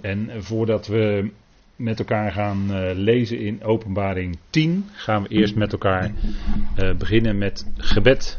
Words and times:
En 0.00 0.42
voordat 0.42 0.86
we 0.86 1.30
met 1.76 1.98
elkaar 1.98 2.32
gaan 2.32 2.66
uh, 2.70 2.90
lezen 2.94 3.38
in 3.38 3.62
Openbaring 3.62 4.38
10, 4.50 4.84
gaan 4.92 5.22
we 5.22 5.28
eerst 5.28 5.54
met 5.54 5.72
elkaar 5.72 6.12
uh, 6.78 6.94
beginnen 6.94 7.38
met 7.38 7.66
gebed. 7.76 8.38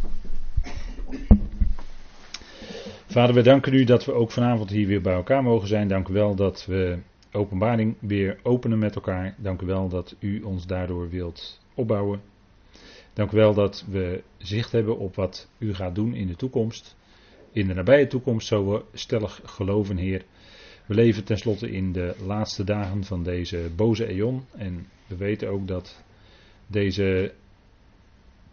Vader, 3.08 3.36
we 3.36 3.42
danken 3.42 3.74
u 3.74 3.84
dat 3.84 4.06
we 4.06 4.14
ook 4.14 4.32
vanavond 4.32 4.70
hier 4.70 4.88
weer 4.88 5.02
bij 5.02 5.14
elkaar 5.14 5.44
mogen 5.44 5.68
zijn. 5.68 5.88
Dank 5.88 6.08
u 6.08 6.14
wel 6.14 6.36
dat 6.36 6.66
we 6.66 6.98
Openbaring 7.32 7.96
weer 8.00 8.40
openen 8.44 8.80
met 8.80 8.96
elkaar. 8.96 9.36
Dank 9.38 9.62
u 9.62 9.66
wel 9.66 9.90
dat 9.90 10.16
u 10.20 10.42
ons 10.42 10.68
daardoor 10.68 11.10
wilt 11.10 11.60
opbouwen. 11.76 12.22
Dank 13.14 13.32
u 13.32 13.38
wel 13.38 13.54
dat 13.54 13.86
we 13.90 14.24
zicht 14.38 14.72
hebben 14.72 14.98
op 14.98 15.16
wat 15.16 15.50
u 15.58 15.74
gaat 15.74 15.96
doen 15.96 16.14
in 16.14 16.28
de 16.28 16.36
toekomst. 16.36 16.96
In 17.52 17.68
de 17.68 17.74
nabije 17.74 18.08
toekomst, 18.08 18.48
zo 18.48 18.72
we 18.72 18.84
stellig 18.94 19.42
geloven, 19.44 19.98
Heer. 19.98 20.24
We 20.90 20.96
leven 20.96 21.24
tenslotte 21.24 21.72
in 21.72 21.92
de 21.92 22.16
laatste 22.26 22.64
dagen 22.64 23.04
van 23.04 23.24
deze 23.24 23.70
boze 23.76 24.06
eon. 24.06 24.46
En 24.58 24.88
we 25.08 25.16
weten 25.16 25.50
ook 25.50 25.68
dat 25.68 26.04
deze 26.68 27.34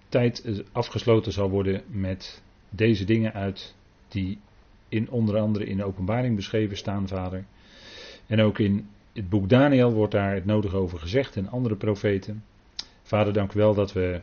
tijd 0.09 0.63
afgesloten 0.73 1.33
zal 1.33 1.51
worden 1.51 1.83
met 1.87 2.43
deze 2.71 3.05
dingen 3.05 3.33
uit 3.33 3.75
die 4.09 4.39
in 4.89 5.11
onder 5.11 5.39
andere 5.39 5.65
in 5.65 5.77
de 5.77 5.85
openbaring 5.85 6.37
beschreven 6.37 6.77
staan, 6.77 7.09
vader. 7.09 7.45
En 8.27 8.41
ook 8.41 8.59
in 8.59 8.89
het 9.13 9.29
boek 9.29 9.49
Daniel 9.49 9.93
wordt 9.93 10.13
daar 10.13 10.35
het 10.35 10.45
nodige 10.45 10.77
over 10.77 10.99
gezegd 10.99 11.37
en 11.37 11.49
andere 11.49 11.77
profeten. 11.77 12.45
Vader, 13.03 13.33
dank 13.33 13.53
u 13.53 13.59
wel 13.59 13.75
dat 13.75 13.93
we 13.93 14.21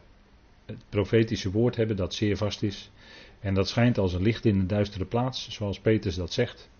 het 0.65 0.83
profetische 0.89 1.51
woord 1.51 1.75
hebben 1.75 1.95
dat 1.95 2.13
zeer 2.13 2.37
vast 2.37 2.63
is. 2.63 2.91
En 3.39 3.53
dat 3.53 3.69
schijnt 3.69 3.97
als 3.97 4.13
een 4.13 4.21
licht 4.21 4.45
in 4.45 4.59
een 4.59 4.67
duistere 4.67 5.05
plaats, 5.05 5.49
zoals 5.49 5.79
Petrus 5.79 6.15
dat 6.15 6.33
zegt. 6.33 6.71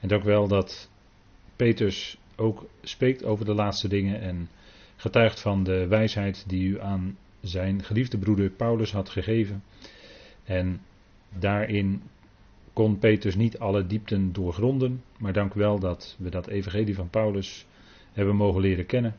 En 0.00 0.08
dank 0.08 0.22
wel 0.22 0.48
dat 0.48 0.90
Petrus 1.56 2.18
ook 2.36 2.66
spreekt 2.82 3.24
over 3.24 3.44
de 3.44 3.54
laatste 3.54 3.88
dingen 3.88 4.20
en 4.20 4.48
getuigt 4.96 5.40
van 5.40 5.64
de 5.64 5.86
wijsheid 5.86 6.44
die 6.48 6.68
u 6.68 6.80
aan 6.80 7.16
zijn 7.40 7.84
geliefde 7.84 8.18
broeder 8.18 8.50
Paulus 8.50 8.92
had 8.92 9.08
gegeven. 9.08 9.62
En 10.44 10.80
daarin 11.38 12.02
kon 12.72 12.98
Petrus 12.98 13.34
niet 13.34 13.58
alle 13.58 13.86
diepten 13.86 14.32
doorgronden, 14.32 15.02
maar 15.18 15.32
dank 15.32 15.54
wel 15.54 15.78
dat 15.78 16.16
we 16.18 16.30
dat 16.30 16.46
evangelie 16.46 16.94
van 16.94 17.10
Paulus 17.10 17.66
hebben 18.12 18.36
mogen 18.36 18.60
leren 18.60 18.86
kennen. 18.86 19.16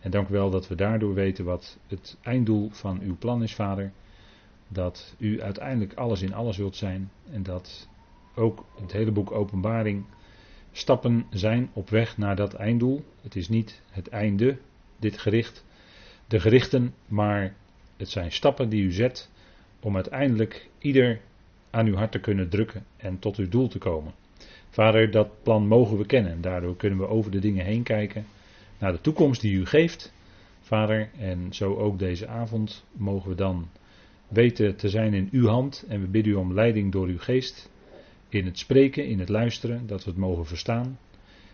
En 0.00 0.10
dank 0.10 0.28
wel 0.28 0.50
dat 0.50 0.68
we 0.68 0.74
daardoor 0.74 1.14
weten 1.14 1.44
wat 1.44 1.78
het 1.86 2.16
einddoel 2.22 2.70
van 2.70 3.00
uw 3.00 3.16
plan 3.18 3.42
is, 3.42 3.54
Vader. 3.54 3.92
Dat 4.68 5.14
u 5.18 5.42
uiteindelijk 5.42 5.94
alles 5.94 6.22
in 6.22 6.34
alles 6.34 6.56
wilt 6.56 6.76
zijn 6.76 7.10
en 7.30 7.42
dat 7.42 7.88
ook 8.38 8.64
het 8.80 8.92
hele 8.92 9.10
boek 9.10 9.32
Openbaring 9.32 10.04
stappen 10.72 11.26
zijn 11.30 11.70
op 11.72 11.90
weg 11.90 12.18
naar 12.18 12.36
dat 12.36 12.54
einddoel. 12.54 13.04
Het 13.22 13.36
is 13.36 13.48
niet 13.48 13.82
het 13.90 14.08
einde, 14.08 14.58
dit 14.98 15.18
gericht, 15.18 15.64
de 16.26 16.40
gerichten, 16.40 16.94
maar 17.06 17.54
het 17.96 18.08
zijn 18.08 18.32
stappen 18.32 18.68
die 18.68 18.82
u 18.82 18.92
zet 18.92 19.30
om 19.80 19.94
uiteindelijk 19.94 20.68
ieder 20.78 21.20
aan 21.70 21.86
uw 21.86 21.94
hart 21.94 22.12
te 22.12 22.20
kunnen 22.20 22.48
drukken 22.48 22.84
en 22.96 23.18
tot 23.18 23.36
uw 23.36 23.48
doel 23.48 23.68
te 23.68 23.78
komen. 23.78 24.12
Vader, 24.70 25.10
dat 25.10 25.42
plan 25.42 25.66
mogen 25.66 25.98
we 25.98 26.06
kennen. 26.06 26.40
Daardoor 26.40 26.76
kunnen 26.76 26.98
we 26.98 27.06
over 27.06 27.30
de 27.30 27.38
dingen 27.38 27.64
heen 27.64 27.82
kijken 27.82 28.26
naar 28.78 28.92
de 28.92 29.00
toekomst 29.00 29.40
die 29.40 29.52
u 29.52 29.66
geeft. 29.66 30.12
Vader, 30.60 31.10
en 31.18 31.52
zo 31.52 31.76
ook 31.76 31.98
deze 31.98 32.26
avond 32.26 32.84
mogen 32.92 33.28
we 33.28 33.34
dan 33.34 33.68
weten 34.28 34.76
te 34.76 34.88
zijn 34.88 35.14
in 35.14 35.28
uw 35.32 35.46
hand. 35.46 35.84
En 35.88 36.00
we 36.00 36.06
bidden 36.06 36.32
u 36.32 36.34
om 36.34 36.54
leiding 36.54 36.92
door 36.92 37.06
uw 37.06 37.18
geest 37.18 37.70
in 38.28 38.44
het 38.44 38.58
spreken, 38.58 39.06
in 39.06 39.18
het 39.18 39.28
luisteren, 39.28 39.86
dat 39.86 40.04
we 40.04 40.10
het 40.10 40.18
mogen 40.18 40.46
verstaan. 40.46 40.98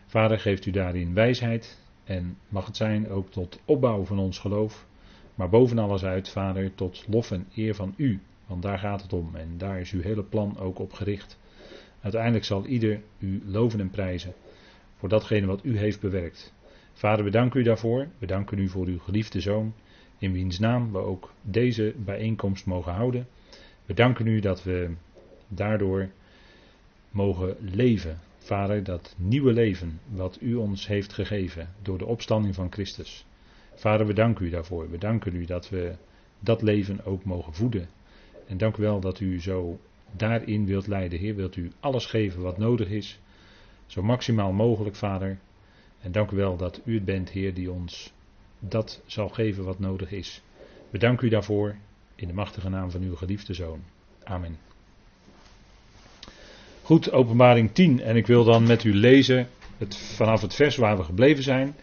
Vader, 0.06 0.38
geeft 0.38 0.66
u 0.66 0.70
daarin 0.70 1.14
wijsheid 1.14 1.78
en 2.04 2.36
mag 2.48 2.66
het 2.66 2.76
zijn 2.76 3.08
ook 3.08 3.30
tot 3.30 3.60
opbouw 3.64 4.04
van 4.04 4.18
ons 4.18 4.38
geloof, 4.38 4.86
maar 5.34 5.48
boven 5.48 5.78
alles 5.78 6.04
uit, 6.04 6.28
Vader, 6.28 6.74
tot 6.74 7.04
lof 7.08 7.30
en 7.30 7.46
eer 7.54 7.74
van 7.74 7.94
u, 7.96 8.20
want 8.46 8.62
daar 8.62 8.78
gaat 8.78 9.02
het 9.02 9.12
om 9.12 9.34
en 9.34 9.58
daar 9.58 9.80
is 9.80 9.90
uw 9.90 10.02
hele 10.02 10.24
plan 10.24 10.58
ook 10.58 10.78
op 10.78 10.92
gericht. 10.92 11.38
Uiteindelijk 12.00 12.44
zal 12.44 12.66
ieder 12.66 13.00
u 13.18 13.42
loven 13.46 13.80
en 13.80 13.90
prijzen 13.90 14.34
voor 15.04 15.08
datgene 15.08 15.46
wat 15.46 15.64
u 15.64 15.78
heeft 15.78 16.00
bewerkt. 16.00 16.54
Vader, 16.92 17.24
we 17.24 17.30
danken 17.30 17.60
u 17.60 17.62
daarvoor. 17.62 18.08
We 18.18 18.26
danken 18.26 18.58
u 18.58 18.68
voor 18.68 18.86
uw 18.86 18.98
geliefde 18.98 19.40
zoon, 19.40 19.74
in 20.18 20.32
wiens 20.32 20.58
naam 20.58 20.92
we 20.92 20.98
ook 20.98 21.32
deze 21.42 21.94
bijeenkomst 21.96 22.66
mogen 22.66 22.92
houden. 22.92 23.26
We 23.86 23.94
danken 23.94 24.26
u 24.26 24.40
dat 24.40 24.62
we 24.62 24.94
daardoor 25.48 26.10
mogen 27.14 27.56
leven. 27.60 28.18
Vader, 28.38 28.84
dat 28.84 29.14
nieuwe 29.18 29.52
leven 29.52 30.00
wat 30.08 30.38
u 30.40 30.54
ons 30.54 30.86
heeft 30.86 31.12
gegeven 31.12 31.68
door 31.82 31.98
de 31.98 32.06
opstanding 32.06 32.54
van 32.54 32.72
Christus. 32.72 33.26
Vader, 33.74 34.06
we 34.06 34.12
danken 34.12 34.46
u 34.46 34.50
daarvoor. 34.50 34.90
We 34.90 34.98
danken 34.98 35.34
u 35.34 35.44
dat 35.44 35.68
we 35.68 35.96
dat 36.40 36.62
leven 36.62 37.04
ook 37.04 37.24
mogen 37.24 37.54
voeden. 37.54 37.88
En 38.46 38.56
dank 38.56 38.76
u 38.76 38.82
wel 38.82 39.00
dat 39.00 39.20
u 39.20 39.40
zo 39.40 39.78
daarin 40.12 40.66
wilt 40.66 40.86
leiden. 40.86 41.18
Heer, 41.18 41.34
wilt 41.34 41.56
u 41.56 41.72
alles 41.80 42.06
geven 42.06 42.42
wat 42.42 42.58
nodig 42.58 42.88
is. 42.88 43.18
Zo 43.86 44.02
maximaal 44.02 44.52
mogelijk, 44.52 44.96
Vader. 44.96 45.38
En 46.00 46.12
dank 46.12 46.30
u 46.30 46.36
wel 46.36 46.56
dat 46.56 46.80
u 46.84 46.94
het 46.94 47.04
bent, 47.04 47.30
Heer, 47.30 47.54
die 47.54 47.70
ons 47.70 48.12
dat 48.58 49.02
zal 49.06 49.28
geven 49.28 49.64
wat 49.64 49.78
nodig 49.78 50.12
is. 50.12 50.42
We 50.90 50.98
danken 50.98 51.26
u 51.26 51.30
daarvoor 51.30 51.76
in 52.14 52.28
de 52.28 52.34
machtige 52.34 52.68
naam 52.68 52.90
van 52.90 53.02
uw 53.02 53.16
geliefde 53.16 53.54
Zoon. 53.54 53.82
Amen. 54.24 54.73
Goed, 56.84 57.12
openbaring 57.12 57.72
10. 57.72 58.00
En 58.02 58.16
ik 58.16 58.26
wil 58.26 58.44
dan 58.44 58.66
met 58.66 58.84
u 58.84 58.94
lezen 58.94 59.48
het, 59.78 59.96
vanaf 59.96 60.40
het 60.40 60.54
vers 60.54 60.76
waar 60.76 60.96
we 60.96 61.02
gebleven 61.02 61.42
zijn. 61.42 61.76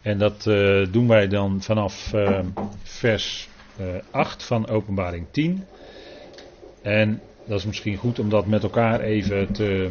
En 0.00 0.18
dat 0.18 0.46
uh, 0.48 0.86
doen 0.92 1.08
wij 1.08 1.28
dan 1.28 1.62
vanaf 1.62 2.12
uh, 2.14 2.40
vers 2.82 3.48
uh, 3.80 3.96
eh, 3.96 4.02
8 4.10 4.44
van 4.44 4.68
openbaring 4.68 5.26
10. 5.30 5.64
En 6.82 7.20
dat 7.46 7.58
is 7.58 7.64
misschien 7.64 7.96
goed 7.96 8.18
om 8.18 8.28
dat 8.28 8.46
met 8.46 8.62
elkaar 8.62 9.00
even 9.00 9.52
te 9.52 9.90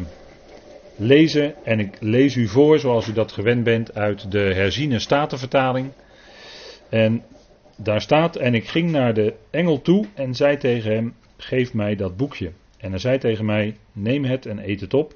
lezen. 0.96 1.54
En 1.64 1.78
ik 1.78 1.96
lees 2.00 2.36
u 2.36 2.48
voor, 2.48 2.78
zoals 2.78 3.08
u 3.08 3.12
dat 3.12 3.32
gewend 3.32 3.64
bent, 3.64 3.94
uit 3.94 4.30
de 4.30 4.54
herziene 4.54 4.98
statenvertaling. 4.98 5.90
En 6.88 7.22
daar 7.76 8.00
staat, 8.00 8.36
en 8.36 8.54
ik 8.54 8.68
ging 8.68 8.90
naar 8.90 9.14
de 9.14 9.34
engel 9.50 9.82
toe 9.82 10.06
en 10.14 10.34
zei 10.34 10.56
tegen 10.56 10.92
hem, 10.92 11.14
geef 11.36 11.74
mij 11.74 11.96
dat 11.96 12.16
boekje. 12.16 12.52
En 12.82 12.90
hij 12.90 12.98
zei 12.98 13.18
tegen 13.18 13.44
mij: 13.44 13.76
Neem 13.92 14.24
het 14.24 14.46
en 14.46 14.68
eet 14.68 14.80
het 14.80 14.94
op. 14.94 15.14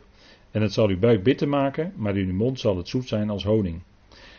En 0.50 0.62
het 0.62 0.72
zal 0.72 0.88
uw 0.88 0.98
buik 0.98 1.22
bitter 1.22 1.48
maken, 1.48 1.92
maar 1.96 2.16
in 2.16 2.28
uw 2.28 2.34
mond 2.34 2.60
zal 2.60 2.76
het 2.76 2.88
zoet 2.88 3.08
zijn 3.08 3.30
als 3.30 3.44
honing. 3.44 3.82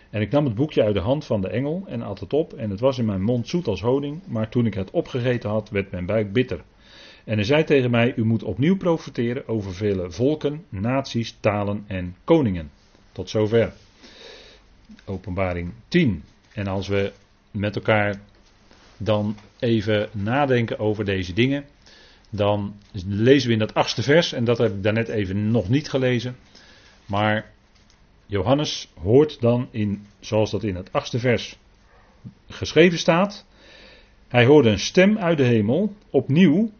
En 0.09 0.21
ik 0.21 0.31
nam 0.31 0.45
het 0.45 0.55
boekje 0.55 0.83
uit 0.83 0.93
de 0.93 0.99
hand 0.99 1.25
van 1.25 1.41
de 1.41 1.47
engel 1.47 1.83
en 1.87 2.01
at 2.01 2.19
het 2.19 2.33
op. 2.33 2.53
En 2.53 2.69
het 2.69 2.79
was 2.79 2.97
in 2.97 3.05
mijn 3.05 3.21
mond 3.21 3.47
zoet 3.47 3.67
als 3.67 3.81
honing. 3.81 4.21
Maar 4.27 4.49
toen 4.49 4.65
ik 4.65 4.73
het 4.73 4.91
opgegeten 4.91 5.49
had, 5.49 5.69
werd 5.69 5.91
mijn 5.91 6.05
buik 6.05 6.33
bitter. 6.33 6.63
En 7.23 7.35
hij 7.35 7.43
zei 7.43 7.63
tegen 7.63 7.91
mij: 7.91 8.13
U 8.15 8.25
moet 8.25 8.43
opnieuw 8.43 8.77
profiteren 8.77 9.47
over 9.47 9.73
vele 9.73 10.11
volken, 10.11 10.65
naties, 10.69 11.37
talen 11.39 11.83
en 11.87 12.15
koningen. 12.23 12.71
Tot 13.11 13.29
zover. 13.29 13.73
Openbaring 15.05 15.71
10. 15.87 16.23
En 16.53 16.67
als 16.67 16.87
we 16.87 17.11
met 17.51 17.75
elkaar 17.75 18.19
dan 18.97 19.35
even 19.59 20.09
nadenken 20.11 20.79
over 20.79 21.05
deze 21.05 21.33
dingen 21.33 21.65
dan 22.29 22.75
lezen 23.05 23.47
we 23.47 23.53
in 23.53 23.59
dat 23.59 23.73
achtste 23.73 24.03
vers, 24.03 24.33
en 24.33 24.43
dat 24.43 24.57
heb 24.57 24.73
ik 24.73 24.83
daarnet 24.83 25.07
even 25.07 25.51
nog 25.51 25.69
niet 25.69 25.89
gelezen. 25.89 26.35
Maar 27.05 27.51
Johannes 28.25 28.89
hoort 29.01 29.41
dan 29.41 29.67
in, 29.71 30.05
zoals 30.19 30.51
dat 30.51 30.63
in 30.63 30.75
het 30.75 30.93
achtste 30.93 31.19
vers 31.19 31.57
geschreven 32.47 32.97
staat. 32.97 33.45
Hij 34.27 34.45
hoorde 34.45 34.69
een 34.69 34.79
stem 34.79 35.17
uit 35.17 35.37
de 35.37 35.43
hemel, 35.43 35.95
opnieuw. 36.09 36.71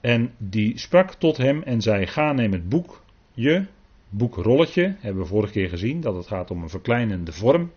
En 0.00 0.32
die 0.36 0.78
sprak 0.78 1.14
tot 1.14 1.36
hem 1.36 1.62
en 1.62 1.80
zei: 1.82 2.06
Ga 2.06 2.32
neem 2.32 2.52
het 2.52 2.68
boekje, 2.68 3.66
boekrolletje. 4.08 4.96
Hebben 4.98 5.22
we 5.22 5.28
vorige 5.28 5.52
keer 5.52 5.68
gezien 5.68 6.00
dat 6.00 6.14
het 6.14 6.26
gaat 6.26 6.50
om 6.50 6.62
een 6.62 6.68
verkleinende 6.68 7.32
vorm 7.32 7.72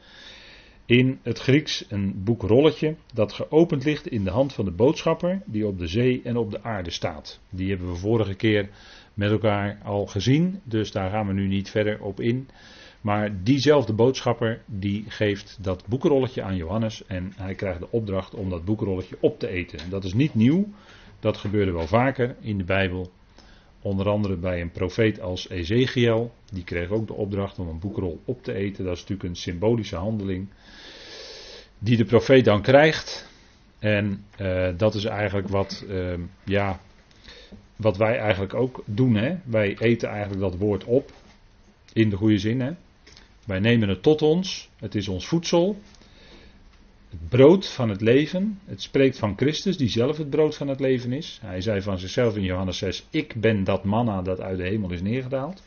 in 0.92 1.20
het 1.22 1.40
Grieks 1.40 1.86
een 1.90 2.24
boekrolletje 2.24 2.96
dat 3.14 3.34
geopend 3.34 3.86
ligt 3.86 4.08
in 4.08 4.24
de 4.24 4.30
hand 4.30 4.54
van 4.54 4.66
de 4.66 4.72
boodschapper 4.72 5.42
die 5.46 5.68
op 5.68 5.80
de 5.80 5.88
zee 5.88 6.22
en 6.24 6.38
op 6.38 6.52
de 6.52 6.64
aarde 6.64 6.90
staat. 6.90 7.40
Die 7.50 7.70
hebben 7.70 7.88
we 7.88 7.96
vorige 7.96 8.34
keer 8.34 8.70
met 9.14 9.32
elkaar 9.32 9.78
al 9.84 10.06
gezien, 10.06 10.60
dus 10.64 10.92
daar 10.92 11.10
gaan 11.10 11.28
we 11.28 11.34
nu 11.34 11.48
niet 11.48 11.70
verder 11.70 12.02
op 12.02 12.20
in. 12.20 12.48
Maar 13.02 13.44
diezelfde 13.44 13.94
boodschapper 13.94 14.62
die 14.66 15.04
geeft 15.08 15.58
dat 15.62 15.86
boekrolletje 15.88 16.42
aan 16.42 16.56
Johannes 16.56 17.06
en 17.06 17.34
hij 17.36 17.56
krijgt 17.56 17.80
de 17.80 17.92
opdracht 17.92 18.34
om 18.34 18.50
dat 18.50 18.66
boekrolletje 18.66 19.18
op 19.20 19.40
te 19.40 19.48
eten. 19.48 19.90
Dat 19.90 20.04
is 20.04 20.14
niet 20.14 20.34
nieuw, 20.34 20.68
dat 21.20 21.38
gebeurde 21.38 21.72
wel 21.72 21.88
vaker 21.88 22.36
in 22.40 22.58
de 22.58 22.64
Bijbel. 22.64 23.12
Onder 23.82 24.10
andere 24.10 24.38
bij 24.38 24.62
een 24.62 24.72
profeet 24.72 25.22
als 25.22 25.50
Ezekiel. 25.50 26.32
Die 26.52 26.64
kreeg 26.64 26.90
ook 26.90 27.08
de 27.08 27.14
opdracht 27.14 27.60
om 27.60 27.68
een 27.68 27.80
boekrol 27.80 28.20
op 28.26 28.44
te 28.44 28.54
eten. 28.54 28.84
Dat 28.84 28.94
is 28.94 29.00
natuurlijk 29.00 29.30
een 29.30 29.36
symbolische 29.36 29.96
handeling 29.96 30.48
die 31.84 31.98
de 31.98 32.06
profeet 32.06 32.46
dan 32.46 32.62
krijgt. 32.62 33.30
En 33.80 34.26
uh, 34.42 34.70
dat 34.78 34.96
is 34.96 35.06
eigenlijk 35.06 35.48
wat, 35.48 35.86
uh, 35.88 36.14
ja, 36.44 36.80
wat 37.76 37.98
wij 37.98 38.18
eigenlijk 38.18 38.54
ook 38.54 38.84
doen. 38.86 39.16
Hè? 39.16 39.36
Wij 39.46 39.78
eten 39.78 40.10
eigenlijk 40.10 40.42
dat 40.42 40.58
woord 40.58 40.84
op. 40.84 41.12
In 41.94 42.10
de 42.10 42.16
goede 42.16 42.38
zin, 42.38 42.62
hè. 42.62 42.72
Wij 43.46 43.60
nemen 43.60 43.90
het 43.90 44.04
tot 44.04 44.22
ons. 44.22 44.70
Het 44.78 44.96
is 44.96 45.08
ons 45.08 45.28
voedsel. 45.28 45.82
Het 47.10 47.30
brood 47.30 47.68
van 47.68 47.90
het 47.90 48.02
leven. 48.02 48.60
Het 48.66 48.82
spreekt 48.82 49.18
van 49.18 49.38
Christus, 49.38 49.78
die 49.78 49.90
zelf 49.90 50.18
het 50.18 50.30
brood 50.30 50.58
van 50.58 50.68
het 50.68 50.80
leven 50.80 51.14
is. 51.14 51.40
Hij 51.42 51.62
zei 51.62 51.82
van 51.82 52.00
zichzelf 52.00 52.36
in 52.36 52.44
Johannes 52.44 52.78
6: 52.78 53.08
Ik 53.10 53.36
ben 53.36 53.64
dat 53.64 53.84
manna 53.84 54.22
dat 54.22 54.42
uit 54.42 54.58
de 54.58 54.64
hemel 54.64 54.92
is 54.92 55.02
neergedaald. 55.02 55.64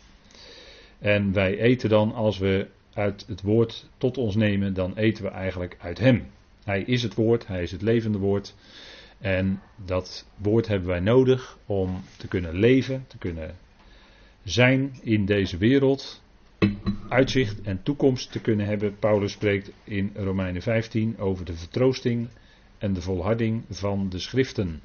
En 0.99 1.33
wij 1.33 1.59
eten 1.59 1.89
dan, 1.89 2.15
als 2.15 2.39
we 2.39 2.67
uit 2.95 3.25
het 3.27 3.43
woord 3.43 3.89
tot 3.99 4.19
ons 4.19 4.35
nemen, 4.35 4.75
dan 4.75 4.97
eten 4.97 5.25
we 5.25 5.31
eigenlijk 5.31 5.77
uit 5.81 5.99
Hem. 5.99 6.27
Hij 6.65 6.83
is 6.83 7.03
het 7.03 7.15
woord, 7.15 7.47
Hij 7.47 7.63
is 7.63 7.71
het 7.71 7.83
levende 7.83 8.19
woord. 8.19 8.55
En 9.19 9.61
dat 9.85 10.27
woord 10.37 10.69
hebben 10.69 10.89
wij 10.89 11.01
nodig 11.01 11.59
om 11.67 12.03
te 12.17 12.29
kunnen 12.29 12.55
leven, 12.55 13.05
te 13.07 13.19
kunnen 13.19 13.57
zijn 14.45 14.99
in 15.03 15.25
deze 15.25 15.57
wereld, 15.57 16.23
uitzicht 17.09 17.63
en 17.63 17.83
toekomst 17.83 18.33
te 18.33 18.41
kunnen 18.41 18.67
hebben. 18.67 18.99
Paulus 18.99 19.33
spreekt 19.33 19.71
in 19.85 20.11
Romeinen 20.15 20.63
15 20.63 21.19
over 21.19 21.45
de 21.45 21.55
vertroosting 21.55 22.29
en 22.79 22.93
de 22.93 23.01
volharding 23.01 23.65
van 23.71 24.09
de 24.09 24.19
schriften. 24.19 24.81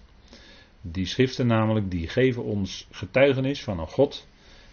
Die 0.81 1.05
schriften 1.05 1.47
namelijk, 1.47 1.91
die 1.91 2.07
geven 2.07 2.43
ons 2.43 2.87
getuigenis 2.91 3.63
van 3.63 3.79
een 3.79 3.87
God 3.87 4.27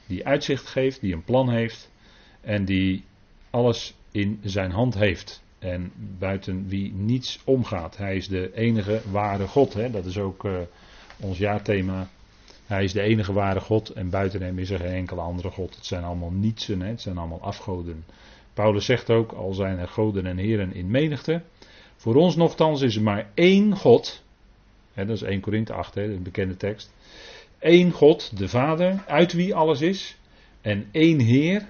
die 0.06 0.26
uitzicht 0.26 0.66
geeft, 0.66 1.00
die 1.00 1.14
een 1.14 1.24
plan 1.24 1.50
heeft 1.50 1.90
en 2.40 2.64
die 2.64 3.04
alles 3.56 3.94
in 4.10 4.40
zijn 4.42 4.70
hand 4.70 4.94
heeft. 4.94 5.42
En 5.58 5.92
buiten 6.18 6.68
wie 6.68 6.92
niets 6.92 7.40
omgaat. 7.44 7.96
Hij 7.96 8.16
is 8.16 8.28
de 8.28 8.54
enige 8.54 9.00
ware 9.10 9.46
God. 9.46 9.74
Hè? 9.74 9.90
Dat 9.90 10.04
is 10.04 10.18
ook 10.18 10.44
uh, 10.44 10.58
ons 11.20 11.38
jaarthema. 11.38 12.08
Hij 12.66 12.84
is 12.84 12.92
de 12.92 13.00
enige 13.00 13.32
ware 13.32 13.60
God 13.60 13.90
en 13.90 14.10
buiten 14.10 14.42
hem 14.42 14.58
is 14.58 14.70
er 14.70 14.78
geen 14.78 14.94
enkele 14.94 15.20
andere 15.20 15.50
God. 15.50 15.74
Het 15.74 15.86
zijn 15.86 16.04
allemaal 16.04 16.30
nietsen, 16.30 16.80
hè? 16.80 16.88
het 16.88 17.00
zijn 17.00 17.18
allemaal 17.18 17.42
afgoden. 17.42 18.04
Paulus 18.54 18.84
zegt 18.84 19.10
ook, 19.10 19.32
al 19.32 19.52
zijn 19.52 19.78
er 19.78 19.88
goden 19.88 20.26
en 20.26 20.36
heren 20.36 20.74
in 20.74 20.90
menigte. 20.90 21.42
Voor 21.96 22.14
ons 22.14 22.36
nogthans 22.36 22.80
is 22.82 22.96
er 22.96 23.02
maar 23.02 23.30
één 23.34 23.76
God. 23.76 24.22
Hè, 24.92 25.06
dat 25.06 25.16
is 25.16 25.22
1 25.22 25.40
Korinthe 25.40 25.72
8, 25.72 25.94
hè, 25.94 26.02
een 26.02 26.22
bekende 26.22 26.56
tekst. 26.56 26.92
Eén 27.58 27.90
God, 27.90 28.38
de 28.38 28.48
Vader, 28.48 29.04
uit 29.06 29.32
wie 29.32 29.54
alles 29.54 29.80
is. 29.80 30.16
En 30.60 30.88
één 30.92 31.20
Heer, 31.20 31.66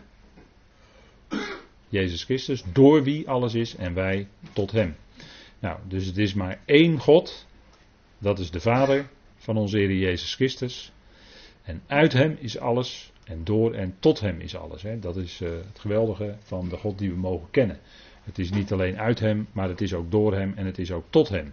Jezus 1.89 2.25
Christus, 2.25 2.65
door 2.73 3.03
wie 3.03 3.29
alles 3.29 3.55
is 3.55 3.77
en 3.77 3.95
wij 3.95 4.29
tot 4.53 4.73
Hem. 4.73 4.97
Nou, 5.59 5.79
dus 5.89 6.07
het 6.07 6.19
is 6.19 6.35
maar 6.35 6.61
één 6.65 6.99
God, 6.99 7.47
dat 8.19 8.39
is 8.39 8.51
de 8.51 8.61
Vader 8.61 9.09
van 9.37 9.57
onze 9.57 9.77
Heer 9.77 9.93
Jezus 9.93 10.35
Christus. 10.35 10.93
En 11.63 11.83
uit 11.87 12.13
Hem 12.13 12.37
is 12.41 12.59
alles 12.59 13.13
en 13.25 13.45
door 13.45 13.75
en 13.75 13.97
tot 13.99 14.21
Hem 14.21 14.41
is 14.41 14.57
alles. 14.57 14.83
Hè. 14.83 14.99
Dat 14.99 15.17
is 15.17 15.41
uh, 15.41 15.49
het 15.49 15.79
geweldige 15.79 16.37
van 16.43 16.69
de 16.69 16.77
God 16.77 16.99
die 16.99 17.11
we 17.11 17.17
mogen 17.17 17.51
kennen. 17.51 17.79
Het 18.23 18.39
is 18.39 18.51
niet 18.51 18.73
alleen 18.73 18.99
uit 18.99 19.19
Hem, 19.19 19.49
maar 19.53 19.69
het 19.69 19.81
is 19.81 19.95
ook 19.95 20.11
door 20.11 20.35
Hem 20.35 20.53
en 20.57 20.67
het 20.67 20.79
is 20.79 20.93
ook 20.93 21.05
tot 21.11 21.29
Hem. 21.29 21.53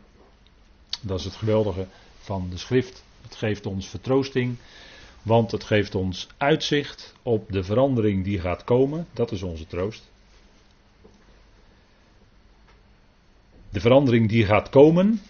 Dat 1.01 1.19
is 1.19 1.25
het 1.25 1.35
geweldige 1.35 1.87
van 2.17 2.49
de 2.49 2.57
schrift. 2.57 3.03
Het 3.21 3.35
geeft 3.35 3.65
ons 3.65 3.87
vertroosting, 3.87 4.55
want 5.21 5.51
het 5.51 5.63
geeft 5.63 5.95
ons 5.95 6.27
uitzicht 6.37 7.15
op 7.23 7.51
de 7.51 7.63
verandering 7.63 8.23
die 8.23 8.39
gaat 8.39 8.63
komen. 8.63 9.07
Dat 9.13 9.31
is 9.31 9.43
onze 9.43 9.67
troost. 9.67 10.11
De 13.73 13.79
verandering 13.79 14.29
die 14.29 14.45
gaat 14.45 14.69
komen. 14.69 15.21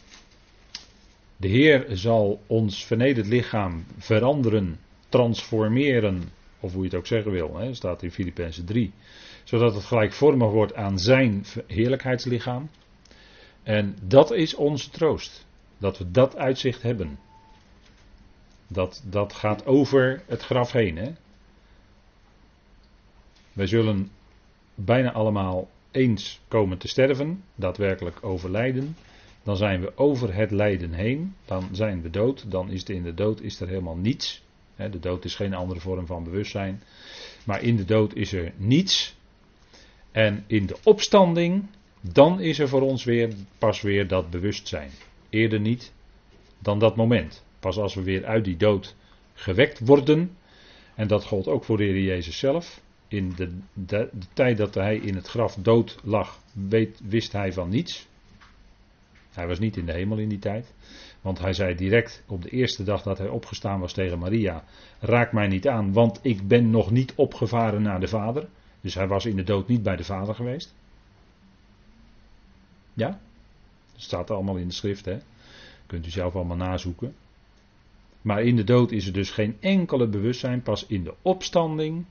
De 1.37 1.47
Heer 1.47 1.85
zal 1.89 2.41
ons 2.47 2.85
vernederd 2.85 3.27
lichaam 3.27 3.85
veranderen, 3.97 4.79
transformeren, 5.09 6.23
of 6.59 6.73
hoe 6.73 6.81
je 6.81 6.89
het 6.89 6.97
ook 6.97 7.07
zeggen 7.07 7.31
wil, 7.31 7.57
hè, 7.57 7.73
staat 7.73 8.03
in 8.03 8.11
Filippenzen 8.11 8.65
3. 8.65 8.91
Zodat 9.43 9.75
het 9.75 9.83
gelijkvormig 9.83 10.51
wordt 10.51 10.75
aan 10.75 10.99
zijn 10.99 11.45
heerlijkheidslichaam. 11.67 12.69
En 13.63 13.97
dat 14.01 14.31
is 14.31 14.55
onze 14.55 14.89
troost. 14.89 15.45
Dat 15.77 15.97
we 15.97 16.11
dat 16.11 16.37
uitzicht 16.37 16.81
hebben. 16.81 17.19
Dat, 18.67 19.03
dat 19.09 19.33
gaat 19.33 19.65
over 19.65 20.23
het 20.27 20.41
graf 20.41 20.71
heen. 20.71 20.97
Hè? 20.97 21.11
Wij 23.53 23.67
zullen 23.67 24.11
bijna 24.75 25.11
allemaal 25.11 25.69
eens 25.93 26.41
komen 26.47 26.77
te 26.77 26.87
sterven, 26.87 27.43
daadwerkelijk 27.55 28.17
overlijden. 28.21 28.95
Dan 29.43 29.57
zijn 29.57 29.81
we 29.81 29.97
over 29.97 30.35
het 30.35 30.51
lijden 30.51 30.93
heen. 30.93 31.35
Dan 31.45 31.69
zijn 31.71 32.01
we 32.01 32.09
dood. 32.09 32.51
Dan 32.51 32.69
is 32.69 32.83
er 32.83 32.95
in 32.95 33.03
de 33.03 33.13
dood 33.13 33.41
is 33.41 33.59
er 33.59 33.67
helemaal 33.67 33.97
niets. 33.97 34.43
De 34.75 34.99
dood 34.99 35.25
is 35.25 35.35
geen 35.35 35.53
andere 35.53 35.79
vorm 35.79 36.05
van 36.05 36.23
bewustzijn. 36.23 36.83
Maar 37.45 37.61
in 37.61 37.75
de 37.75 37.85
dood 37.85 38.15
is 38.15 38.33
er 38.33 38.53
niets. 38.57 39.15
En 40.11 40.43
in 40.47 40.65
de 40.65 40.77
opstanding, 40.83 41.65
dan 42.01 42.39
is 42.41 42.59
er 42.59 42.69
voor 42.69 42.81
ons 42.81 43.03
weer 43.03 43.33
pas 43.57 43.81
weer 43.81 44.07
dat 44.07 44.29
bewustzijn. 44.29 44.89
Eerder 45.29 45.59
niet 45.59 45.93
dan 46.59 46.79
dat 46.79 46.95
moment. 46.95 47.43
Pas 47.59 47.77
als 47.77 47.93
we 47.93 48.03
weer 48.03 48.25
uit 48.25 48.45
die 48.45 48.57
dood 48.57 48.95
gewekt 49.33 49.79
worden. 49.79 50.37
En 50.95 51.07
dat 51.07 51.23
gold 51.23 51.47
ook 51.47 51.63
voor 51.63 51.77
de 51.77 51.83
Heer 51.83 52.01
Jezus 52.01 52.37
zelf. 52.37 52.81
In 53.13 53.33
de, 53.36 53.57
de, 53.74 54.10
tijd 54.33 54.57
dat 54.57 54.74
hij 54.74 54.95
in 54.98 55.15
het 55.15 55.27
graf 55.27 55.56
dood 55.56 56.00
lag, 56.04 56.39
weet, 56.54 57.01
wist 57.04 57.31
hij 57.31 57.54
van 57.54 57.69
niets. 57.69 58.07
Hij 59.31 59.48
was 59.48 59.60
niet 59.60 59.77
in 59.77 59.86
de 59.86 59.92
hemel 59.92 60.18
in 60.18 60.30
die 60.30 60.39
tijd. 60.39 60.74
Want 61.21 61.39
hij 61.39 61.54
zei 61.54 61.75
direct 61.75 62.24
op 62.27 62.42
de 62.42 62.50
eerste 62.50 62.83
dag 62.83 63.01
dat 63.01 63.18
hij 63.18 63.27
opgestaan 63.27 63.80
was 63.80 63.94
tegen 63.94 64.19
Maria: 64.19 64.63
Raak 65.00 65.31
mij 65.31 65.48
niet 65.48 65.68
aan, 65.68 65.94
want 65.94 66.19
ik 66.21 66.48
ben 66.48 66.69
nog 66.69 66.92
niet 66.92 67.13
opgevaren 67.15 67.81
naar 67.81 68.00
de 68.00 68.07
Vader. 68.07 68.48
Dus 68.81 68.94
hij 68.94 69.07
was 69.07 69.25
in 69.25 69.36
de 69.36 69.44
dood 69.44 69.68
niet 69.68 69.83
bij 69.83 69.95
de 69.95 70.04
Vader 70.04 70.36
geweest. 70.36 70.74
Ja? 72.94 73.19
Dat 73.92 74.01
staat 74.01 74.31
allemaal 74.31 74.57
in 74.57 74.68
de 74.68 74.74
schrift, 74.74 75.06
hè? 75.06 75.18
Kunt 75.86 76.06
u 76.06 76.10
zelf 76.10 76.36
allemaal 76.36 76.57
nazoeken. 76.57 77.15
Maar 78.21 78.44
in 78.44 78.56
de 78.56 78.63
dood 78.63 78.92
is 78.92 79.07
er 79.07 79.13
dus 79.13 79.31
geen 79.31 79.57
enkele 79.60 80.07
bewustzijn. 80.07 80.62
Pas 80.62 80.86
in 80.86 81.04
de 81.04 81.13
opstanding 81.21 82.06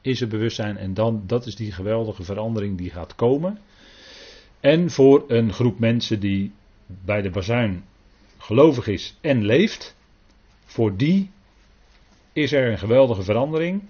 is 0.00 0.20
er 0.20 0.28
bewustzijn. 0.28 0.76
En 0.76 0.94
dan, 0.94 1.22
dat 1.26 1.46
is 1.46 1.54
die 1.56 1.72
geweldige 1.72 2.22
verandering 2.22 2.78
die 2.78 2.90
gaat 2.90 3.14
komen. 3.14 3.58
En 4.60 4.90
voor 4.90 5.24
een 5.28 5.52
groep 5.52 5.78
mensen 5.78 6.20
die 6.20 6.52
bij 6.86 7.22
de 7.22 7.30
bazuin 7.30 7.84
gelovig 8.38 8.86
is 8.86 9.16
en 9.20 9.44
leeft. 9.44 9.96
Voor 10.64 10.96
die 10.96 11.30
is 12.32 12.52
er 12.52 12.70
een 12.70 12.78
geweldige 12.78 13.22
verandering. 13.22 13.82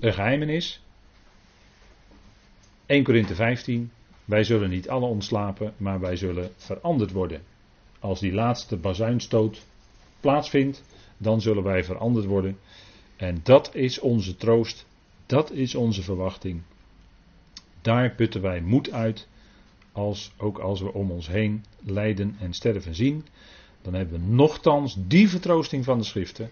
Een 0.00 0.12
geheimenis. 0.12 0.82
1 2.86 3.04
Korinthe 3.04 3.34
15. 3.34 3.90
Wij 4.24 4.44
zullen 4.44 4.70
niet 4.70 4.88
alle 4.88 5.06
ontslapen, 5.06 5.74
maar 5.76 6.00
wij 6.00 6.16
zullen 6.16 6.50
veranderd 6.56 7.12
worden. 7.12 7.42
Als 7.98 8.20
die 8.20 8.32
laatste 8.32 8.76
bazuinstoot 8.76 9.66
plaatsvindt, 10.20 10.82
dan 11.16 11.40
zullen 11.40 11.62
wij 11.62 11.84
veranderd 11.84 12.24
worden. 12.24 12.58
En 13.16 13.40
dat 13.42 13.74
is 13.74 13.98
onze 13.98 14.36
troost, 14.36 14.86
dat 15.26 15.50
is 15.50 15.74
onze 15.74 16.02
verwachting. 16.02 16.62
Daar 17.80 18.14
putten 18.14 18.42
wij 18.42 18.60
moed 18.60 18.92
uit, 18.92 19.28
als, 19.92 20.32
ook 20.36 20.58
als 20.58 20.80
we 20.80 20.92
om 20.92 21.10
ons 21.10 21.28
heen 21.28 21.64
lijden 21.84 22.36
en 22.38 22.52
sterven 22.52 22.94
zien. 22.94 23.26
Dan 23.82 23.94
hebben 23.94 24.20
we 24.20 24.26
nochtans 24.34 24.96
die 25.06 25.28
vertroosting 25.28 25.84
van 25.84 25.98
de 25.98 26.04
schriften. 26.04 26.50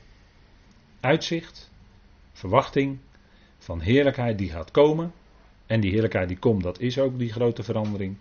Uitzicht, 1.00 1.70
verwachting 2.32 2.98
van 3.58 3.80
heerlijkheid 3.80 4.38
die 4.38 4.50
gaat 4.50 4.70
komen. 4.70 5.12
En 5.66 5.80
die 5.80 5.90
heerlijkheid 5.90 6.28
die 6.28 6.38
komt, 6.38 6.62
dat 6.62 6.80
is 6.80 6.98
ook 6.98 7.18
die 7.18 7.32
grote 7.32 7.62
verandering. 7.62 8.16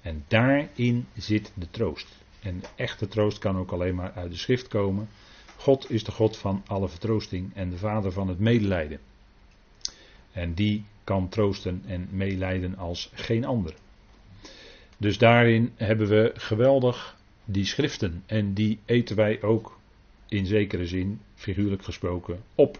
En 0.00 0.24
daarin 0.28 1.06
zit 1.16 1.52
de 1.54 1.70
troost. 1.70 2.08
En 2.40 2.60
de 2.60 2.68
echte 2.76 3.08
troost 3.08 3.38
kan 3.38 3.56
ook 3.56 3.72
alleen 3.72 3.94
maar 3.94 4.12
uit 4.12 4.30
de 4.30 4.36
schrift 4.36 4.68
komen. 4.68 5.08
God 5.56 5.90
is 5.90 6.04
de 6.04 6.12
God 6.12 6.36
van 6.36 6.62
alle 6.66 6.88
vertroosting 6.88 7.54
en 7.54 7.70
de 7.70 7.78
vader 7.78 8.12
van 8.12 8.28
het 8.28 8.38
medelijden. 8.38 9.00
En 10.38 10.54
die 10.54 10.84
kan 11.04 11.28
troosten 11.28 11.82
en 11.86 12.08
meelijden 12.10 12.76
als 12.76 13.10
geen 13.14 13.44
ander. 13.44 13.74
Dus 14.96 15.18
daarin 15.18 15.72
hebben 15.76 16.08
we 16.08 16.32
geweldig 16.34 17.16
die 17.44 17.64
schriften. 17.64 18.22
En 18.26 18.54
die 18.54 18.78
eten 18.84 19.16
wij 19.16 19.42
ook 19.42 19.78
in 20.28 20.46
zekere 20.46 20.86
zin, 20.86 21.20
figuurlijk 21.34 21.84
gesproken, 21.84 22.42
op. 22.54 22.78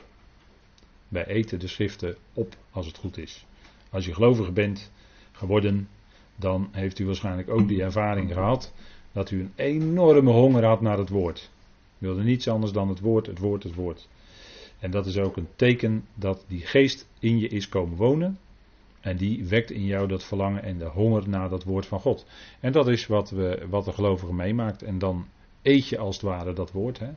Wij 1.08 1.26
eten 1.26 1.58
de 1.58 1.68
schriften 1.68 2.16
op 2.34 2.56
als 2.70 2.86
het 2.86 2.96
goed 2.96 3.18
is. 3.18 3.46
Als 3.90 4.06
je 4.06 4.14
gelovig 4.14 4.52
bent 4.52 4.92
geworden, 5.32 5.88
dan 6.36 6.68
heeft 6.72 6.98
u 6.98 7.06
waarschijnlijk 7.06 7.50
ook 7.50 7.68
die 7.68 7.82
ervaring 7.82 8.32
gehad 8.32 8.72
dat 9.12 9.30
u 9.30 9.40
een 9.40 9.52
enorme 9.56 10.30
honger 10.30 10.64
had 10.64 10.80
naar 10.80 10.98
het 10.98 11.08
woord. 11.08 11.50
Wilde 11.98 12.22
niets 12.22 12.48
anders 12.48 12.72
dan 12.72 12.88
het 12.88 13.00
woord, 13.00 13.26
het 13.26 13.38
woord, 13.38 13.62
het 13.62 13.74
woord. 13.74 14.08
En 14.78 14.90
dat 14.90 15.06
is 15.06 15.18
ook 15.18 15.36
een 15.36 15.48
teken 15.56 16.04
dat 16.14 16.44
die 16.48 16.60
geest 16.60 17.08
in 17.18 17.38
je 17.38 17.48
is 17.48 17.68
komen 17.68 17.96
wonen. 17.96 18.38
En 19.00 19.16
die 19.16 19.44
wekt 19.44 19.70
in 19.70 19.84
jou 19.84 20.08
dat 20.08 20.24
verlangen 20.24 20.62
en 20.62 20.78
de 20.78 20.84
honger 20.84 21.28
naar 21.28 21.48
dat 21.48 21.64
woord 21.64 21.86
van 21.86 22.00
God. 22.00 22.26
En 22.60 22.72
dat 22.72 22.88
is 22.88 23.06
wat, 23.06 23.30
we, 23.30 23.66
wat 23.70 23.84
de 23.84 23.92
gelovige 23.92 24.34
meemaakt. 24.34 24.82
En 24.82 24.98
dan 24.98 25.26
eet 25.62 25.88
je 25.88 25.98
als 25.98 26.16
het 26.16 26.24
ware 26.24 26.52
dat 26.52 26.72
woord. 26.72 26.98
Hè? 26.98 27.10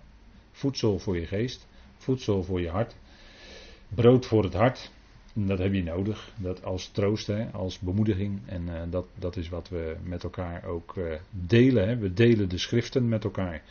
Voedsel 0.52 1.00
voor 1.00 1.18
je 1.18 1.26
geest, 1.26 1.68
voedsel 1.98 2.44
voor 2.44 2.62
je 2.62 2.70
hart, 2.70 2.96
brood 3.88 4.26
voor 4.26 4.44
het 4.44 4.54
hart. 4.54 4.92
dat 5.34 5.58
heb 5.58 5.74
je 5.74 5.84
nodig, 5.84 6.32
dat 6.38 6.64
als 6.64 6.88
troost, 6.88 7.28
hè, 7.28 7.52
als 7.52 7.80
bemoediging. 7.80 8.40
En 8.46 8.68
uh, 8.68 8.82
dat, 8.90 9.06
dat 9.20 9.38
is 9.38 9.50
wat 9.50 9.70
we 9.70 9.96
met 10.04 10.24
elkaar 10.24 10.66
ook 10.66 10.96
uh, 10.96 11.14
delen. 11.30 11.88
Hè. 11.88 11.98
We 11.98 12.14
delen 12.14 12.50
de 12.50 12.58
schriften 12.58 13.10
met 13.10 13.24
elkaar. 13.24 13.64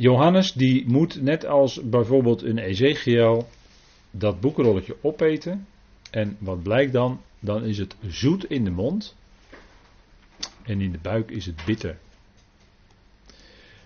Johannes 0.00 0.52
die 0.52 0.88
moet 0.88 1.22
net 1.22 1.46
als 1.46 1.80
bijvoorbeeld 1.82 2.42
een 2.42 2.58
Ezekiel 2.58 3.48
dat 4.10 4.40
boekrolletje 4.40 4.96
opeten. 5.00 5.66
En 6.10 6.36
wat 6.38 6.62
blijkt 6.62 6.92
dan? 6.92 7.20
Dan 7.40 7.64
is 7.64 7.78
het 7.78 7.96
zoet 8.06 8.44
in 8.44 8.64
de 8.64 8.70
mond. 8.70 9.16
En 10.62 10.80
in 10.80 10.92
de 10.92 10.98
buik 11.02 11.30
is 11.30 11.46
het 11.46 11.62
bitter. 11.66 11.98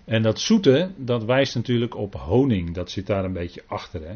En 0.05 0.21
dat 0.21 0.39
zoete, 0.39 0.91
dat 0.95 1.23
wijst 1.23 1.55
natuurlijk 1.55 1.95
op 1.95 2.13
honing. 2.13 2.73
Dat 2.73 2.91
zit 2.91 3.07
daar 3.07 3.25
een 3.25 3.33
beetje 3.33 3.63
achter. 3.67 4.07
Hè? 4.07 4.15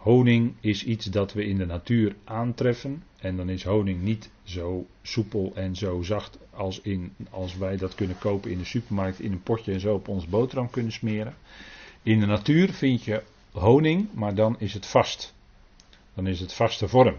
Honing 0.00 0.54
is 0.60 0.84
iets 0.84 1.06
dat 1.06 1.32
we 1.32 1.44
in 1.44 1.56
de 1.56 1.66
natuur 1.66 2.16
aantreffen. 2.24 3.02
En 3.18 3.36
dan 3.36 3.48
is 3.48 3.64
honing 3.64 4.02
niet 4.02 4.30
zo 4.42 4.86
soepel 5.02 5.52
en 5.54 5.76
zo 5.76 6.02
zacht 6.02 6.38
als, 6.50 6.80
in, 6.80 7.14
als 7.30 7.56
wij 7.56 7.76
dat 7.76 7.94
kunnen 7.94 8.18
kopen 8.18 8.50
in 8.50 8.58
de 8.58 8.64
supermarkt 8.64 9.20
in 9.20 9.32
een 9.32 9.42
potje 9.42 9.72
en 9.72 9.80
zo 9.80 9.94
op 9.94 10.08
ons 10.08 10.26
boterham 10.26 10.70
kunnen 10.70 10.92
smeren. 10.92 11.34
In 12.02 12.20
de 12.20 12.26
natuur 12.26 12.72
vind 12.72 13.04
je 13.04 13.22
honing, 13.52 14.08
maar 14.12 14.34
dan 14.34 14.56
is 14.58 14.74
het 14.74 14.86
vast. 14.86 15.34
Dan 16.14 16.26
is 16.26 16.40
het 16.40 16.52
vaste 16.52 16.88
vorm. 16.88 17.16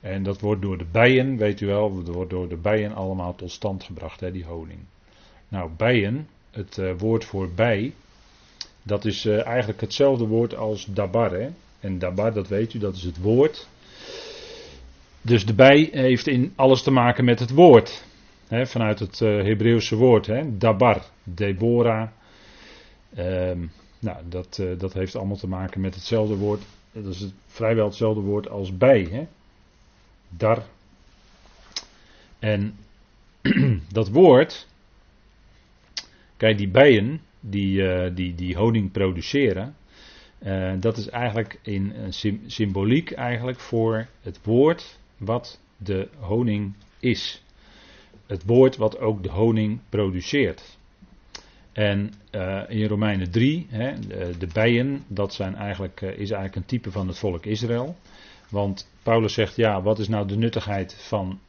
En 0.00 0.22
dat 0.22 0.40
wordt 0.40 0.62
door 0.62 0.78
de 0.78 0.86
bijen, 0.92 1.36
weet 1.36 1.60
u 1.60 1.66
wel, 1.66 2.04
dat 2.04 2.14
wordt 2.14 2.30
door 2.30 2.48
de 2.48 2.56
bijen 2.56 2.94
allemaal 2.94 3.34
tot 3.34 3.50
stand 3.50 3.84
gebracht, 3.84 4.20
hè, 4.20 4.32
die 4.32 4.44
honing. 4.44 4.80
Nou, 5.48 5.70
bijen, 5.76 6.28
het 6.50 6.76
uh, 6.76 6.98
woord 6.98 7.24
voor 7.24 7.50
bij, 7.50 7.92
dat 8.86 9.04
is 9.04 9.24
uh, 9.24 9.46
eigenlijk 9.46 9.80
hetzelfde 9.80 10.26
woord 10.26 10.56
als 10.56 10.84
dabar. 10.84 11.30
Hè? 11.30 11.48
En 11.80 11.98
dabar, 11.98 12.32
dat 12.32 12.48
weet 12.48 12.74
u, 12.74 12.78
dat 12.78 12.94
is 12.94 13.02
het 13.02 13.18
woord. 13.20 13.68
Dus 15.22 15.46
de 15.46 15.54
bij 15.54 15.88
heeft 15.92 16.26
in 16.26 16.52
alles 16.56 16.82
te 16.82 16.90
maken 16.90 17.24
met 17.24 17.38
het 17.38 17.50
woord. 17.50 18.04
Hè? 18.48 18.66
Vanuit 18.66 18.98
het 18.98 19.20
uh, 19.20 19.42
Hebreeuwse 19.42 19.96
woord, 19.96 20.26
hè? 20.26 20.58
dabar, 20.58 21.02
Deborah. 21.24 22.08
Um, 23.18 23.72
nou, 23.98 24.18
dat, 24.28 24.62
dat 24.78 24.92
heeft 24.92 25.16
allemaal 25.16 25.36
te 25.36 25.48
maken 25.48 25.80
met 25.80 25.94
hetzelfde 25.94 26.36
woord. 26.36 26.62
Dat 26.92 27.14
is 27.14 27.26
vrijwel 27.46 27.86
hetzelfde 27.86 28.20
woord 28.20 28.48
als 28.48 28.76
bij. 28.76 29.08
Hè? 29.10 29.26
Dar. 30.28 30.62
En 32.38 32.78
dat 33.92 34.08
woord, 34.08 34.66
Kijk, 36.36 36.58
die 36.58 36.68
bijen 36.68 37.20
die, 37.50 37.82
uh, 37.82 38.10
die, 38.14 38.34
die 38.34 38.56
honing 38.56 38.92
produceren, 38.92 39.76
uh, 40.42 40.72
dat 40.80 40.96
is 40.96 41.08
eigenlijk 41.08 41.58
in 41.62 41.92
symboliek 42.46 43.10
eigenlijk 43.10 43.60
voor 43.60 44.06
het 44.20 44.40
woord 44.42 44.98
wat 45.16 45.60
de 45.76 46.08
honing 46.18 46.74
is. 47.00 47.42
Het 48.26 48.42
woord 48.46 48.76
wat 48.76 48.98
ook 48.98 49.22
de 49.22 49.30
honing 49.30 49.80
produceert. 49.88 50.78
En 51.72 52.12
uh, 52.32 52.62
in 52.68 52.86
Romeinen 52.86 53.30
3, 53.30 53.66
hè, 53.68 53.98
de, 53.98 54.34
de, 54.38 54.46
bijen, 54.52 55.04
dat 55.08 55.34
zijn 55.34 55.54
eigenlijk, 55.54 56.00
is 56.00 56.30
eigenlijk 56.30 56.56
een 56.56 56.64
type 56.64 56.90
van 56.90 57.08
het 57.08 57.18
volk 57.18 57.44
Israël. 57.44 57.96
Want 58.50 58.90
Paulus 59.02 59.34
zegt, 59.34 59.56
ja, 59.56 59.82
wat 59.82 59.98
is 59.98 60.08
nou 60.08 60.26
de 60.26 60.36
nuttigheid 60.36 60.94
van 60.94 61.40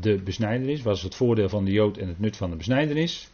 de 0.00 0.22
besnijdenis? 0.22 0.82
Wat 0.82 0.96
is 0.96 1.02
het 1.02 1.14
voordeel 1.14 1.48
van 1.48 1.64
de 1.64 1.70
Jood 1.70 1.96
en 1.96 2.08
het 2.08 2.20
nut 2.20 2.36
van 2.36 2.50
de 2.50 2.56
besnijdenis? 2.56 3.30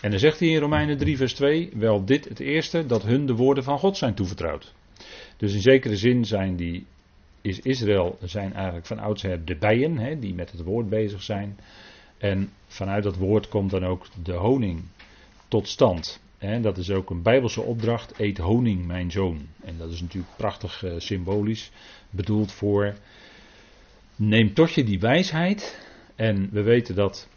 En 0.00 0.10
dan 0.10 0.18
zegt 0.18 0.40
hij 0.40 0.48
in 0.48 0.58
Romeinen 0.58 0.98
3, 0.98 1.16
vers 1.16 1.34
2: 1.34 1.70
Wel, 1.74 2.04
dit 2.04 2.28
het 2.28 2.40
eerste, 2.40 2.86
dat 2.86 3.02
hun 3.02 3.26
de 3.26 3.34
woorden 3.34 3.64
van 3.64 3.78
God 3.78 3.96
zijn 3.96 4.14
toevertrouwd. 4.14 4.74
Dus 5.36 5.54
in 5.54 5.60
zekere 5.60 5.96
zin 5.96 6.24
zijn 6.24 6.56
die, 6.56 6.86
is 7.40 7.60
Israël 7.60 8.18
zijn 8.22 8.52
eigenlijk 8.54 8.86
van 8.86 8.98
oudsher 8.98 9.44
de 9.44 9.56
bijen, 9.56 9.98
hè, 9.98 10.18
die 10.18 10.34
met 10.34 10.50
het 10.52 10.62
woord 10.62 10.88
bezig 10.88 11.22
zijn. 11.22 11.58
En 12.18 12.50
vanuit 12.66 13.02
dat 13.02 13.16
woord 13.16 13.48
komt 13.48 13.70
dan 13.70 13.84
ook 13.84 14.06
de 14.22 14.32
honing 14.32 14.82
tot 15.48 15.68
stand. 15.68 16.20
En 16.38 16.62
dat 16.62 16.78
is 16.78 16.90
ook 16.90 17.10
een 17.10 17.22
bijbelse 17.22 17.60
opdracht: 17.60 18.18
eet 18.18 18.38
honing, 18.38 18.86
mijn 18.86 19.10
zoon. 19.10 19.46
En 19.64 19.78
dat 19.78 19.90
is 19.90 20.00
natuurlijk 20.00 20.36
prachtig 20.36 20.82
uh, 20.84 20.92
symbolisch, 20.96 21.70
bedoeld 22.10 22.52
voor. 22.52 22.94
Neem 24.16 24.54
tot 24.54 24.72
je 24.72 24.84
die 24.84 25.00
wijsheid. 25.00 25.88
En 26.16 26.48
we 26.52 26.62
weten 26.62 26.94
dat 26.94 27.28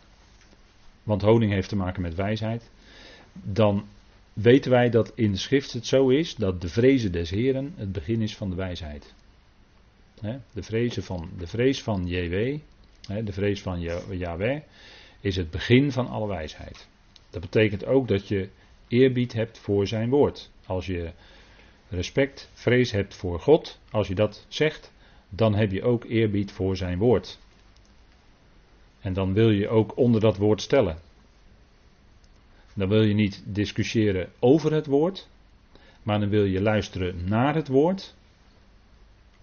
want 1.03 1.21
honing 1.21 1.51
heeft 1.51 1.69
te 1.69 1.75
maken 1.75 2.01
met 2.01 2.15
wijsheid, 2.15 2.71
dan 3.33 3.85
weten 4.33 4.71
wij 4.71 4.89
dat 4.89 5.11
in 5.15 5.31
de 5.31 5.37
schrift 5.37 5.73
het 5.73 5.85
zo 5.85 6.09
is 6.09 6.35
dat 6.35 6.61
de 6.61 6.67
vrezen 6.67 7.11
des 7.11 7.29
Heren 7.29 7.73
het 7.75 7.91
begin 7.91 8.21
is 8.21 8.35
van 8.35 8.49
de 8.49 8.55
wijsheid. 8.55 9.13
de, 10.53 10.63
vrezen 10.63 11.03
van, 11.03 11.29
de 11.37 11.47
vrees 11.47 11.83
van 11.83 12.07
JW, 12.07 12.57
de 13.25 13.33
vrees 13.33 13.61
van 13.61 13.81
Yahweh, 14.09 14.61
is 15.21 15.35
het 15.35 15.49
begin 15.49 15.91
van 15.91 16.07
alle 16.07 16.27
wijsheid. 16.27 16.87
Dat 17.29 17.41
betekent 17.41 17.85
ook 17.85 18.07
dat 18.07 18.27
je 18.27 18.49
eerbied 18.87 19.33
hebt 19.33 19.59
voor 19.59 19.87
zijn 19.87 20.09
woord. 20.09 20.51
Als 20.65 20.85
je 20.85 21.11
respect, 21.89 22.49
vrees 22.53 22.91
hebt 22.91 23.15
voor 23.15 23.39
God, 23.39 23.79
als 23.91 24.07
je 24.07 24.15
dat 24.15 24.45
zegt, 24.47 24.91
dan 25.29 25.55
heb 25.55 25.71
je 25.71 25.83
ook 25.83 26.03
eerbied 26.03 26.51
voor 26.51 26.77
zijn 26.77 26.97
woord. 26.97 27.39
En 29.03 29.13
dan 29.13 29.33
wil 29.33 29.49
je 29.49 29.67
ook 29.67 29.97
onder 29.97 30.21
dat 30.21 30.37
woord 30.37 30.61
stellen. 30.61 30.97
Dan 32.73 32.89
wil 32.89 33.01
je 33.01 33.13
niet 33.13 33.43
discussiëren 33.45 34.29
over 34.39 34.73
het 34.73 34.85
woord, 34.85 35.27
maar 36.03 36.19
dan 36.19 36.29
wil 36.29 36.43
je 36.43 36.61
luisteren 36.61 37.29
naar 37.29 37.55
het 37.55 37.67
woord, 37.67 38.15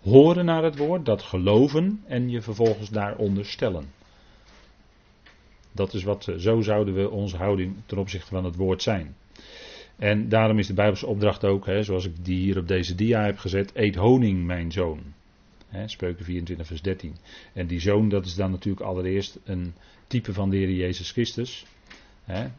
horen 0.03 0.45
naar 0.45 0.63
het 0.63 0.77
woord, 0.77 1.05
dat 1.05 1.23
geloven 1.23 2.03
en 2.07 2.31
je 2.31 2.43
vervolgens 2.43 2.89
daaronder 2.89 3.47
stellen. 3.47 3.93
Dat 5.73 5.95
is 5.95 6.03
wat, 6.03 6.33
zo 6.39 6.61
zouden 6.61 6.95
we 6.95 7.11
onze 7.11 7.37
houding 7.37 7.77
ten 7.87 7.99
opzichte 7.99 8.31
van 8.31 8.45
het 8.45 8.57
woord 8.57 8.83
zijn. 8.83 9.17
En 9.97 10.29
daarom 10.29 10.59
is 10.59 10.67
de 10.67 10.75
Bijbelse 10.75 11.07
opdracht 11.07 11.45
ook, 11.45 11.67
hè, 11.67 11.83
zoals 11.83 12.07
ik 12.07 12.25
die 12.25 12.39
hier 12.39 12.59
op 12.59 12.69
deze 12.69 12.95
dia 12.95 13.25
heb 13.25 13.39
gezet, 13.39 13.71
eet 13.75 13.95
honing, 13.95 14.45
mijn 14.45 14.73
zoon. 14.73 15.01
Hè, 15.71 15.89
Spreuken 15.89 16.25
24, 16.25 16.67
vers 16.67 16.83
13. 16.83 17.17
En 17.53 17.67
die 17.67 17.81
zoon, 17.81 18.09
dat 18.09 18.27
is 18.27 18.35
dan 18.35 18.51
natuurlijk 18.51 18.87
allereerst 18.87 19.39
een 19.45 19.73
type 20.07 20.33
van 20.33 20.51
de 20.51 20.57
Heer 20.57 20.71
Jezus 20.71 21.11
Christus. 21.11 21.67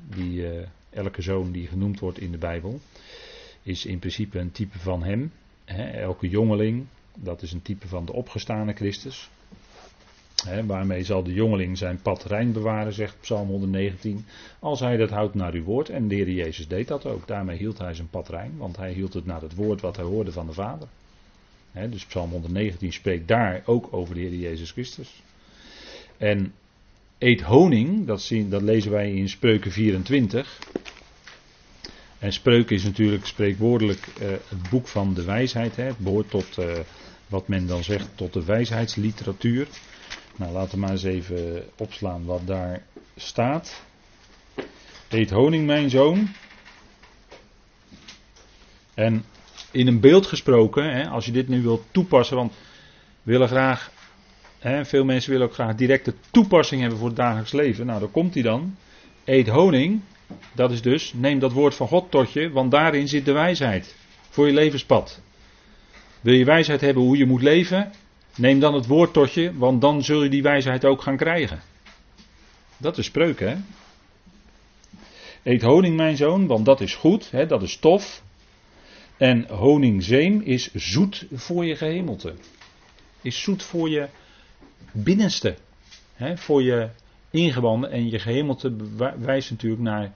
Die, 0.10 0.39
uh, 0.39 0.65
elke 0.89 1.22
zoon 1.22 1.51
die 1.51 1.68
genoemd 1.68 2.00
wordt 2.00 2.20
in 2.20 2.32
de 2.32 2.38
Bijbel, 2.38 2.80
is 3.63 3.86
in 3.86 4.00
principe 4.00 4.39
een 4.39 4.51
type 4.51 4.80
van 4.80 5.03
hem. 5.03 5.32
Elke 5.94 6.30
jongeling, 6.30 6.86
dat 7.15 7.41
is 7.41 7.51
een 7.51 7.62
type 7.62 7.88
van 7.88 8.06
de 8.06 8.13
opgestane 8.13 8.74
Christus. 8.74 9.30
Waarmee 10.65 11.03
zal 11.03 11.24
de 11.24 11.34
jongeling 11.34 11.77
zijn 11.77 12.01
pad 12.01 12.24
rein 12.24 12.51
bewaren, 12.51 12.94
zegt 12.94 13.20
Psalm 13.20 13.48
119. 13.48 14.25
Als 14.60 14.80
hij 14.80 14.98
dat 14.98 15.10
houdt 15.10 15.36
naar 15.36 15.53
uw 15.53 15.63
woord. 15.63 15.89
En 15.89 16.08
de 16.08 16.15
Heer 16.15 16.30
Jezus 16.30 16.68
deed 16.68 16.88
dat 16.88 17.06
ook. 17.06 17.27
Daarmee 17.27 17.58
hield 17.58 17.77
hij 17.77 17.94
zijn 17.94 18.10
pad 18.10 18.30
rein. 18.30 18.58
Want 18.58 18.77
hij 18.77 18.91
hield 18.94 19.13
het 19.13 19.25
naar 19.25 19.41
het 19.41 19.56
woord 19.56 19.82
wat 19.82 19.96
hij 19.96 20.06
hoorde 20.06 20.32
van 20.32 20.46
de 20.46 20.53
Vader 20.53 20.88
dus 21.72 22.06
Psalm 22.06 22.32
119 22.32 22.94
spreekt 22.94 23.28
daar 23.28 23.62
ook 23.66 23.88
over 23.92 24.16
de 24.16 24.22
Heer 24.22 24.36
Jezus 24.36 24.72
Christus. 24.72 25.24
En 26.18 26.54
eet 27.18 27.42
honing, 27.42 28.06
dat, 28.08 28.22
zien, 28.22 28.50
dat 28.50 28.62
lezen 28.62 28.92
wij 28.92 29.12
in 29.12 29.30
Spreuken 29.30 29.72
24. 29.72 30.60
En 32.20 32.34
Spreuken 32.34 32.75
is 32.75 32.84
natuurlijk 32.84 33.25
spreekwoordelijk 33.25 34.08
uh, 34.08 34.30
het 34.30 34.70
boek 34.70 34.88
van 34.88 35.13
de 35.13 35.24
wijsheid. 35.24 35.75
Het 35.75 35.98
behoort 35.98 36.30
tot 36.30 36.58
uh, 36.60 36.80
wat 37.28 37.48
men 37.48 37.68
dan 37.68 37.84
zegt 37.84 38.10
tot 38.16 38.34
de 38.34 38.46
wijsheidsliteratuur. 38.46 39.68
Nou, 40.36 40.51
laten 40.51 40.72
we 40.72 40.80
maar 40.80 40.90
eens 40.90 41.04
even 41.04 41.63
opslaan 41.78 42.25
wat 42.25 42.48
daar 42.48 42.84
staat. 43.16 43.84
Eet 45.10 45.30
honing, 45.30 45.66
mijn 45.66 45.90
zoon. 45.90 46.30
En 48.94 49.24
in 49.72 49.88
een 49.88 50.00
beeld 50.00 50.25
gesproken, 50.25 50.96
hè, 50.96 51.10
als 51.10 51.25
je 51.25 51.32
dit 51.32 51.48
nu 51.48 51.62
wilt 51.62 51.84
toepassen, 51.92 52.36
want 52.36 52.54
willen 53.24 53.48
graag, 53.48 53.92
hè, 54.60 54.86
veel 54.86 55.04
mensen 55.04 55.32
willen 55.32 55.48
ook 55.48 55.54
graag 55.54 55.75
directe 55.75 56.13
toepassing 56.32 56.82
hebben 56.82 57.00
voor 57.00 57.08
het 57.08 57.18
dagelijks 57.18 57.51
leven. 57.51 57.86
Nou, 57.86 58.00
daar 58.00 58.10
komt 58.10 58.34
hij 58.34 58.44
dan. 58.44 58.75
Eet 59.25 59.48
honing, 59.48 60.01
dat 60.54 60.72
is 60.72 60.82
dus, 60.82 61.13
neem 61.16 61.40
dat 61.40 61.51
woord 61.51 61.75
van 61.75 61.88
God 61.88 62.12
tot 62.12 62.32
je, 62.32 62.51
want 62.51 62.72
daarin 62.72 63.08
zit 63.08 63.25
de 63.25 63.32
wijsheid 63.32 63.96
voor 64.30 64.48
je 64.48 64.54
levenspad. 64.54 65.22
Wil 66.22 66.34
je 66.34 66.46
wijsheid 66.46 66.82
hebben 66.82 67.04
hoe 67.04 67.18
je 67.18 67.25
moet 67.25 67.42
leven? 67.42 67.92
Neem 68.36 68.60
dan 68.60 68.74
het 68.74 68.88
woord 68.88 69.13
tot 69.13 69.34
je, 69.34 69.58
want 69.58 69.82
dan 69.82 70.04
zul 70.04 70.24
je 70.24 70.30
die 70.30 70.42
wijsheid 70.42 70.86
ook 70.86 71.01
gaan 71.01 71.18
krijgen. 71.18 71.62
Dat 72.78 72.98
is 72.98 73.06
spreuken, 73.06 73.50
hè? 73.50 73.56
Eet 75.44 75.62
honing, 75.62 75.96
mijn 75.96 76.18
zoon, 76.18 76.48
want 76.48 76.66
dat 76.66 76.82
is 76.82 76.96
goed, 76.96 77.32
hè, 77.32 77.46
dat 77.46 77.62
is 77.62 77.78
tof. 77.78 78.24
En 79.22 79.48
honingzeem 79.48 80.42
is 80.42 80.74
zoet 80.74 81.25
voor 81.32 81.66
je 81.66 81.75
gehemelte. 81.75 82.34
Is 83.22 83.42
zoet 83.42 83.63
voor 83.63 83.90
je 83.90 84.08
binnenste. 84.92 85.56
Hè, 86.13 86.38
voor 86.38 86.63
je 86.63 86.90
ingewanden. 87.30 87.92
En 87.92 88.10
je 88.10 88.20
gehemelte 88.20 88.75
wijst 89.20 89.51
natuurlijk 89.51 89.82
naar. 89.82 90.12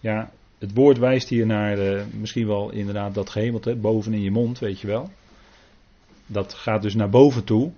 Ja, 0.00 0.30
het 0.58 0.74
woord 0.74 0.98
wijst 0.98 1.28
hier 1.28 1.46
naar 1.46 1.78
uh, 1.78 2.02
misschien 2.12 2.46
wel 2.46 2.70
inderdaad 2.70 3.14
dat 3.14 3.30
gehemelte 3.30 3.76
boven 3.76 4.12
in 4.12 4.22
je 4.22 4.30
mond, 4.30 4.58
weet 4.58 4.80
je 4.80 4.86
wel. 4.86 5.10
dat 6.26 6.54
gaat 6.54 6.82
dus 6.82 6.94
naar 6.94 7.10
boven 7.10 7.44
toe. 7.44 7.72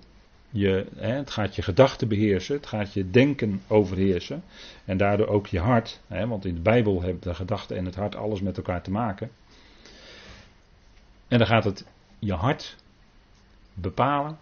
Je, 0.49 0.85
hè, 0.95 1.13
het 1.13 1.29
gaat 1.29 1.55
je 1.55 1.61
gedachten 1.61 2.07
beheersen, 2.07 2.55
het 2.55 2.67
gaat 2.67 2.93
je 2.93 3.09
denken 3.09 3.61
overheersen. 3.67 4.43
En 4.85 4.97
daardoor 4.97 5.27
ook 5.27 5.47
je 5.47 5.59
hart. 5.59 6.01
Hè, 6.07 6.27
want 6.27 6.45
in 6.45 6.55
de 6.55 6.61
Bijbel 6.61 7.01
hebben 7.01 7.21
de 7.21 7.33
gedachten 7.33 7.77
en 7.77 7.85
het 7.85 7.95
hart 7.95 8.15
alles 8.15 8.41
met 8.41 8.57
elkaar 8.57 8.83
te 8.83 8.91
maken. 8.91 9.29
En 11.33 11.39
dan 11.39 11.47
gaat 11.47 11.63
het 11.63 11.85
je 12.19 12.33
hart 12.33 12.75
bepalen. 13.73 14.39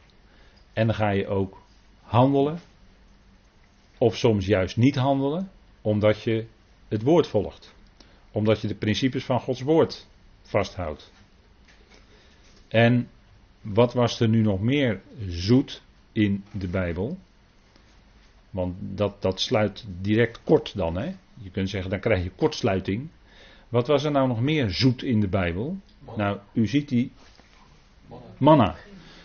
En 0.74 0.86
dan 0.86 0.95
ga 0.95 1.10
je 1.10 1.27
ook 1.27 1.62
handelen. 2.01 2.60
Of 3.98 4.17
soms 4.17 4.45
juist 4.45 4.77
niet 4.77 4.95
handelen, 4.95 5.51
omdat 5.81 6.21
je 6.21 6.45
het 6.88 7.01
woord 7.01 7.27
volgt. 7.27 7.74
Omdat 8.31 8.62
je 8.62 8.67
de 8.67 8.75
principes 8.75 9.25
van 9.25 9.39
Gods 9.39 9.62
woord 9.62 10.07
vasthoudt. 10.41 11.12
En 12.67 13.10
wat 13.62 13.93
was 13.93 14.19
er 14.19 14.29
nu 14.29 14.41
nog 14.41 14.60
meer 14.60 15.01
zoet 15.27 15.81
in 16.12 16.43
de 16.51 16.67
Bijbel? 16.67 17.17
Want 18.50 18.75
dat, 18.79 19.21
dat 19.21 19.39
sluit 19.39 19.86
direct 20.01 20.43
kort 20.43 20.75
dan. 20.75 20.95
Hè? 20.95 21.15
Je 21.33 21.51
kunt 21.51 21.69
zeggen, 21.69 21.89
dan 21.89 22.00
krijg 22.00 22.24
je 22.24 22.31
kortsluiting. 22.31 23.10
Wat 23.71 23.87
was 23.87 24.03
er 24.03 24.11
nou 24.11 24.27
nog 24.27 24.41
meer 24.41 24.69
zoet 24.69 25.03
in 25.03 25.19
de 25.19 25.27
Bijbel? 25.27 25.77
Nou, 26.15 26.39
u 26.53 26.67
ziet 26.67 26.89
die 26.89 27.11
manna. 28.37 28.75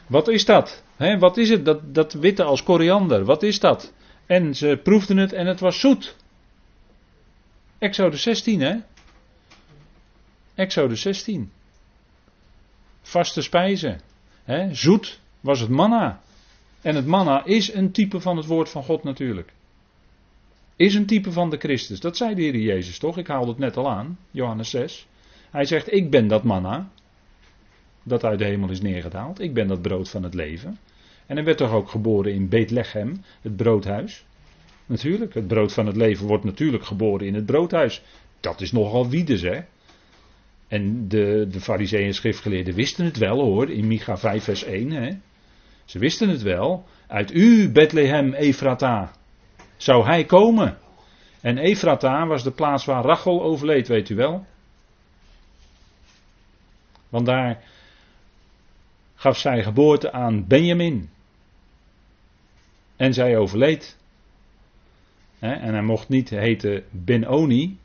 Wat 0.07 0.29
is 0.29 0.45
dat? 0.45 0.83
He, 0.97 1.19
wat 1.19 1.37
is 1.37 1.51
het? 1.51 1.65
Dat, 1.65 1.95
dat 1.95 2.13
witte 2.13 2.43
als 2.43 2.63
koriander. 2.63 3.25
Wat 3.25 3.43
is 3.43 3.61
dat? 3.61 3.93
En 4.27 4.55
ze 4.55 4.81
proefden 4.83 5.17
het 5.17 5.33
en 5.33 5.47
het 5.47 5.61
was 5.61 5.81
zoet. 5.81 6.17
Exodus 7.79 8.23
16, 8.23 8.61
hè? 8.61 8.77
Exodus 10.55 11.01
16. 11.01 11.53
Vaste 13.03 13.43
spijzen. 13.43 14.01
He, 14.45 14.75
zoet 14.75 15.21
was 15.41 15.61
het 15.61 15.71
manna. 15.71 16.21
En 16.81 16.95
het 16.95 17.07
manna 17.07 17.45
is 17.45 17.73
een 17.73 17.93
type 17.93 18.21
van 18.21 18.37
het 18.37 18.47
woord 18.47 18.69
van 18.69 18.83
God 18.83 19.05
natuurlijk. 19.05 19.53
Is 20.77 20.95
een 20.95 21.07
type 21.07 21.33
van 21.33 21.51
de 21.51 21.57
Christus. 21.57 22.01
Dat 22.01 22.17
zei 22.17 22.35
de 22.35 22.43
Heer 22.43 22.57
Jezus 22.57 22.99
toch? 22.99 23.19
Ik 23.19 23.27
haalde 23.27 23.51
het 23.51 23.59
net 23.59 23.77
al 23.77 23.91
aan. 23.91 24.19
Johannes 24.31 24.71
6. 24.71 25.07
Hij 25.51 25.65
zegt: 25.65 25.93
Ik 25.93 26.11
ben 26.11 26.29
dat 26.29 26.45
manna. 26.45 26.91
Dat 28.03 28.25
uit 28.25 28.39
de 28.39 28.45
hemel 28.45 28.71
is 28.71 28.81
neergedaald. 28.81 29.41
Ik 29.41 29.55
ben 29.55 29.69
dat 29.69 29.83
brood 29.83 30.09
van 30.11 30.23
het 30.23 30.35
leven. 30.35 30.79
En 31.27 31.37
hij 31.37 31.45
werd 31.45 31.59
toch 31.59 31.73
ook 31.73 31.89
geboren 31.89 32.33
in 32.33 32.49
Bethlehem, 32.49 33.23
het 33.43 33.57
broodhuis. 33.57 34.25
Natuurlijk, 34.87 35.35
het 35.35 35.47
brood 35.47 35.73
van 35.73 35.87
het 35.87 35.97
leven 35.97 36.27
wordt 36.27 36.45
natuurlijk 36.45 36.85
geboren 36.85 37.27
in 37.27 37.35
het 37.35 37.47
broodhuis. 37.47 38.03
Dat 38.41 38.61
is 38.61 38.73
nogal 38.73 39.09
wiedes, 39.09 39.43
hè. 39.43 39.61
En 40.69 41.09
de, 41.09 41.47
de 41.51 41.61
fariseeën 41.61 42.07
en 42.07 42.15
schriftgeleerden 42.15 42.75
wisten 42.75 43.05
het 43.05 43.17
wel 43.17 43.41
hoor, 43.41 43.71
in 43.71 43.87
Micha 43.87 44.17
5 44.17 44.45
vers 44.45 44.65
1. 44.65 44.91
Hè. 44.91 45.11
Ze 45.85 45.99
wisten 45.99 46.29
het 46.29 46.43
wel. 46.43 46.85
Uit 47.07 47.35
u, 47.35 47.71
Bethlehem, 47.71 48.33
Efrata, 48.33 49.13
zou 49.77 50.05
hij 50.05 50.25
komen. 50.25 50.79
En 51.41 51.59
Efrata 51.59 52.27
was 52.27 52.43
de 52.43 52.51
plaats 52.51 52.85
waar 52.85 53.05
Rachel 53.05 53.43
overleed, 53.43 53.89
weet 53.89 54.09
u 54.09 54.15
wel. 54.15 54.47
Want 57.09 57.27
daar 57.27 57.63
gaf 59.15 59.39
zij 59.39 59.63
geboorte 59.63 60.13
aan 60.13 60.47
Benjamin. 60.47 61.11
En 62.97 63.15
zij 63.15 63.37
overleed. 63.37 63.97
En 65.39 65.73
hij 65.73 65.83
mocht 65.83 66.09
niet 66.09 66.31
heten 66.31 66.85
Benoni. 66.91 67.79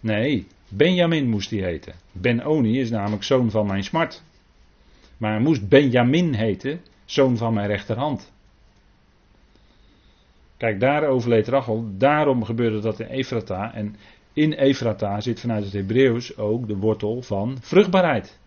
Nee, 0.00 0.46
Benjamin 0.68 1.28
moest 1.28 1.50
hij 1.50 1.60
heten. 1.60 1.94
Benoni 2.12 2.80
is 2.80 2.90
namelijk 2.90 3.22
zoon 3.22 3.50
van 3.50 3.66
mijn 3.66 3.84
smart. 3.84 4.22
Maar 5.16 5.30
hij 5.30 5.40
moest 5.40 5.68
Benjamin 5.68 6.34
heten, 6.34 6.80
zoon 7.04 7.36
van 7.36 7.54
mijn 7.54 7.66
rechterhand. 7.66 8.32
Kijk, 10.60 10.80
daar 10.80 11.06
overleed 11.06 11.48
Rachel. 11.48 11.84
Daarom 11.98 12.44
gebeurde 12.44 12.80
dat 12.80 13.00
in 13.00 13.06
Efrata. 13.06 13.74
En 13.74 13.96
in 14.32 14.52
Efrata 14.52 15.20
zit 15.20 15.40
vanuit 15.40 15.64
het 15.64 15.72
Hebreeuws 15.72 16.36
ook 16.36 16.66
de 16.66 16.76
wortel 16.76 17.22
van 17.22 17.58
vruchtbaarheid. 17.60 18.38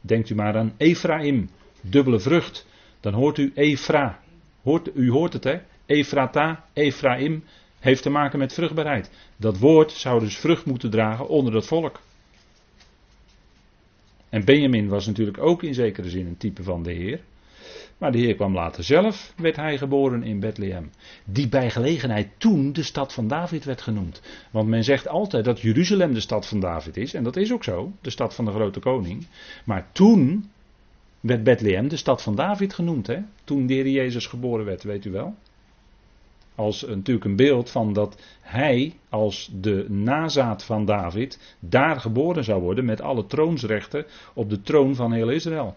Denkt 0.00 0.30
u 0.30 0.34
maar 0.34 0.56
aan 0.56 0.74
Ephraim, 0.76 1.48
dubbele 1.80 2.20
vrucht. 2.20 2.66
Dan 3.00 3.12
hoort 3.12 3.38
u 3.38 3.52
Efra. 3.54 4.20
Hoort, 4.62 4.90
u 4.94 5.10
hoort 5.10 5.32
het 5.32 5.44
hè? 5.44 5.58
Efrata, 5.86 6.64
Ephraim 6.72 7.44
heeft 7.78 8.02
te 8.02 8.10
maken 8.10 8.38
met 8.38 8.52
vruchtbaarheid. 8.52 9.10
Dat 9.36 9.58
woord 9.58 9.92
zou 9.92 10.20
dus 10.20 10.38
vrucht 10.38 10.66
moeten 10.66 10.90
dragen 10.90 11.28
onder 11.28 11.52
dat 11.52 11.66
volk. 11.66 12.00
En 14.28 14.44
Benjamin 14.44 14.88
was 14.88 15.06
natuurlijk 15.06 15.38
ook 15.38 15.62
in 15.62 15.74
zekere 15.74 16.08
zin 16.08 16.26
een 16.26 16.36
type 16.36 16.62
van 16.62 16.82
de 16.82 16.92
Heer. 16.92 17.20
Maar 17.98 18.12
de 18.12 18.18
Heer 18.18 18.34
kwam 18.34 18.54
later 18.54 18.84
zelf, 18.84 19.32
werd 19.36 19.56
hij 19.56 19.78
geboren 19.78 20.22
in 20.22 20.40
Bethlehem. 20.40 20.90
Die 21.24 21.48
bij 21.48 21.70
gelegenheid 21.70 22.28
toen 22.38 22.72
de 22.72 22.82
stad 22.82 23.12
van 23.12 23.28
David 23.28 23.64
werd 23.64 23.82
genoemd. 23.82 24.22
Want 24.50 24.68
men 24.68 24.84
zegt 24.84 25.08
altijd 25.08 25.44
dat 25.44 25.60
Jeruzalem 25.60 26.14
de 26.14 26.20
stad 26.20 26.46
van 26.46 26.60
David 26.60 26.96
is. 26.96 27.14
En 27.14 27.22
dat 27.22 27.36
is 27.36 27.52
ook 27.52 27.64
zo, 27.64 27.92
de 28.00 28.10
stad 28.10 28.34
van 28.34 28.44
de 28.44 28.50
grote 28.50 28.80
koning. 28.80 29.26
Maar 29.64 29.88
toen 29.92 30.50
werd 31.20 31.42
Bethlehem 31.42 31.88
de 31.88 31.96
stad 31.96 32.22
van 32.22 32.34
David 32.34 32.74
genoemd. 32.74 33.06
Hè? 33.06 33.18
Toen 33.44 33.66
de 33.66 33.92
Jezus 33.92 34.26
geboren 34.26 34.64
werd, 34.64 34.82
weet 34.82 35.04
u 35.04 35.10
wel. 35.10 35.34
Als 36.54 36.82
natuurlijk 36.82 37.24
een 37.24 37.36
beeld 37.36 37.70
van 37.70 37.92
dat 37.92 38.22
hij 38.40 38.94
als 39.08 39.50
de 39.60 39.86
nazaat 39.88 40.64
van 40.64 40.84
David 40.84 41.56
daar 41.58 42.00
geboren 42.00 42.44
zou 42.44 42.62
worden 42.62 42.84
met 42.84 43.00
alle 43.00 43.26
troonsrechten 43.26 44.06
op 44.34 44.50
de 44.50 44.60
troon 44.60 44.94
van 44.94 45.12
heel 45.12 45.28
Israël. 45.28 45.76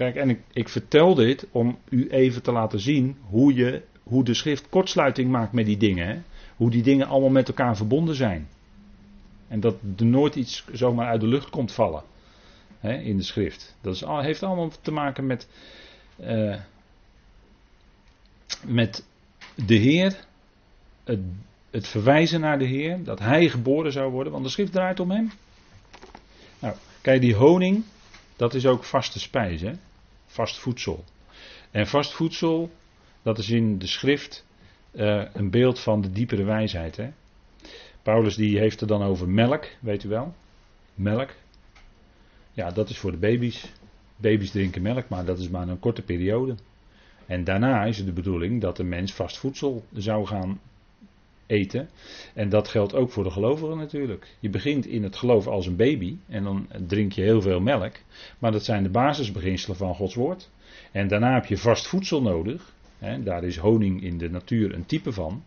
Kijk, 0.00 0.16
en 0.16 0.30
ik, 0.30 0.40
ik 0.52 0.68
vertel 0.68 1.14
dit 1.14 1.46
om 1.50 1.78
u 1.88 2.08
even 2.08 2.42
te 2.42 2.52
laten 2.52 2.80
zien 2.80 3.16
hoe, 3.22 3.54
je, 3.54 3.82
hoe 4.02 4.24
de 4.24 4.34
schrift 4.34 4.68
kortsluiting 4.68 5.30
maakt 5.30 5.52
met 5.52 5.66
die 5.66 5.76
dingen. 5.76 6.06
Hè? 6.06 6.20
Hoe 6.56 6.70
die 6.70 6.82
dingen 6.82 7.06
allemaal 7.06 7.30
met 7.30 7.48
elkaar 7.48 7.76
verbonden 7.76 8.14
zijn. 8.14 8.48
En 9.48 9.60
dat 9.60 9.76
er 9.96 10.04
nooit 10.04 10.34
iets 10.34 10.64
zomaar 10.72 11.06
uit 11.06 11.20
de 11.20 11.26
lucht 11.26 11.50
komt 11.50 11.72
vallen 11.72 12.02
hè, 12.78 12.94
in 12.94 13.16
de 13.16 13.22
schrift. 13.22 13.76
Dat 13.80 13.94
is, 13.94 14.04
heeft 14.06 14.42
allemaal 14.42 14.70
te 14.80 14.90
maken 14.90 15.26
met, 15.26 15.48
uh, 16.20 16.56
met 18.66 19.06
de 19.54 19.74
Heer, 19.74 20.24
het, 21.04 21.20
het 21.70 21.88
verwijzen 21.88 22.40
naar 22.40 22.58
de 22.58 22.66
Heer, 22.66 23.04
dat 23.04 23.18
Hij 23.18 23.48
geboren 23.48 23.92
zou 23.92 24.10
worden, 24.10 24.32
want 24.32 24.44
de 24.44 24.50
schrift 24.50 24.72
draait 24.72 25.00
om 25.00 25.10
Hem. 25.10 25.30
Nou, 26.58 26.74
kijk, 27.00 27.20
die 27.20 27.34
honing, 27.34 27.84
dat 28.36 28.54
is 28.54 28.66
ook 28.66 28.84
vaste 28.84 29.18
spijs, 29.18 29.60
hè? 29.60 29.72
Vast 30.30 30.58
voedsel. 30.58 31.04
En 31.70 31.86
vast 31.86 32.12
voedsel, 32.12 32.70
dat 33.22 33.38
is 33.38 33.50
in 33.50 33.78
de 33.78 33.86
schrift 33.86 34.46
uh, 34.92 35.24
een 35.32 35.50
beeld 35.50 35.80
van 35.80 36.00
de 36.00 36.10
diepere 36.10 36.44
wijsheid. 36.44 36.96
Hè? 36.96 37.10
Paulus 38.02 38.34
die 38.34 38.58
heeft 38.58 38.80
er 38.80 38.86
dan 38.86 39.02
over 39.02 39.28
melk, 39.28 39.68
weet 39.80 40.04
u 40.04 40.08
wel? 40.08 40.34
Melk. 40.94 41.30
Ja, 42.52 42.70
dat 42.70 42.88
is 42.88 42.98
voor 42.98 43.10
de 43.10 43.16
baby's. 43.16 43.72
Baby's 44.16 44.50
drinken 44.50 44.82
melk, 44.82 45.08
maar 45.08 45.24
dat 45.24 45.38
is 45.38 45.48
maar 45.48 45.68
een 45.68 45.78
korte 45.78 46.02
periode. 46.02 46.54
En 47.26 47.44
daarna 47.44 47.84
is 47.84 47.96
het 47.96 48.06
de 48.06 48.12
bedoeling 48.12 48.60
dat 48.60 48.76
de 48.76 48.84
mens 48.84 49.12
vast 49.12 49.38
voedsel 49.38 49.84
zou 49.92 50.26
gaan 50.26 50.60
eten. 51.50 51.88
En 52.34 52.48
dat 52.48 52.68
geldt 52.68 52.94
ook 52.94 53.10
voor 53.10 53.24
de 53.24 53.30
gelovigen 53.30 53.76
natuurlijk. 53.76 54.36
Je 54.40 54.48
begint 54.48 54.86
in 54.86 55.02
het 55.02 55.16
geloof 55.16 55.46
als 55.46 55.66
een 55.66 55.76
baby 55.76 56.16
en 56.28 56.44
dan 56.44 56.68
drink 56.86 57.12
je 57.12 57.22
heel 57.22 57.42
veel 57.42 57.60
melk. 57.60 57.92
Maar 58.38 58.52
dat 58.52 58.64
zijn 58.64 58.82
de 58.82 58.88
basisbeginselen 58.88 59.76
van 59.76 59.94
Gods 59.94 60.14
woord. 60.14 60.50
En 60.92 61.08
daarna 61.08 61.34
heb 61.34 61.46
je 61.46 61.58
vast 61.58 61.86
voedsel 61.86 62.22
nodig. 62.22 62.72
Daar 63.24 63.44
is 63.44 63.56
honing 63.56 64.02
in 64.02 64.18
de 64.18 64.30
natuur 64.30 64.74
een 64.74 64.86
type 64.86 65.12
van. 65.12 65.42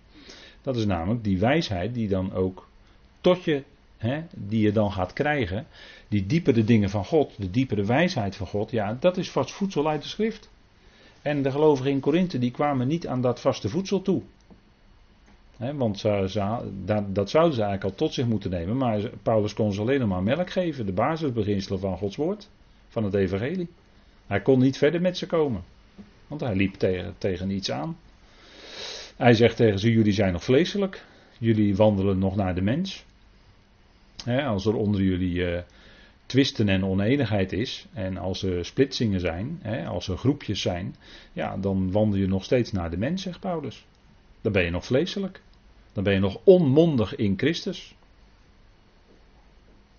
Dat 0.61 0.75
is 0.75 0.85
namelijk 0.85 1.23
die 1.23 1.39
wijsheid 1.39 1.93
die 1.93 2.07
dan 2.07 2.33
ook 2.33 2.67
tot 3.21 3.43
je, 3.43 3.63
hè, 3.97 4.21
die 4.35 4.61
je 4.61 4.71
dan 4.71 4.91
gaat 4.91 5.13
krijgen. 5.13 5.67
Die 6.07 6.25
diepere 6.25 6.63
dingen 6.63 6.89
van 6.89 7.05
God, 7.05 7.33
de 7.37 7.51
diepere 7.51 7.85
wijsheid 7.85 8.35
van 8.35 8.47
God. 8.47 8.71
Ja, 8.71 8.97
dat 8.99 9.17
is 9.17 9.31
vast 9.31 9.51
voedsel 9.51 9.89
uit 9.89 10.01
de 10.01 10.07
schrift. 10.07 10.51
En 11.21 11.41
de 11.41 11.51
gelovigen 11.51 11.91
in 11.91 11.99
Korinthe 11.99 12.39
die 12.39 12.51
kwamen 12.51 12.87
niet 12.87 13.07
aan 13.07 13.21
dat 13.21 13.39
vaste 13.39 13.69
voedsel 13.69 14.01
toe 14.01 14.21
want 15.57 16.01
dat, 16.85 17.15
dat 17.15 17.29
zouden 17.29 17.53
ze 17.53 17.61
eigenlijk 17.61 17.83
al 17.83 17.95
tot 17.95 18.13
zich 18.13 18.25
moeten 18.25 18.49
nemen. 18.49 18.77
Maar 18.77 19.09
Paulus 19.23 19.53
kon 19.53 19.73
ze 19.73 19.81
alleen 19.81 19.99
nog 19.99 20.09
maar 20.09 20.23
melk 20.23 20.49
geven. 20.49 20.85
De 20.85 20.91
basisbeginselen 20.91 21.79
van 21.79 21.97
Gods 21.97 22.15
woord. 22.15 22.49
Van 22.87 23.03
het 23.03 23.13
evangelie. 23.13 23.69
Hij 24.27 24.41
kon 24.41 24.59
niet 24.59 24.77
verder 24.77 25.01
met 25.01 25.17
ze 25.17 25.25
komen. 25.25 25.63
Want 26.27 26.41
hij 26.41 26.55
liep 26.55 26.75
tegen, 27.17 27.49
iets 27.49 27.71
aan. 27.71 27.97
Hij 29.17 29.33
zegt 29.33 29.57
tegen 29.57 29.79
ze: 29.79 29.91
Jullie 29.91 30.13
zijn 30.13 30.33
nog 30.33 30.43
vleeselijk. 30.43 31.05
Jullie 31.37 31.75
wandelen 31.75 32.19
nog 32.19 32.35
naar 32.35 32.55
de 32.55 32.61
mens. 32.61 33.05
als 34.25 34.65
er 34.65 34.75
onder 34.75 35.01
jullie 35.01 35.33
uh, 35.33 35.59
twisten 36.25 36.69
en 36.69 36.85
oneenigheid 36.85 37.51
is. 37.51 37.85
En 37.93 38.17
als 38.17 38.43
er 38.43 38.65
splitsingen 38.65 39.19
zijn. 39.19 39.61
als 39.87 40.07
er 40.07 40.17
groepjes 40.17 40.61
zijn. 40.61 40.95
Ja, 41.33 41.57
dan 41.57 41.91
wandel 41.91 42.19
je 42.19 42.27
nog 42.27 42.43
steeds 42.43 42.71
naar 42.71 42.89
de 42.89 42.97
mens, 42.97 43.21
zegt 43.21 43.39
Paulus. 43.39 43.85
Dan 44.43 44.51
ben 44.51 44.63
je 44.63 44.69
nog 44.69 44.86
vleeselijk. 44.86 45.41
Dan 45.93 46.03
ben 46.03 46.13
je 46.13 46.19
nog 46.19 46.39
onmondig 46.43 47.15
in 47.15 47.34
Christus. 47.38 47.95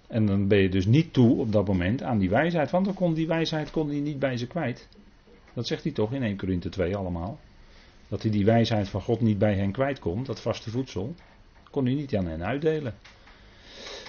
En 0.06 0.26
dan 0.26 0.48
ben 0.48 0.58
je 0.58 0.68
dus 0.68 0.86
niet 0.86 1.12
toe 1.12 1.38
op 1.38 1.52
dat 1.52 1.66
moment 1.66 2.02
aan 2.02 2.18
die 2.18 2.30
wijsheid, 2.30 2.70
want 2.70 2.84
dan 2.84 2.94
kon 2.94 3.14
die 3.14 3.26
wijsheid 3.26 3.70
kon 3.70 3.88
hij 3.88 4.00
niet 4.00 4.18
bij 4.18 4.36
ze 4.36 4.46
kwijt. 4.46 4.88
Dat 5.54 5.66
zegt 5.66 5.82
hij 5.82 5.92
toch 5.92 6.12
in 6.12 6.22
1 6.22 6.36
Korinthe 6.36 6.68
2 6.68 6.96
allemaal. 6.96 7.38
Dat 8.08 8.22
hij 8.22 8.30
die 8.30 8.44
wijsheid 8.44 8.88
van 8.88 9.00
God 9.00 9.20
niet 9.20 9.38
bij 9.38 9.54
hen 9.54 9.72
kwijt 9.72 9.98
kon, 9.98 10.24
dat 10.24 10.40
vaste 10.40 10.70
voedsel, 10.70 11.14
kon 11.70 11.84
hij 11.84 11.94
niet 11.94 12.16
aan 12.16 12.26
hen 12.26 12.44
uitdelen. 12.44 12.94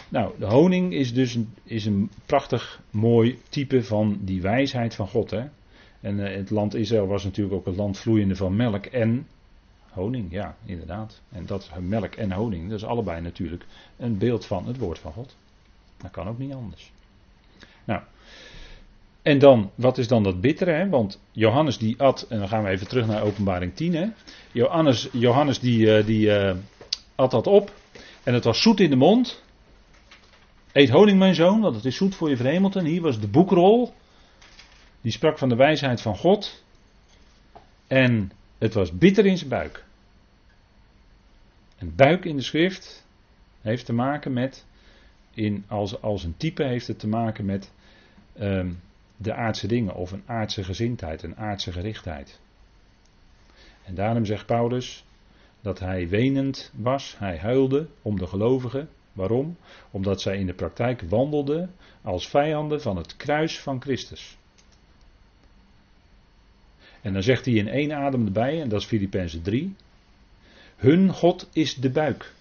Nou, 0.09 0.33
de 0.39 0.45
honing 0.45 0.93
is 0.93 1.13
dus 1.13 1.35
een, 1.35 1.53
is 1.63 1.85
een 1.85 2.09
prachtig 2.25 2.81
mooi 2.91 3.39
type 3.49 3.83
van 3.83 4.17
die 4.21 4.41
wijsheid 4.41 4.95
van 4.95 5.07
God. 5.07 5.31
Hè? 5.31 5.43
En 6.01 6.17
uh, 6.19 6.35
het 6.35 6.49
land 6.49 6.75
Israël 6.75 7.07
was 7.07 7.23
natuurlijk 7.23 7.55
ook 7.55 7.65
het 7.65 7.75
land 7.75 7.97
vloeiende 7.97 8.35
van 8.35 8.55
melk 8.55 8.85
en 8.85 9.27
honing. 9.95 10.31
Ja, 10.31 10.55
inderdaad. 10.65 11.21
En 11.31 11.45
dat 11.45 11.69
melk 11.79 12.15
en 12.15 12.31
honing, 12.31 12.69
dat 12.69 12.77
is 12.77 12.85
allebei 12.85 13.21
natuurlijk 13.21 13.65
een 13.97 14.17
beeld 14.17 14.45
van 14.45 14.67
het 14.67 14.77
woord 14.77 14.99
van 14.99 15.11
God. 15.11 15.35
Dat 15.97 16.11
kan 16.11 16.27
ook 16.27 16.37
niet 16.37 16.53
anders. 16.53 16.91
Nou, 17.83 18.01
en 19.25 19.39
dan, 19.39 19.71
wat 19.75 19.97
is 19.97 20.07
dan 20.07 20.23
dat 20.23 20.41
bittere? 20.41 20.71
Hè? 20.71 20.89
Want 20.89 21.19
Johannes 21.31 21.77
die 21.77 22.01
at, 22.01 22.25
en 22.29 22.39
dan 22.39 22.47
gaan 22.47 22.63
we 22.63 22.69
even 22.69 22.87
terug 22.87 23.07
naar 23.07 23.23
openbaring 23.23 23.75
10. 23.75 23.95
Hè? 23.95 24.07
Johannes, 24.51 25.09
Johannes 25.11 25.59
die, 25.59 25.79
uh, 25.79 26.05
die 26.05 26.27
uh, 26.27 26.55
at 27.15 27.31
dat 27.31 27.47
op. 27.47 27.73
En 28.23 28.33
het 28.33 28.43
was 28.43 28.61
zoet 28.61 28.79
in 28.79 28.89
de 28.89 28.95
mond. 28.95 29.43
Eet 30.71 30.89
honing 30.89 31.19
mijn 31.19 31.35
zoon, 31.35 31.61
want 31.61 31.75
het 31.75 31.85
is 31.85 31.95
zoet 31.95 32.15
voor 32.15 32.29
je 32.29 32.35
verhemeld. 32.35 32.75
En 32.75 32.85
hier 32.85 33.01
was 33.01 33.19
de 33.19 33.27
boekrol. 33.27 33.93
Die 35.01 35.11
sprak 35.11 35.37
van 35.37 35.49
de 35.49 35.55
wijsheid 35.55 36.01
van 36.01 36.17
God. 36.17 36.63
En 37.87 38.31
het 38.57 38.73
was 38.73 38.97
bitter 38.97 39.25
in 39.25 39.37
zijn 39.37 39.49
buik. 39.49 39.84
En 41.75 41.95
buik 41.95 42.25
in 42.25 42.35
de 42.35 42.41
schrift 42.41 43.07
heeft 43.61 43.85
te 43.85 43.93
maken 43.93 44.33
met, 44.33 44.65
in, 45.33 45.63
als, 45.67 46.01
als 46.01 46.23
een 46.23 46.37
type 46.37 46.63
heeft 46.63 46.87
het 46.87 46.99
te 46.99 47.07
maken 47.07 47.45
met 47.45 47.71
um, 48.39 48.79
de 49.17 49.33
aardse 49.33 49.67
dingen 49.67 49.95
of 49.95 50.11
een 50.11 50.23
aardse 50.25 50.63
gezindheid, 50.63 51.23
een 51.23 51.37
aardse 51.37 51.71
gerichtheid. 51.71 52.39
En 53.83 53.95
daarom 53.95 54.25
zegt 54.25 54.45
Paulus 54.45 55.05
dat 55.61 55.79
hij 55.79 56.09
wenend 56.09 56.71
was, 56.75 57.15
hij 57.17 57.37
huilde 57.37 57.87
om 58.01 58.19
de 58.19 58.27
gelovigen. 58.27 58.89
Waarom? 59.13 59.57
Omdat 59.91 60.21
zij 60.21 60.37
in 60.37 60.45
de 60.45 60.53
praktijk 60.53 61.01
wandelden 61.01 61.71
als 62.01 62.27
vijanden 62.27 62.81
van 62.81 62.97
het 62.97 63.15
kruis 63.15 63.59
van 63.59 63.81
Christus. 63.81 64.37
En 67.01 67.13
dan 67.13 67.23
zegt 67.23 67.45
hij 67.45 67.53
in 67.53 67.67
één 67.67 67.93
adem 67.93 68.25
erbij, 68.25 68.61
en 68.61 68.69
dat 68.69 68.81
is 68.81 68.87
Filippenzen 68.87 69.41
3. 69.41 69.75
Hun 70.75 71.09
God 71.09 71.49
is 71.53 71.75
de 71.75 71.89
buik. 71.89 72.33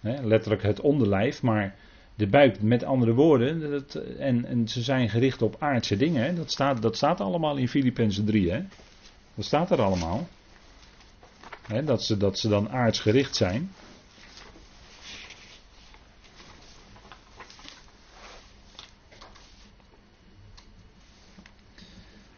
letterlijk 0.00 0.62
het 0.62 0.80
onderlijf, 0.80 1.42
maar 1.42 1.74
de 2.14 2.26
buik, 2.26 2.62
met 2.62 2.84
andere 2.84 3.14
woorden, 3.14 3.70
dat, 3.70 3.94
en, 3.94 4.44
en, 4.44 4.68
ze 4.68 4.82
zijn 4.82 5.08
gericht 5.08 5.42
op 5.42 5.56
aardse 5.58 5.96
dingen. 5.96 6.34
Dat, 6.34 6.50
staat, 6.50 6.82
dat 6.82 6.96
staat 6.96 7.20
allemaal 7.20 7.56
in 7.56 7.68
Filippenzen 7.68 8.24
3. 8.24 8.50
Hè? 8.50 8.62
Dat 9.34 9.44
staat 9.44 9.70
er 9.70 9.82
allemaal. 9.82 10.28
Dat, 11.84 12.04
ze, 12.04 12.16
dat 12.16 12.38
ze 12.38 12.48
dan 12.48 12.70
aardsgericht 12.70 13.36
zijn. 13.36 13.70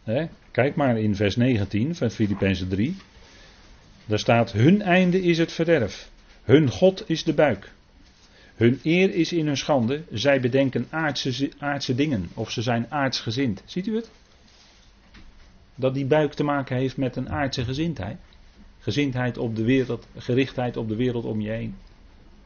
Hè? 0.03 0.27
Kijk 0.51 0.75
maar 0.75 0.99
in 0.99 1.15
vers 1.15 1.35
19 1.35 1.95
van 1.95 2.09
Filippenzen 2.09 2.69
3. 2.69 2.95
Daar 4.05 4.19
staat: 4.19 4.51
Hun 4.51 4.81
einde 4.81 5.21
is 5.21 5.37
het 5.37 5.51
verderf. 5.51 6.09
Hun 6.43 6.69
God 6.69 7.09
is 7.09 7.23
de 7.23 7.33
buik. 7.33 7.71
Hun 8.55 8.79
eer 8.83 9.13
is 9.13 9.33
in 9.33 9.45
hun 9.45 9.57
schande. 9.57 10.03
Zij 10.11 10.41
bedenken 10.41 10.87
aardse, 10.89 11.51
aardse 11.57 11.95
dingen. 11.95 12.29
Of 12.33 12.51
ze 12.51 12.61
zijn 12.61 12.85
aardsgezind. 12.89 13.63
Ziet 13.65 13.87
u 13.87 13.95
het? 13.95 14.09
Dat 15.75 15.93
die 15.93 16.05
buik 16.05 16.33
te 16.33 16.43
maken 16.43 16.77
heeft 16.77 16.97
met 16.97 17.15
een 17.15 17.29
aardse 17.29 17.63
gezindheid. 17.63 18.17
Gezindheid 18.79 19.37
op 19.37 19.55
de 19.55 19.63
wereld, 19.63 20.07
gerichtheid 20.17 20.77
op 20.77 20.87
de 20.87 20.95
wereld 20.95 21.25
om 21.25 21.41
je 21.41 21.49
heen. 21.49 21.75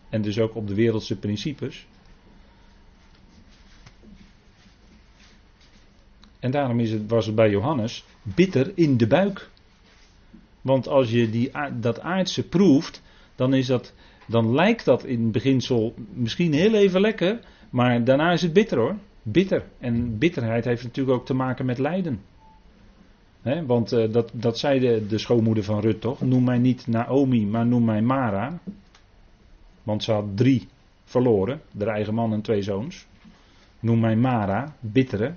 En 0.09 0.21
dus 0.21 0.39
ook 0.39 0.55
op 0.55 0.67
de 0.67 0.73
wereldse 0.73 1.15
principes. 1.15 1.85
En 6.39 6.51
daarom 6.51 6.79
is 6.79 6.91
het, 6.91 7.09
was 7.09 7.25
het 7.25 7.35
bij 7.35 7.49
Johannes 7.49 8.03
bitter 8.23 8.71
in 8.75 8.97
de 8.97 9.07
buik. 9.07 9.49
Want 10.65 10.87
als 10.87 11.11
je 11.11 11.29
die, 11.29 11.51
dat 11.79 11.99
aardse 11.99 12.47
proeft, 12.47 13.01
dan, 13.35 13.53
is 13.53 13.67
dat, 13.67 13.93
dan 14.27 14.53
lijkt 14.53 14.85
dat 14.85 15.03
in 15.03 15.31
beginsel 15.31 15.93
misschien 16.13 16.53
heel 16.53 16.73
even 16.73 17.01
lekker, 17.01 17.39
maar 17.69 18.03
daarna 18.03 18.31
is 18.31 18.41
het 18.41 18.53
bitter 18.53 18.77
hoor. 18.77 18.95
Bitter. 19.21 19.65
En 19.79 20.17
bitterheid 20.17 20.65
heeft 20.65 20.83
natuurlijk 20.83 21.17
ook 21.17 21.25
te 21.25 21.33
maken 21.33 21.65
met 21.65 21.77
lijden. 21.77 22.21
want 23.65 23.93
uh, 23.93 24.11
dat, 24.11 24.31
dat 24.33 24.57
zei 24.57 24.79
de, 24.79 25.07
de 25.07 25.17
schoonmoeder 25.17 25.63
van 25.63 25.79
Rut 25.79 26.01
toch? 26.01 26.21
Noem 26.21 26.43
mij 26.43 26.57
niet 26.57 26.87
Naomi, 26.87 27.45
maar 27.45 27.65
noem 27.65 27.85
mij 27.85 28.01
Mara. 28.01 28.59
Want 29.83 30.03
ze 30.03 30.11
had 30.11 30.37
drie 30.37 30.67
verloren, 31.03 31.61
de 31.71 31.85
eigen 31.85 32.13
man 32.13 32.33
en 32.33 32.41
twee 32.41 32.61
zoons. 32.61 33.05
Noem 33.79 33.99
mij 33.99 34.15
Mara, 34.15 34.75
bittere. 34.79 35.33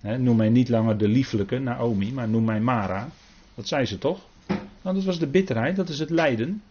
noem 0.00 0.36
mij 0.36 0.48
niet 0.48 0.68
langer 0.68 0.98
de 0.98 1.08
lieflijke 1.08 1.58
Naomi, 1.58 2.12
maar 2.12 2.28
noem 2.28 2.44
mij 2.44 2.60
Mara. 2.60 3.08
Dat 3.54 3.68
zei 3.68 3.84
ze 3.84 3.98
toch? 3.98 4.20
Nou, 4.82 4.96
dat 4.96 5.04
was 5.04 5.18
de 5.18 5.26
bitterheid, 5.26 5.76
dat 5.76 5.88
is 5.88 5.98
het 5.98 6.10
lijden. 6.10 6.62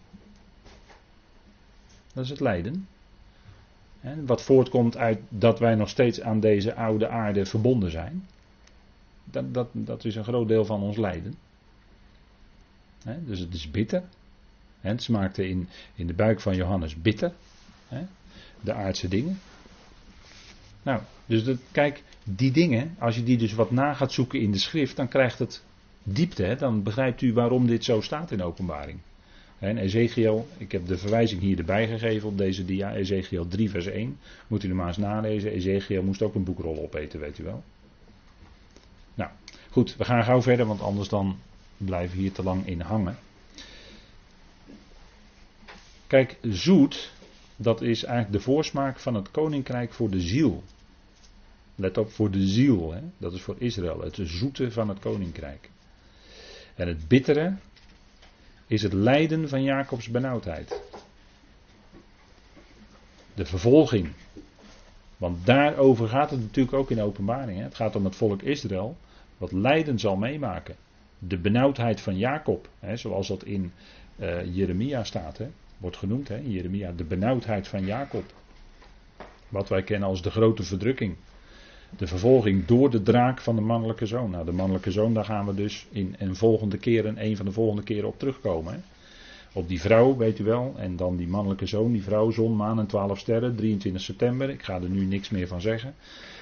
Dat 2.13 2.23
is 2.23 2.29
het 2.29 2.39
lijden. 2.39 2.87
wat 4.25 4.41
voortkomt 4.41 4.97
uit 4.97 5.19
dat 5.29 5.59
wij 5.59 5.75
nog 5.75 5.89
steeds 5.89 6.21
aan 6.21 6.39
deze 6.39 6.75
oude 6.75 7.07
aarde 7.07 7.45
verbonden 7.45 7.91
zijn. 7.91 8.27
Dat, 9.23 9.53
dat, 9.53 9.67
dat 9.73 10.05
is 10.05 10.15
een 10.15 10.23
groot 10.23 10.47
deel 10.47 10.65
van 10.65 10.81
ons 10.81 10.97
lijden. 10.97 11.35
dus 13.25 13.39
het 13.39 13.53
is 13.53 13.71
bitter. 13.71 14.03
het 14.79 15.03
smaakte 15.03 15.47
in, 15.49 15.69
in 15.95 16.07
de 16.07 16.13
buik 16.13 16.41
van 16.41 16.55
Johannes 16.55 17.01
bitter. 17.01 17.33
de 18.61 18.73
aardse 18.73 19.07
dingen. 19.07 19.39
Nou, 20.83 21.01
dus 21.25 21.55
kijk, 21.71 22.03
die 22.23 22.51
dingen, 22.51 22.95
als 22.99 23.15
je 23.15 23.23
die 23.23 23.37
dus 23.37 23.53
wat 23.53 23.71
na 23.71 23.93
gaat 23.93 24.11
zoeken 24.11 24.39
in 24.39 24.51
de 24.51 24.59
schrift, 24.59 24.95
dan 24.95 25.07
krijgt 25.07 25.39
het 25.39 25.63
diepte, 26.03 26.43
hè, 26.43 26.55
dan 26.55 26.83
begrijpt 26.83 27.21
u 27.21 27.33
waarom 27.33 27.67
dit 27.67 27.83
zo 27.83 28.01
staat 28.01 28.31
in 28.31 28.41
openbaring. 28.41 28.99
En 29.59 29.77
Ezekiel, 29.77 30.47
ik 30.57 30.71
heb 30.71 30.87
de 30.87 30.97
verwijzing 30.97 31.41
hier 31.41 31.57
erbij 31.57 31.87
gegeven 31.87 32.29
op 32.29 32.37
deze 32.37 32.65
dia, 32.65 32.93
Ezekiel 32.93 33.47
3 33.47 33.69
vers 33.69 33.85
1. 33.85 34.17
Moet 34.47 34.63
u 34.63 34.69
er 34.69 34.75
maar 34.75 34.87
eens 34.87 34.97
nalezen. 34.97 35.51
Ezekiel 35.51 36.03
moest 36.03 36.21
ook 36.21 36.35
een 36.35 36.43
boekrol 36.43 36.81
opeten, 36.81 37.19
weet 37.19 37.39
u 37.39 37.43
wel. 37.43 37.63
Nou, 39.13 39.31
goed, 39.69 39.95
we 39.95 40.05
gaan 40.05 40.23
gauw 40.23 40.41
verder, 40.41 40.65
want 40.65 40.81
anders 40.81 41.09
dan 41.09 41.37
blijven 41.77 42.15
we 42.15 42.21
hier 42.21 42.31
te 42.31 42.43
lang 42.43 42.67
in 42.67 42.81
hangen. 42.81 43.17
Kijk, 46.07 46.37
zoet, 46.41 47.11
dat 47.55 47.81
is 47.81 48.03
eigenlijk 48.03 48.37
de 48.37 48.51
voorsmaak 48.51 48.99
van 48.99 49.15
het 49.15 49.31
koninkrijk 49.31 49.93
voor 49.93 50.09
de 50.09 50.21
ziel. 50.21 50.63
Let 51.75 51.97
op, 51.97 52.11
voor 52.11 52.31
de 52.31 52.47
ziel, 52.47 52.93
hè? 52.93 53.01
dat 53.17 53.33
is 53.33 53.41
voor 53.41 53.55
Israël, 53.57 54.01
het 54.01 54.19
zoete 54.23 54.71
van 54.71 54.89
het 54.89 54.99
koninkrijk. 54.99 55.69
En 56.75 56.87
het 56.87 57.07
bittere 57.07 57.53
is 58.67 58.81
het 58.81 58.93
lijden 58.93 59.49
van 59.49 59.63
Jacobs 59.63 60.09
benauwdheid. 60.09 60.81
De 63.33 63.45
vervolging. 63.45 64.09
Want 65.17 65.45
daarover 65.45 66.07
gaat 66.07 66.29
het 66.29 66.39
natuurlijk 66.39 66.75
ook 66.75 66.91
in 66.91 67.01
openbaring. 67.01 67.57
Hè. 67.57 67.63
Het 67.63 67.75
gaat 67.75 67.95
om 67.95 68.05
het 68.05 68.15
volk 68.15 68.41
Israël, 68.41 68.97
wat 69.37 69.51
lijden 69.51 69.99
zal 69.99 70.15
meemaken. 70.15 70.75
De 71.19 71.37
benauwdheid 71.37 72.01
van 72.01 72.17
Jacob, 72.17 72.69
hè, 72.79 72.97
zoals 72.97 73.27
dat 73.27 73.43
in 73.43 73.71
uh, 74.19 74.55
Jeremia 74.55 75.03
staat, 75.03 75.37
hè, 75.37 75.47
wordt 75.77 75.97
genoemd 75.97 76.27
hè, 76.27 76.37
in 76.37 76.51
Jeremia. 76.51 76.91
De 76.91 77.03
benauwdheid 77.03 77.67
van 77.67 77.85
Jacob. 77.85 78.33
Wat 79.49 79.69
wij 79.69 79.83
kennen 79.83 80.09
als 80.09 80.21
de 80.21 80.31
grote 80.31 80.63
verdrukking 80.63 81.15
de 81.97 82.07
vervolging 82.07 82.65
door 82.65 82.89
de 82.89 83.03
draak 83.03 83.41
van 83.41 83.55
de 83.55 83.61
mannelijke 83.61 84.05
zoon. 84.05 84.29
Nou, 84.29 84.45
de 84.45 84.51
mannelijke 84.51 84.91
zoon, 84.91 85.13
daar 85.13 85.25
gaan 85.25 85.45
we 85.45 85.53
dus 85.53 85.87
in 85.91 86.15
een 86.17 86.35
volgende 86.35 86.77
keer, 86.77 87.05
een 87.17 87.37
van 87.37 87.45
de 87.45 87.51
volgende 87.51 87.83
keren 87.83 88.07
op 88.07 88.19
terugkomen. 88.19 88.73
Hè. 88.73 88.79
Op 89.53 89.67
die 89.67 89.81
vrouw, 89.81 90.17
weet 90.17 90.39
u 90.39 90.43
wel, 90.43 90.73
en 90.77 90.95
dan 90.95 91.15
die 91.15 91.27
mannelijke 91.27 91.65
zoon, 91.65 91.91
die 91.91 92.03
vrouw, 92.03 92.31
zon, 92.31 92.55
maan 92.55 92.79
en 92.79 92.87
twaalf 92.87 93.19
sterren, 93.19 93.55
23 93.55 94.01
september. 94.01 94.49
Ik 94.49 94.63
ga 94.63 94.75
er 94.81 94.89
nu 94.89 95.05
niks 95.05 95.29
meer 95.29 95.47
van 95.47 95.61
zeggen. 95.61 95.95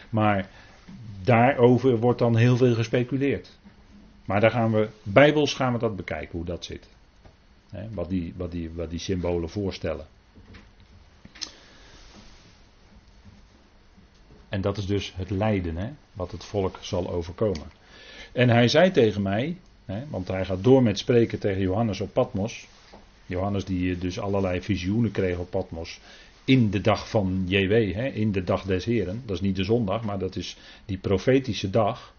Maar 0.09 0.49
daarover 1.23 1.97
wordt 1.97 2.19
dan 2.19 2.35
heel 2.35 2.57
veel 2.57 2.73
gespeculeerd. 2.73 3.59
Maar 4.25 4.41
daar 4.41 4.51
gaan 4.51 4.71
we, 4.71 4.89
bijbels 5.03 5.53
gaan 5.53 5.73
we 5.73 5.79
dat 5.79 5.95
bekijken, 5.95 6.37
hoe 6.37 6.45
dat 6.45 6.65
zit. 6.65 6.87
Hè, 7.69 7.87
wat, 7.93 8.09
die, 8.09 8.33
wat, 8.37 8.51
die, 8.51 8.71
wat 8.73 8.89
die 8.89 8.99
symbolen 8.99 9.49
voorstellen. 9.49 10.05
En 14.51 14.61
dat 14.61 14.77
is 14.77 14.85
dus 14.85 15.13
het 15.15 15.29
lijden, 15.29 15.77
hè, 15.77 15.89
wat 16.13 16.31
het 16.31 16.43
volk 16.43 16.77
zal 16.81 17.11
overkomen. 17.11 17.71
En 18.31 18.49
hij 18.49 18.67
zei 18.67 18.91
tegen 18.91 19.21
mij, 19.21 19.57
hè, 19.85 20.03
want 20.09 20.27
hij 20.27 20.45
gaat 20.45 20.63
door 20.63 20.83
met 20.83 20.99
spreken 20.99 21.39
tegen 21.39 21.61
Johannes 21.61 22.01
op 22.01 22.13
Patmos. 22.13 22.67
Johannes 23.25 23.65
die 23.65 23.97
dus 23.97 24.19
allerlei 24.19 24.61
visioenen 24.61 25.11
kreeg 25.11 25.37
op 25.37 25.49
Patmos 25.49 25.99
in 26.45 26.69
de 26.69 26.81
dag 26.81 27.09
van 27.09 27.43
JW, 27.47 27.93
hè, 27.93 28.07
in 28.07 28.31
de 28.31 28.43
dag 28.43 28.63
des 28.63 28.85
Heren. 28.85 29.21
Dat 29.25 29.35
is 29.35 29.41
niet 29.41 29.55
de 29.55 29.63
zondag, 29.63 30.03
maar 30.03 30.19
dat 30.19 30.35
is 30.35 30.57
die 30.85 30.97
profetische 30.97 31.69
dag. 31.69 32.13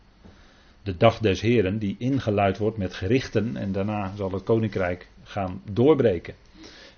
De 0.82 0.96
dag 0.96 1.18
des 1.18 1.40
Heren, 1.40 1.78
die 1.78 1.96
ingeluid 1.98 2.58
wordt 2.58 2.76
met 2.76 2.94
gerichten 2.94 3.56
en 3.56 3.72
daarna 3.72 4.12
zal 4.16 4.32
het 4.32 4.42
koninkrijk 4.42 5.08
gaan 5.22 5.62
doorbreken. 5.72 6.34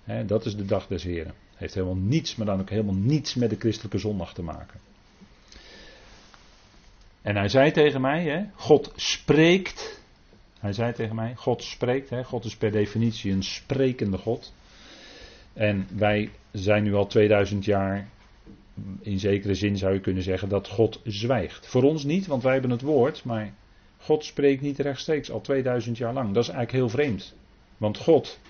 Hè, 0.04 0.24
dat 0.24 0.46
is 0.46 0.56
de 0.56 0.64
dag 0.64 0.86
des 0.86 1.02
Heren. 1.02 1.34
Heeft 1.54 1.74
helemaal 1.74 1.96
niets, 1.96 2.36
maar 2.36 2.46
dan 2.46 2.60
ook 2.60 2.70
helemaal 2.70 2.94
niets 2.94 3.34
met 3.34 3.50
de 3.50 3.56
christelijke 3.58 3.98
zondag 3.98 4.34
te 4.34 4.42
maken. 4.42 4.80
En 7.24 7.36
hij 7.36 7.48
zei 7.48 7.70
tegen 7.70 8.00
mij, 8.00 8.22
hè, 8.22 8.44
God 8.54 8.92
spreekt. 8.96 10.02
Hij 10.58 10.72
zei 10.72 10.92
tegen 10.92 11.14
mij, 11.14 11.34
God 11.34 11.62
spreekt. 11.62 12.10
Hè, 12.10 12.24
God 12.24 12.44
is 12.44 12.56
per 12.56 12.70
definitie 12.70 13.32
een 13.32 13.42
sprekende 13.42 14.18
God. 14.18 14.54
En 15.52 15.86
wij 15.96 16.30
zijn 16.52 16.82
nu 16.82 16.94
al 16.94 17.06
2000 17.06 17.64
jaar, 17.64 18.08
in 19.00 19.18
zekere 19.18 19.54
zin 19.54 19.76
zou 19.76 19.94
je 19.94 20.00
kunnen 20.00 20.22
zeggen, 20.22 20.48
dat 20.48 20.68
God 20.68 21.00
zwijgt. 21.04 21.66
Voor 21.66 21.82
ons 21.82 22.04
niet, 22.04 22.26
want 22.26 22.42
wij 22.42 22.52
hebben 22.52 22.70
het 22.70 22.82
woord, 22.82 23.24
maar 23.24 23.52
God 23.98 24.24
spreekt 24.24 24.62
niet 24.62 24.78
rechtstreeks 24.78 25.30
al 25.30 25.40
2000 25.40 25.98
jaar 25.98 26.12
lang. 26.12 26.34
Dat 26.34 26.42
is 26.42 26.48
eigenlijk 26.48 26.78
heel 26.78 26.88
vreemd. 26.88 27.36
Want 27.76 27.98
God 27.98 28.40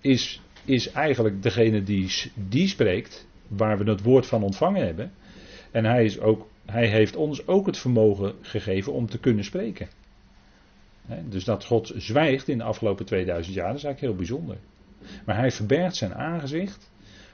is, 0.00 0.40
is 0.64 0.90
eigenlijk 0.90 1.42
degene 1.42 1.82
die, 1.82 2.32
die 2.34 2.68
spreekt, 2.68 3.28
waar 3.46 3.78
we 3.78 3.90
het 3.90 4.02
woord 4.02 4.26
van 4.26 4.42
ontvangen 4.42 4.86
hebben. 4.86 5.12
En 5.70 5.84
hij, 5.84 6.04
is 6.04 6.20
ook, 6.20 6.49
hij 6.70 6.86
heeft 6.86 7.16
ons 7.16 7.46
ook 7.46 7.66
het 7.66 7.78
vermogen 7.78 8.34
gegeven 8.40 8.92
om 8.92 9.06
te 9.06 9.18
kunnen 9.18 9.44
spreken. 9.44 9.88
dus 11.28 11.44
dat 11.44 11.64
God 11.64 11.92
zwijgt 11.96 12.48
in 12.48 12.58
de 12.58 12.64
afgelopen 12.64 13.06
2000 13.06 13.54
jaar, 13.54 13.68
dat 13.68 13.76
is 13.76 13.84
eigenlijk 13.84 14.12
heel 14.12 14.26
bijzonder. 14.26 14.56
Maar 15.24 15.36
hij 15.36 15.50
verbergt 15.50 15.96
zijn 15.96 16.14
aangezicht 16.14 16.90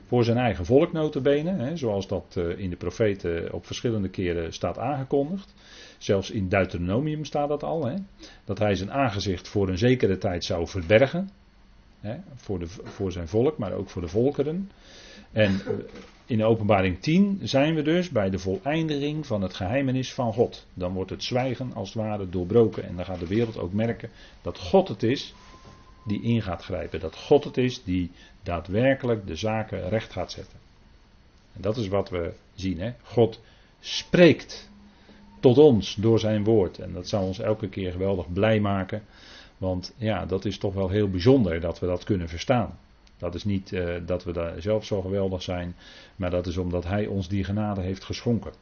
voor 0.06 0.24
zijn 0.24 0.36
eigen 0.36 0.64
volk 0.64 0.92
notabene, 0.92 1.76
zoals 1.76 2.08
dat 2.08 2.34
eh, 2.36 2.58
in 2.58 2.70
de 2.70 2.76
profeten 2.76 3.52
op 3.52 3.66
verschillende 3.66 4.08
keren 4.08 4.52
staat 4.52 4.78
aangekondigd. 4.78 5.54
Zelfs 5.98 6.30
in 6.30 6.48
Deuteronomium 6.48 7.24
staat 7.24 7.48
dat 7.48 7.62
al, 7.62 7.90
dat 8.44 8.58
hij 8.58 8.74
zijn 8.74 8.92
aangezicht 8.92 9.48
voor 9.48 9.68
een 9.68 9.78
zekere 9.78 10.18
tijd 10.18 10.44
zou 10.44 10.66
verbergen. 10.66 11.30
Voor, 12.34 12.58
de, 12.58 12.66
voor 12.68 13.12
zijn 13.12 13.28
volk, 13.28 13.58
maar 13.58 13.72
ook 13.72 13.90
voor 13.90 14.02
de 14.02 14.08
volkeren. 14.08 14.70
En 15.32 15.60
eh, 15.66 15.72
in 16.26 16.44
openbaring 16.44 17.00
10 17.00 17.40
zijn 17.42 17.74
we 17.74 17.82
dus 17.82 18.08
bij 18.08 18.30
de 18.30 18.38
voleindiging 18.38 19.26
van 19.26 19.42
het 19.42 19.54
geheimenis 19.54 20.14
van 20.14 20.32
God. 20.32 20.66
Dan 20.74 20.92
wordt 20.92 21.10
het 21.10 21.22
zwijgen 21.22 21.72
als 21.74 21.88
het 21.88 22.02
ware 22.02 22.28
doorbroken 22.28 22.84
en 22.84 22.96
dan 22.96 23.04
gaat 23.04 23.20
de 23.20 23.26
wereld 23.26 23.58
ook 23.58 23.72
merken 23.72 24.10
dat 24.42 24.58
God 24.58 24.88
het 24.88 25.02
is 25.02 25.34
die 26.06 26.22
in 26.22 26.42
gaat 26.42 26.62
grijpen. 26.62 27.00
Dat 27.00 27.16
God 27.16 27.44
het 27.44 27.56
is 27.56 27.82
die 27.84 28.10
daadwerkelijk 28.42 29.26
de 29.26 29.36
zaken 29.36 29.88
recht 29.88 30.12
gaat 30.12 30.32
zetten. 30.32 30.58
En 31.52 31.60
dat 31.60 31.76
is 31.76 31.88
wat 31.88 32.10
we 32.10 32.32
zien. 32.54 32.80
Hè? 32.80 32.92
God 33.02 33.40
spreekt 33.80 34.70
tot 35.40 35.58
ons 35.58 35.94
door 35.94 36.18
zijn 36.18 36.44
woord. 36.44 36.78
En 36.78 36.92
dat 36.92 37.08
zal 37.08 37.26
ons 37.26 37.38
elke 37.38 37.68
keer 37.68 37.92
geweldig 37.92 38.32
blij 38.32 38.60
maken. 38.60 39.02
Want 39.58 39.94
ja, 39.96 40.26
dat 40.26 40.44
is 40.44 40.58
toch 40.58 40.74
wel 40.74 40.88
heel 40.88 41.08
bijzonder 41.10 41.60
dat 41.60 41.78
we 41.78 41.86
dat 41.86 42.04
kunnen 42.04 42.28
verstaan. 42.28 42.78
Dat 43.18 43.34
is 43.34 43.44
niet 43.44 43.72
uh, 43.72 43.96
dat 44.06 44.24
we 44.24 44.32
daar 44.32 44.62
zelf 44.62 44.84
zo 44.84 45.00
geweldig 45.00 45.42
zijn, 45.42 45.74
maar 46.16 46.30
dat 46.30 46.46
is 46.46 46.56
omdat 46.56 46.84
Hij 46.84 47.06
ons 47.06 47.28
die 47.28 47.44
genade 47.44 47.80
heeft 47.80 48.04
geschonken. 48.04 48.52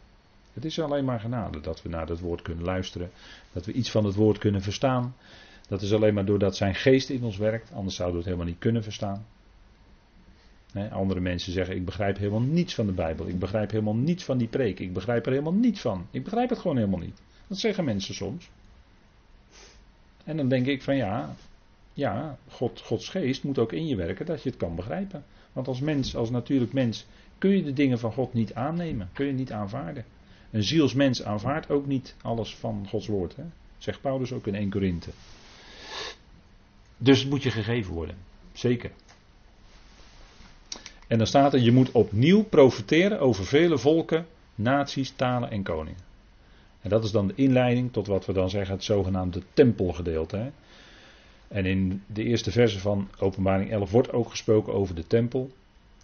Het 0.53 0.65
is 0.65 0.81
alleen 0.81 1.05
maar 1.05 1.21
genade 1.21 1.61
dat 1.61 1.83
we 1.83 1.89
naar 1.89 2.09
het 2.09 2.21
woord 2.21 2.43
kunnen 2.43 2.65
luisteren, 2.65 3.11
dat 3.53 3.67
we 3.67 3.73
iets 3.73 3.91
van 3.91 4.05
het 4.05 4.15
woord 4.15 4.39
kunnen 4.39 4.63
verstaan. 4.63 5.15
Dat 5.69 5.83
is 5.83 5.93
alleen 5.93 6.15
maar 6.15 6.25
doordat 6.25 6.57
zijn 6.57 6.75
geest 6.75 7.11
in 7.11 7.23
ons 7.23 7.37
werkt, 7.37 7.73
anders 7.73 7.97
zouden 7.97 8.17
we 8.17 8.23
het 8.23 8.33
helemaal 8.33 8.53
niet 8.53 8.63
kunnen 8.63 8.83
verstaan. 8.83 9.27
Andere 10.91 11.21
mensen 11.21 11.53
zeggen: 11.53 11.77
Ik 11.77 11.85
begrijp 11.85 12.19
helemaal 12.19 12.41
niets 12.41 12.75
van 12.75 12.87
de 12.87 12.93
Bijbel. 12.93 13.29
Ik 13.29 13.39
begrijp 13.39 13.71
helemaal 13.71 13.95
niets 13.95 14.25
van 14.25 14.39
die 14.39 14.49
preek. 14.49 14.81
Ik 14.81 14.93
begrijp 14.93 15.27
er 15.27 15.33
helemaal 15.33 15.53
niets 15.53 15.81
van. 15.81 16.07
Ik 16.11 16.25
begrijp 16.25 16.49
het 16.49 16.59
gewoon 16.59 16.77
helemaal 16.77 16.99
niet. 16.99 17.21
Dat 17.47 17.59
zeggen 17.59 17.85
mensen 17.85 18.15
soms. 18.15 18.51
En 20.25 20.37
dan 20.37 20.49
denk 20.49 20.67
ik 20.67 20.83
van 20.83 20.97
ja, 20.97 21.35
ja, 21.93 22.39
God, 22.49 22.81
Gods 22.81 23.09
geest 23.09 23.43
moet 23.43 23.59
ook 23.59 23.73
in 23.73 23.87
je 23.87 23.97
werken 23.97 24.27
dat 24.27 24.43
je 24.43 24.49
het 24.49 24.59
kan 24.59 24.75
begrijpen. 24.75 25.25
Want 25.53 25.69
als 25.69 25.81
mens, 25.81 26.17
als 26.17 26.31
natuurlijk 26.31 26.73
mens, 26.73 27.07
kun 27.39 27.51
je 27.51 27.63
de 27.63 27.73
dingen 27.73 27.99
van 27.99 28.13
God 28.13 28.33
niet 28.33 28.55
aannemen. 28.55 29.11
Kun 29.13 29.27
je 29.27 29.33
niet 29.33 29.53
aanvaarden. 29.53 30.05
Een 30.51 30.63
zielsmens 30.63 31.23
aanvaardt 31.23 31.71
ook 31.71 31.87
niet 31.87 32.15
alles 32.23 32.57
van 32.57 32.87
Gods 32.89 33.07
woord. 33.07 33.37
Hè? 33.37 33.43
Zegt 33.79 34.01
Paulus 34.01 34.33
ook 34.33 34.47
in 34.47 34.55
1 34.55 34.71
Korinthe. 34.71 35.11
Dus 36.97 37.21
het 37.21 37.31
moet 37.31 37.43
je 37.43 37.51
gegeven 37.51 37.95
worden. 37.95 38.17
Zeker. 38.53 38.91
En 41.07 41.19
dan 41.19 41.27
staat 41.27 41.53
er, 41.53 41.61
je 41.61 41.73
moet 41.73 41.93
opnieuw 41.93 42.43
profiteren 42.43 43.21
over 43.21 43.45
vele 43.45 43.79
volken, 43.79 44.27
naties, 44.55 45.13
talen 45.17 45.51
en 45.51 45.63
koningen. 45.63 46.01
En 46.85 46.91
dat 46.91 47.05
is 47.05 47.11
dan 47.11 47.27
de 47.27 47.35
inleiding 47.37 47.93
tot 47.93 48.07
wat 48.07 48.27
we 48.27 48.33
dan 48.33 48.51
zeggen 48.51 48.75
het 48.75 48.85
zogenaamde 48.85 49.43
tempelgedeelte. 49.53 50.37
Hè? 50.37 50.51
En 51.49 51.67
in 51.67 52.03
de 52.07 52.25
eerste 52.25 52.51
verse 52.51 52.79
van 52.79 53.09
Openbaring 53.19 53.71
11 53.71 53.91
wordt 53.91 54.13
ook 54.13 54.31
gesproken 54.31 54.75
over 54.75 54.95
de 54.95 55.07
tempel. 55.07 55.51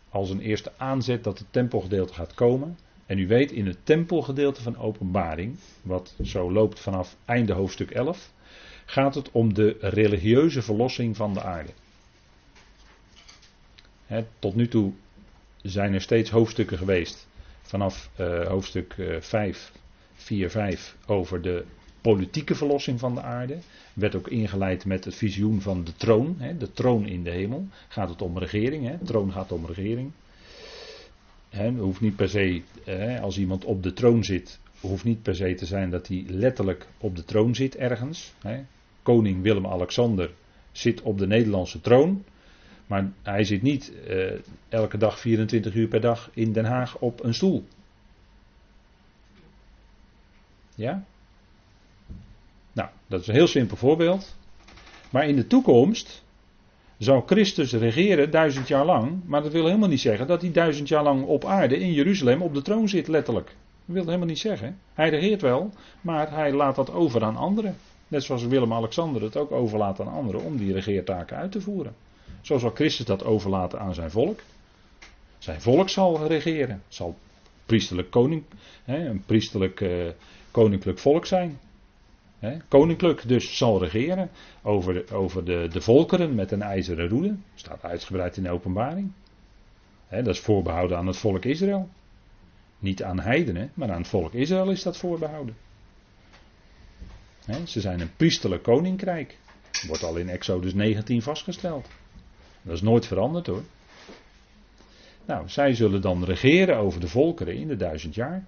Als 0.09 0.31
een 0.31 0.41
eerste 0.41 0.73
aanzet 0.77 1.25
dat 1.25 1.39
het 1.39 1.47
tempelgedeelte 1.51 2.15
gaat 2.15 2.35
komen. 2.35 2.79
En 3.07 3.19
u 3.19 3.27
weet, 3.27 3.53
in 3.53 3.67
het 3.67 3.77
tempelgedeelte 3.83 4.63
van 4.63 4.79
Openbaring, 4.79 5.59
wat 5.83 6.15
zo 6.23 6.53
loopt 6.53 6.81
vanaf 6.81 7.17
einde 7.25 7.53
hoofdstuk 7.53 7.91
11, 7.91 8.33
gaat 8.85 9.15
het 9.15 9.31
om 9.31 9.55
de 9.55 9.77
religieuze 9.81 10.63
verlossing 10.63 11.17
van 11.17 11.35
de 11.35 11.43
aarde. 11.43 11.73
tot 14.39 14.55
nu 14.55 14.69
toe 14.69 14.93
zijn 15.63 15.95
er 15.95 16.01
steeds 16.01 16.31
hoofdstukken 16.31 16.79
geweest. 16.79 17.29
Vanaf 17.63 18.11
uh, 18.21 18.47
hoofdstuk 18.47 18.95
uh, 18.97 19.21
5, 19.21 19.73
4, 20.21 20.51
5 20.51 20.97
over 21.07 21.43
de 21.43 21.65
politieke 22.01 22.55
verlossing 22.55 23.01
van 23.01 23.15
de 23.15 23.23
aarde. 23.23 23.59
Werd 23.93 24.15
ook 24.15 24.29
ingeleid 24.29 24.85
met 24.85 25.05
het 25.05 25.15
visioen 25.15 25.61
van 25.61 25.85
de 25.85 25.93
troon. 25.97 26.35
Hè, 26.39 26.57
de 26.57 26.73
troon 26.73 27.07
in 27.07 27.23
de 27.23 27.31
hemel. 27.31 27.67
Gaat 27.89 28.09
het 28.09 28.23
om 28.23 28.39
regering. 28.39 28.87
Hè, 28.87 28.99
de 28.99 29.05
troon 29.05 29.33
gaat 29.33 29.53
om 29.53 29.67
regering. 29.67 30.11
Hè, 31.49 31.71
hoeft 31.71 32.01
niet 32.01 32.17
per 32.17 32.29
se, 32.29 32.63
hè, 32.85 33.21
als 33.21 33.39
iemand 33.39 33.65
op 33.65 33.83
de 33.83 33.93
troon 33.93 34.25
zit, 34.25 34.59
hoeft 34.81 35.05
niet 35.05 35.23
per 35.23 35.35
se 35.35 35.55
te 35.55 35.67
zijn 35.67 35.91
dat 35.91 36.09
hij 36.09 36.25
letterlijk 36.29 36.87
op 36.99 37.17
de 37.17 37.25
troon 37.25 37.55
zit 37.55 37.77
ergens. 37.77 38.33
Hè. 38.39 38.61
Koning 39.03 39.43
Willem-Alexander 39.43 40.31
zit 40.73 41.03
op 41.03 41.19
de 41.19 41.27
Nederlandse 41.27 41.81
troon. 41.81 42.25
Maar 42.87 43.13
hij 43.23 43.45
zit 43.45 43.63
niet 43.63 43.93
uh, 44.09 44.33
elke 44.69 44.99
dag 44.99 45.21
24 45.21 45.75
uur 45.75 45.89
per 45.89 46.01
dag 46.01 46.31
in 46.35 46.53
Den 46.53 46.65
Haag 46.65 46.99
op 46.99 47.25
een 47.25 47.35
stoel. 47.35 47.65
Ja? 50.81 51.05
Nou, 52.73 52.89
dat 53.07 53.21
is 53.21 53.27
een 53.27 53.35
heel 53.35 53.47
simpel 53.47 53.77
voorbeeld. 53.77 54.37
Maar 55.11 55.29
in 55.29 55.37
de 55.37 55.47
toekomst 55.47 56.23
zou 56.99 57.23
Christus 57.27 57.73
regeren 57.73 58.31
duizend 58.31 58.69
jaar 58.69 58.85
lang. 58.85 59.21
Maar 59.25 59.43
dat 59.43 59.53
wil 59.53 59.67
helemaal 59.67 59.89
niet 59.89 60.01
zeggen 60.01 60.27
dat 60.27 60.41
hij 60.41 60.53
duizend 60.53 60.89
jaar 60.89 61.03
lang 61.03 61.25
op 61.25 61.45
aarde 61.45 61.79
in 61.79 61.93
Jeruzalem 61.93 62.43
op 62.43 62.55
de 62.55 62.63
troon 62.63 62.89
zit, 62.89 63.09
letterlijk. 63.09 63.47
Dat 63.85 63.95
wil 63.95 64.05
helemaal 64.05 64.27
niet 64.27 64.39
zeggen. 64.39 64.79
Hij 64.95 65.09
regeert 65.09 65.43
wel, 65.43 65.71
maar 66.01 66.33
hij 66.33 66.53
laat 66.53 66.77
dat 66.77 66.93
over 66.93 67.25
aan 67.25 67.37
anderen. 67.37 67.77
Net 68.09 68.23
zoals 68.23 68.45
Willem-Alexander 68.45 69.23
het 69.23 69.37
ook 69.37 69.53
overlaat 69.53 70.01
aan 70.01 70.13
anderen 70.13 70.43
om 70.43 70.57
die 70.57 70.73
regeertaken 70.73 71.37
uit 71.37 71.53
te 71.53 71.61
voeren. 71.61 71.95
Zo 72.41 72.59
zal 72.59 72.71
Christus 72.71 73.07
dat 73.07 73.25
overlaten 73.25 73.81
aan 73.81 73.95
zijn 73.95 74.11
volk. 74.11 74.41
Zijn 75.39 75.61
volk 75.61 75.89
zal 75.89 76.27
regeren. 76.27 76.83
Zal 76.89 77.17
priesterlijk 77.67 78.11
koning, 78.11 78.43
een 78.87 79.23
priesterlijk 79.27 79.81
uh, 79.81 80.09
koninklijk 80.51 80.99
volk 80.99 81.27
zijn. 81.27 81.59
Koninklijk 82.69 83.29
dus 83.29 83.57
zal 83.57 83.83
regeren 83.83 84.31
over, 84.63 84.95
de, 84.95 85.15
over 85.15 85.45
de, 85.45 85.69
de 85.73 85.81
volkeren 85.81 86.35
met 86.35 86.53
een 86.53 86.63
ijzeren 86.63 87.09
roede. 87.09 87.35
Staat 87.55 87.83
uitgebreid 87.83 88.37
in 88.37 88.43
de 88.43 88.51
openbaring. 88.51 89.13
Dat 90.09 90.27
is 90.27 90.41
voorbehouden 90.41 90.97
aan 90.97 91.07
het 91.07 91.17
volk 91.17 91.45
Israël. 91.45 91.89
Niet 92.79 93.03
aan 93.03 93.21
heidenen, 93.21 93.71
maar 93.75 93.91
aan 93.91 94.01
het 94.01 94.09
volk 94.09 94.33
Israël 94.33 94.71
is 94.71 94.83
dat 94.83 94.97
voorbehouden. 94.97 95.57
Ze 97.65 97.81
zijn 97.81 98.01
een 98.01 98.17
priesterlijk 98.17 98.63
koninkrijk. 98.63 99.39
Wordt 99.87 100.03
al 100.03 100.17
in 100.17 100.29
Exodus 100.29 100.75
19 100.75 101.23
vastgesteld. 101.23 101.89
Dat 102.63 102.75
is 102.75 102.83
nooit 102.83 103.07
veranderd 103.07 103.47
hoor. 103.47 103.63
Nou, 105.25 105.49
zij 105.49 105.75
zullen 105.75 106.01
dan 106.01 106.25
regeren 106.25 106.77
over 106.77 107.01
de 107.01 107.09
volkeren 107.09 107.55
in 107.55 107.69
de 107.69 107.77
duizend 107.77 108.15
jaar. 108.15 108.45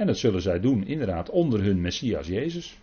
En 0.00 0.06
dat 0.06 0.18
zullen 0.18 0.42
zij 0.42 0.60
doen, 0.60 0.86
inderdaad, 0.86 1.30
onder 1.30 1.62
hun 1.62 1.80
Messias 1.80 2.26
Jezus. 2.26 2.78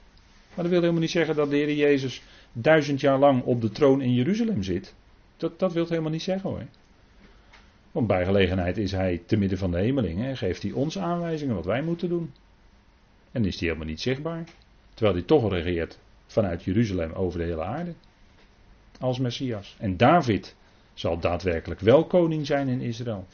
Maar 0.54 0.64
dat 0.64 0.68
wil 0.68 0.80
helemaal 0.80 1.02
niet 1.02 1.10
zeggen 1.10 1.36
dat 1.36 1.50
de 1.50 1.56
Heer 1.56 1.74
Jezus 1.74 2.22
duizend 2.54 3.00
jaar 3.02 3.20
lang 3.20 3.44
op 3.44 3.62
de 3.62 3.70
troon 3.70 4.02
in 4.02 4.14
Jeruzalem 4.14 4.64
zit. 4.64 4.94
Dat, 5.38 5.60
dat 5.60 5.74
wil 5.74 5.88
helemaal 5.88 6.12
niet 6.12 6.22
zeggen 6.22 6.50
hoor. 6.50 6.66
Want 7.92 8.08
bij 8.08 8.26
gelegenheid 8.26 8.78
is 8.78 8.92
hij 8.92 9.22
te 9.26 9.38
midden 9.38 9.58
van 9.58 9.72
de 9.72 9.78
hemelingen 9.78 10.28
en 10.28 10.38
geeft 10.38 10.62
hij 10.62 10.72
ons 10.72 10.98
aanwijzingen 10.98 11.56
wat 11.56 11.66
wij 11.66 11.82
moeten 11.82 12.10
doen. 12.10 12.34
En 13.32 13.46
is 13.46 13.60
hij 13.60 13.68
helemaal 13.68 13.90
niet 13.90 14.02
zichtbaar. 14.02 14.44
Terwijl 14.94 15.16
hij 15.16 15.26
toch 15.26 15.52
regeert 15.52 16.00
vanuit 16.26 16.64
Jeruzalem 16.64 17.12
over 17.12 17.40
de 17.40 17.46
hele 17.46 17.64
aarde. 17.64 17.94
Als 19.00 19.20
Messias. 19.20 19.76
En 19.80 19.98
David 19.98 20.56
zal 20.94 21.20
daadwerkelijk 21.20 21.80
wel 21.80 22.06
koning 22.06 22.46
zijn 22.46 22.68
in 22.68 22.82
Israël. 22.82 23.28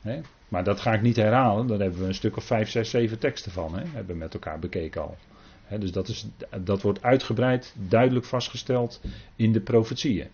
Hè? 0.00 0.20
Maar 0.48 0.64
dat 0.64 0.80
ga 0.80 0.92
ik 0.92 1.02
niet 1.02 1.16
herhalen, 1.16 1.66
daar 1.66 1.78
hebben 1.78 2.00
we 2.00 2.06
een 2.06 2.14
stuk 2.14 2.36
of 2.36 2.44
5, 2.44 2.70
6, 2.70 2.90
7 2.90 3.18
teksten 3.18 3.52
van. 3.52 3.78
Hè? 3.78 3.84
Hebben 3.84 4.14
we 4.14 4.20
met 4.20 4.34
elkaar 4.34 4.58
bekeken 4.58 5.02
al. 5.02 5.16
Dus 5.78 5.92
dat, 5.92 6.08
is, 6.08 6.26
dat 6.60 6.82
wordt 6.82 7.02
uitgebreid, 7.02 7.74
duidelijk 7.88 8.26
vastgesteld 8.26 9.00
in 9.36 9.52
de 9.52 9.60
profetieën. 9.60 10.28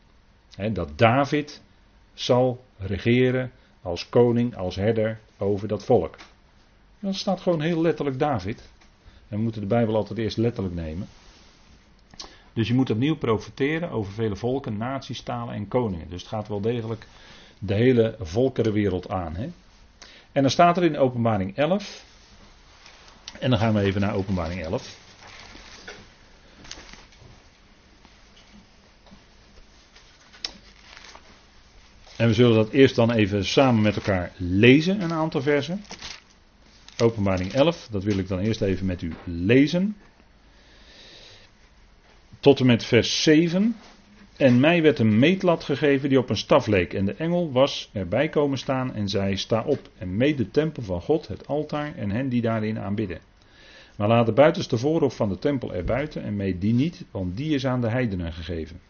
Dat 0.73 0.99
David 0.99 1.63
zal 2.13 2.65
regeren 2.79 3.51
als 3.83 4.09
koning, 4.09 4.57
als 4.57 4.77
herder 4.77 5.19
over 5.39 5.69
dat 5.69 5.85
volk. 5.85 6.17
Dat 7.01 7.15
staat 7.15 7.41
gewoon 7.41 7.61
heel 7.61 7.81
letterlijk 7.81 8.19
David. 8.19 8.69
En 9.29 9.37
we 9.37 9.43
moeten 9.43 9.61
de 9.61 9.67
Bijbel 9.67 9.97
altijd 9.97 10.19
eerst 10.19 10.37
letterlijk 10.37 10.75
nemen. 10.75 11.09
Dus 12.53 12.69
je 12.69 12.75
moet 12.75 12.91
opnieuw 12.91 13.17
profiteren 13.17 13.91
over 13.91 14.13
vele 14.13 14.37
volken, 14.37 14.77
naties, 14.77 15.21
talen 15.21 15.55
en 15.55 15.69
koningen. 15.69 16.09
Dus 16.09 16.21
het 16.21 16.31
gaat 16.31 16.49
wel 16.49 16.61
degelijk 16.61 17.07
de 17.59 17.75
hele 17.75 18.17
volkerenwereld 18.21 19.09
aan. 19.09 19.37
En 20.35 20.43
dan 20.43 20.51
staat 20.51 20.77
er 20.77 20.85
in 20.85 20.99
openbaring 20.99 21.57
11. 21.57 22.05
En 23.41 23.51
dan 23.51 23.59
gaan 23.59 23.75
we 23.75 23.81
even 23.81 24.01
naar 24.01 24.15
openbaring 24.15 24.63
11. 24.63 24.97
En 32.17 32.27
we 32.29 32.35
zullen 32.35 32.57
dat 32.57 32.71
eerst 32.71 32.95
dan 32.95 33.11
even 33.11 33.45
samen 33.45 33.83
met 33.83 33.97
elkaar 33.97 34.33
lezen, 34.37 35.01
een 35.03 35.13
aantal 35.13 35.43
versen. 35.43 35.85
Openbaring 36.99 37.53
11, 37.53 37.89
dat 37.91 38.05
wil 38.05 38.19
ik 38.19 38.29
dan 38.29 38.39
eerst 38.39 38.61
even 38.61 38.87
met 38.87 39.03
u 39.03 39.13
lezen. 39.25 39.97
Tot 42.41 42.61
en 42.61 42.67
met 42.67 42.85
vers 42.85 43.23
7. 43.23 43.77
En 44.37 44.61
mij 44.61 44.83
werd 44.83 44.99
een 44.99 45.19
meetlat 45.19 45.65
gegeven 45.65 46.09
die 46.09 46.19
op 46.19 46.31
een 46.31 46.37
staf 46.37 46.67
leek. 46.67 46.95
En 46.95 47.05
de 47.05 47.15
engel 47.15 47.53
was 47.53 47.91
erbij 47.93 48.29
komen 48.29 48.59
staan 48.59 48.95
en 48.95 49.09
zei: 49.09 49.37
Sta 49.37 49.63
op 49.67 49.89
en 49.99 50.17
meet 50.17 50.37
de 50.37 50.51
tempel 50.51 50.83
van 50.83 51.01
God, 51.01 51.29
het 51.29 51.47
altaar 51.47 51.95
en 51.97 52.11
hen 52.11 52.29
die 52.29 52.43
daarin 52.43 52.79
aanbidden. 52.79 53.19
Maar 53.97 54.09
laat 54.09 54.27
de 54.27 54.33
buitenste 54.33 54.79
voorhof 54.79 55.17
van 55.17 55.29
de 55.29 55.39
tempel 55.39 55.75
erbuiten 55.75 56.23
en 56.23 56.37
meet 56.37 56.61
die 56.61 56.73
niet, 56.73 57.05
want 57.11 57.37
die 57.37 57.55
is 57.55 57.67
aan 57.67 57.81
de 57.81 57.89
heidenen 57.89 58.33
gegeven. 58.33 58.81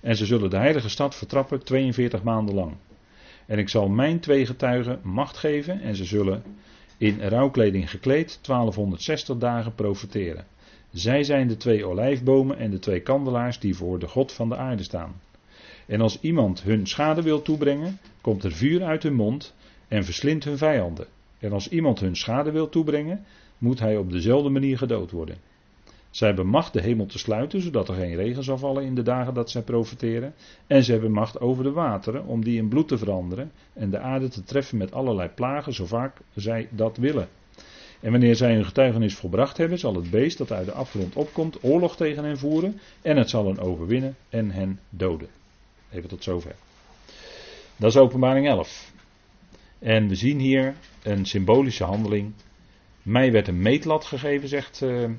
En 0.00 0.16
ze 0.16 0.26
zullen 0.26 0.50
de 0.50 0.56
heilige 0.56 0.88
stad 0.88 1.14
vertrappen 1.14 1.64
42 1.64 2.22
maanden 2.22 2.54
lang. 2.54 2.72
En 3.46 3.58
ik 3.58 3.68
zal 3.68 3.88
mijn 3.88 4.20
twee 4.20 4.46
getuigen 4.46 5.00
macht 5.02 5.36
geven 5.36 5.80
en 5.80 5.96
ze 5.96 6.04
zullen 6.04 6.42
in 6.98 7.20
rouwkleding 7.20 7.90
gekleed 7.90 8.38
1260 8.42 9.36
dagen 9.36 9.74
profiteren. 9.74 10.46
Zij 10.92 11.24
zijn 11.24 11.48
de 11.48 11.56
twee 11.56 11.84
olijfbomen 11.84 12.58
en 12.58 12.70
de 12.70 12.78
twee 12.78 13.00
kandelaars 13.00 13.58
die 13.58 13.76
voor 13.76 13.98
de 13.98 14.08
God 14.08 14.32
van 14.32 14.48
de 14.48 14.56
aarde 14.56 14.82
staan. 14.82 15.20
En 15.86 16.00
als 16.00 16.20
iemand 16.20 16.62
hun 16.62 16.86
schade 16.86 17.22
wil 17.22 17.42
toebrengen, 17.42 17.98
komt 18.20 18.44
er 18.44 18.52
vuur 18.52 18.82
uit 18.82 19.02
hun 19.02 19.14
mond 19.14 19.54
en 19.88 20.04
verslindt 20.04 20.44
hun 20.44 20.58
vijanden. 20.58 21.06
En 21.38 21.52
als 21.52 21.68
iemand 21.68 22.00
hun 22.00 22.16
schade 22.16 22.50
wil 22.50 22.68
toebrengen, 22.68 23.24
moet 23.58 23.78
hij 23.78 23.96
op 23.96 24.10
dezelfde 24.10 24.48
manier 24.48 24.78
gedood 24.78 25.10
worden. 25.10 25.36
Zij 26.10 26.28
hebben 26.28 26.46
macht 26.46 26.72
de 26.72 26.80
hemel 26.80 27.06
te 27.06 27.18
sluiten, 27.18 27.60
zodat 27.60 27.88
er 27.88 27.94
geen 27.94 28.14
regen 28.14 28.44
zal 28.44 28.58
vallen 28.58 28.84
in 28.84 28.94
de 28.94 29.02
dagen 29.02 29.34
dat 29.34 29.50
zij 29.50 29.62
profiteren. 29.62 30.34
En 30.66 30.84
ze 30.84 30.92
hebben 30.92 31.12
macht 31.12 31.40
over 31.40 31.64
de 31.64 31.72
wateren, 31.72 32.26
om 32.26 32.44
die 32.44 32.58
in 32.58 32.68
bloed 32.68 32.88
te 32.88 32.98
veranderen 32.98 33.52
en 33.72 33.90
de 33.90 33.98
aarde 33.98 34.28
te 34.28 34.44
treffen 34.44 34.78
met 34.78 34.92
allerlei 34.92 35.28
plagen, 35.28 35.72
zo 35.72 35.86
vaak 35.86 36.16
zij 36.34 36.68
dat 36.70 36.96
willen. 36.96 37.28
En 38.02 38.10
wanneer 38.10 38.36
zij 38.36 38.54
hun 38.54 38.64
getuigenis 38.64 39.14
volbracht 39.14 39.56
hebben, 39.56 39.78
zal 39.78 39.94
het 39.94 40.10
beest 40.10 40.38
dat 40.38 40.52
uit 40.52 40.66
de 40.66 40.72
afgrond 40.72 41.14
opkomt 41.14 41.62
oorlog 41.62 41.96
tegen 41.96 42.24
hen 42.24 42.38
voeren 42.38 42.80
en 43.02 43.16
het 43.16 43.30
zal 43.30 43.46
hen 43.46 43.58
overwinnen 43.58 44.16
en 44.28 44.50
hen 44.50 44.80
doden. 44.88 45.28
Even 45.90 46.08
tot 46.08 46.24
zover. 46.24 46.54
Dat 47.76 47.90
is 47.90 47.96
openbaring 47.96 48.48
11. 48.48 48.92
En 49.78 50.08
we 50.08 50.14
zien 50.14 50.38
hier 50.38 50.74
een 51.02 51.26
symbolische 51.26 51.84
handeling. 51.84 52.32
Mij 53.02 53.32
werd 53.32 53.48
een 53.48 53.62
meetlat 53.62 54.04
gegeven, 54.04 54.48
zegt 54.48 54.80
uh, 54.80 55.10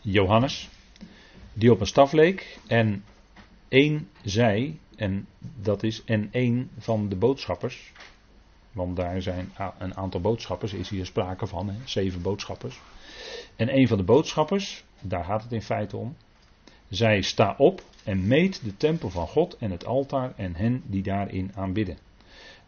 Johannes, 0.00 0.68
die 1.52 1.72
op 1.72 1.80
een 1.80 1.86
staf 1.86 2.12
leek 2.12 2.58
en 2.66 3.04
één 3.68 4.08
zei, 4.24 4.78
en 4.96 5.26
dat 5.38 5.82
is 5.82 6.04
en 6.04 6.28
één 6.32 6.70
van 6.78 7.08
de 7.08 7.16
boodschappers, 7.16 7.92
want 8.72 8.96
daar 8.96 9.22
zijn 9.22 9.52
een 9.78 9.96
aantal 9.96 10.20
boodschappers, 10.20 10.72
is 10.72 10.88
hier 10.88 11.06
sprake 11.06 11.46
van, 11.46 11.68
hè, 11.68 11.74
zeven 11.84 12.22
boodschappers. 12.22 12.80
En 13.56 13.76
een 13.76 13.88
van 13.88 13.96
de 13.96 14.04
boodschappers, 14.04 14.84
daar 15.00 15.24
gaat 15.24 15.42
het 15.42 15.52
in 15.52 15.62
feite 15.62 15.96
om, 15.96 16.16
zij 16.88 17.22
sta 17.22 17.54
op 17.58 17.82
en 18.04 18.26
meet 18.26 18.64
de 18.64 18.76
tempel 18.76 19.10
van 19.10 19.26
God 19.26 19.56
en 19.56 19.70
het 19.70 19.86
altaar 19.86 20.32
en 20.36 20.54
hen 20.56 20.82
die 20.86 21.02
daarin 21.02 21.52
aanbidden. 21.54 21.98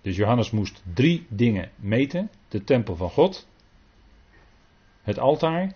Dus 0.00 0.16
Johannes 0.16 0.50
moest 0.50 0.82
drie 0.94 1.26
dingen 1.28 1.70
meten: 1.76 2.30
de 2.48 2.64
tempel 2.64 2.96
van 2.96 3.10
God, 3.10 3.46
het 5.02 5.18
altaar 5.18 5.72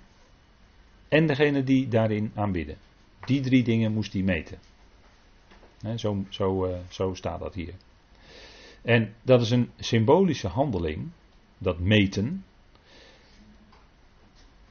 en 1.09 1.27
degene 1.27 1.65
die 1.65 1.89
daarin 1.89 2.33
aanbidden. 2.35 2.77
Die 3.25 3.41
drie 3.41 3.63
dingen 3.63 3.93
moest 3.93 4.13
hij 4.13 4.23
meten. 4.23 4.59
zo, 5.97 6.25
zo, 6.29 6.65
eh, 6.65 6.79
zo 6.89 7.15
staat 7.15 7.41
dat 7.41 7.55
hier. 7.55 7.75
En 8.87 9.15
dat 9.23 9.41
is 9.41 9.51
een 9.51 9.71
symbolische 9.79 10.49
handeling, 10.49 11.09
dat 11.59 11.79
meten. 11.79 12.45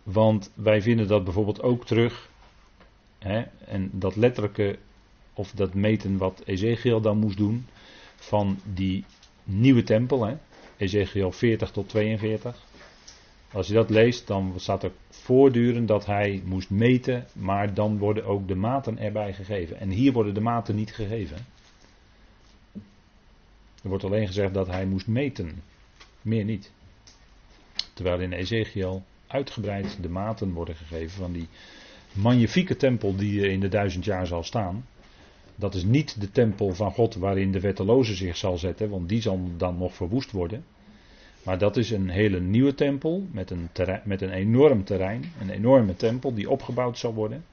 Want 0.03 0.51
wij 0.53 0.81
vinden 0.81 1.07
dat 1.07 1.23
bijvoorbeeld 1.23 1.61
ook 1.61 1.85
terug. 1.85 2.29
Hè, 3.19 3.41
en 3.65 3.89
dat 3.93 4.15
letterlijke, 4.15 4.77
of 5.33 5.51
dat 5.51 5.73
meten 5.73 6.17
wat 6.17 6.41
Ezekiel 6.45 7.01
dan 7.01 7.17
moest 7.17 7.37
doen. 7.37 7.65
Van 8.15 8.59
die 8.73 9.05
nieuwe 9.43 9.83
tempel. 9.83 10.25
Hè, 10.25 10.35
Ezekiel 10.77 11.31
40 11.31 11.71
tot 11.71 11.89
42. 11.89 12.65
Als 13.51 13.67
je 13.67 13.73
dat 13.73 13.89
leest, 13.89 14.27
dan 14.27 14.53
staat 14.55 14.83
er 14.83 14.91
voortdurend 15.09 15.87
dat 15.87 16.05
hij 16.05 16.41
moest 16.45 16.69
meten, 16.69 17.27
maar 17.33 17.73
dan 17.73 17.97
worden 17.97 18.25
ook 18.25 18.47
de 18.47 18.55
maten 18.55 18.97
erbij 18.97 19.33
gegeven. 19.33 19.79
En 19.79 19.89
hier 19.89 20.11
worden 20.11 20.33
de 20.33 20.41
maten 20.41 20.75
niet 20.75 20.93
gegeven. 20.93 21.37
Er 23.85 23.91
wordt 23.91 24.05
alleen 24.05 24.27
gezegd 24.27 24.53
dat 24.53 24.67
hij 24.67 24.85
moest 24.85 25.07
meten, 25.07 25.61
meer 26.21 26.43
niet. 26.43 26.71
Terwijl 27.93 28.19
in 28.19 28.31
Ezekiel 28.31 29.03
uitgebreid 29.27 29.97
de 30.01 30.09
maten 30.09 30.53
worden 30.53 30.75
gegeven 30.75 31.17
van 31.17 31.31
die 31.31 31.47
magnifieke 32.11 32.75
tempel 32.75 33.15
die 33.15 33.49
in 33.49 33.59
de 33.59 33.67
duizend 33.67 34.05
jaar 34.05 34.27
zal 34.27 34.43
staan. 34.43 34.85
Dat 35.55 35.75
is 35.75 35.83
niet 35.83 36.21
de 36.21 36.31
tempel 36.31 36.73
van 36.73 36.91
God 36.91 37.15
waarin 37.15 37.51
de 37.51 37.59
wetteloze 37.59 38.15
zich 38.15 38.37
zal 38.37 38.57
zetten, 38.57 38.89
want 38.89 39.09
die 39.09 39.21
zal 39.21 39.39
dan 39.57 39.77
nog 39.77 39.93
verwoest 39.93 40.31
worden. 40.31 40.65
Maar 41.43 41.57
dat 41.57 41.77
is 41.77 41.91
een 41.91 42.09
hele 42.09 42.39
nieuwe 42.39 42.75
tempel 42.75 43.27
met 43.31 43.51
een, 43.51 43.69
met 44.03 44.21
een 44.21 44.31
enorm 44.31 44.83
terrein, 44.83 45.23
een 45.41 45.49
enorme 45.49 45.95
tempel 45.95 46.33
die 46.33 46.49
opgebouwd 46.49 46.97
zal 46.97 47.13
worden 47.13 47.45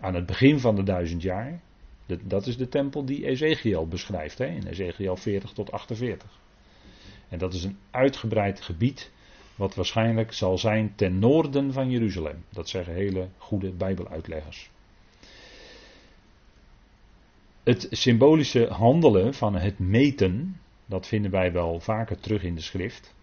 aan 0.00 0.14
het 0.14 0.26
begin 0.26 0.60
van 0.60 0.76
de 0.76 0.82
duizend 0.82 1.22
jaar. 1.22 1.60
Dat 2.06 2.46
is 2.46 2.56
de 2.56 2.68
tempel 2.68 3.04
die 3.04 3.26
Ezekiel 3.26 3.88
beschrijft 3.88 4.38
hè, 4.38 4.46
in 4.46 4.66
Ezekiel 4.66 5.16
40 5.16 5.52
tot 5.52 5.72
48. 5.72 6.40
En 7.28 7.38
dat 7.38 7.54
is 7.54 7.64
een 7.64 7.78
uitgebreid 7.90 8.60
gebied 8.60 9.12
wat 9.54 9.74
waarschijnlijk 9.74 10.32
zal 10.32 10.58
zijn 10.58 10.92
ten 10.94 11.18
noorden 11.18 11.72
van 11.72 11.90
Jeruzalem. 11.90 12.44
Dat 12.50 12.68
zeggen 12.68 12.94
hele 12.94 13.28
goede 13.36 13.70
Bijbeluitleggers. 13.70 14.70
Het 17.62 17.86
symbolische 17.90 18.66
handelen 18.66 19.34
van 19.34 19.54
het 19.54 19.78
meten, 19.78 20.60
dat 20.86 21.06
vinden 21.06 21.30
wij 21.30 21.52
wel 21.52 21.80
vaker 21.80 22.20
terug 22.20 22.42
in 22.42 22.54
de 22.54 22.60
schrift. 22.60 23.14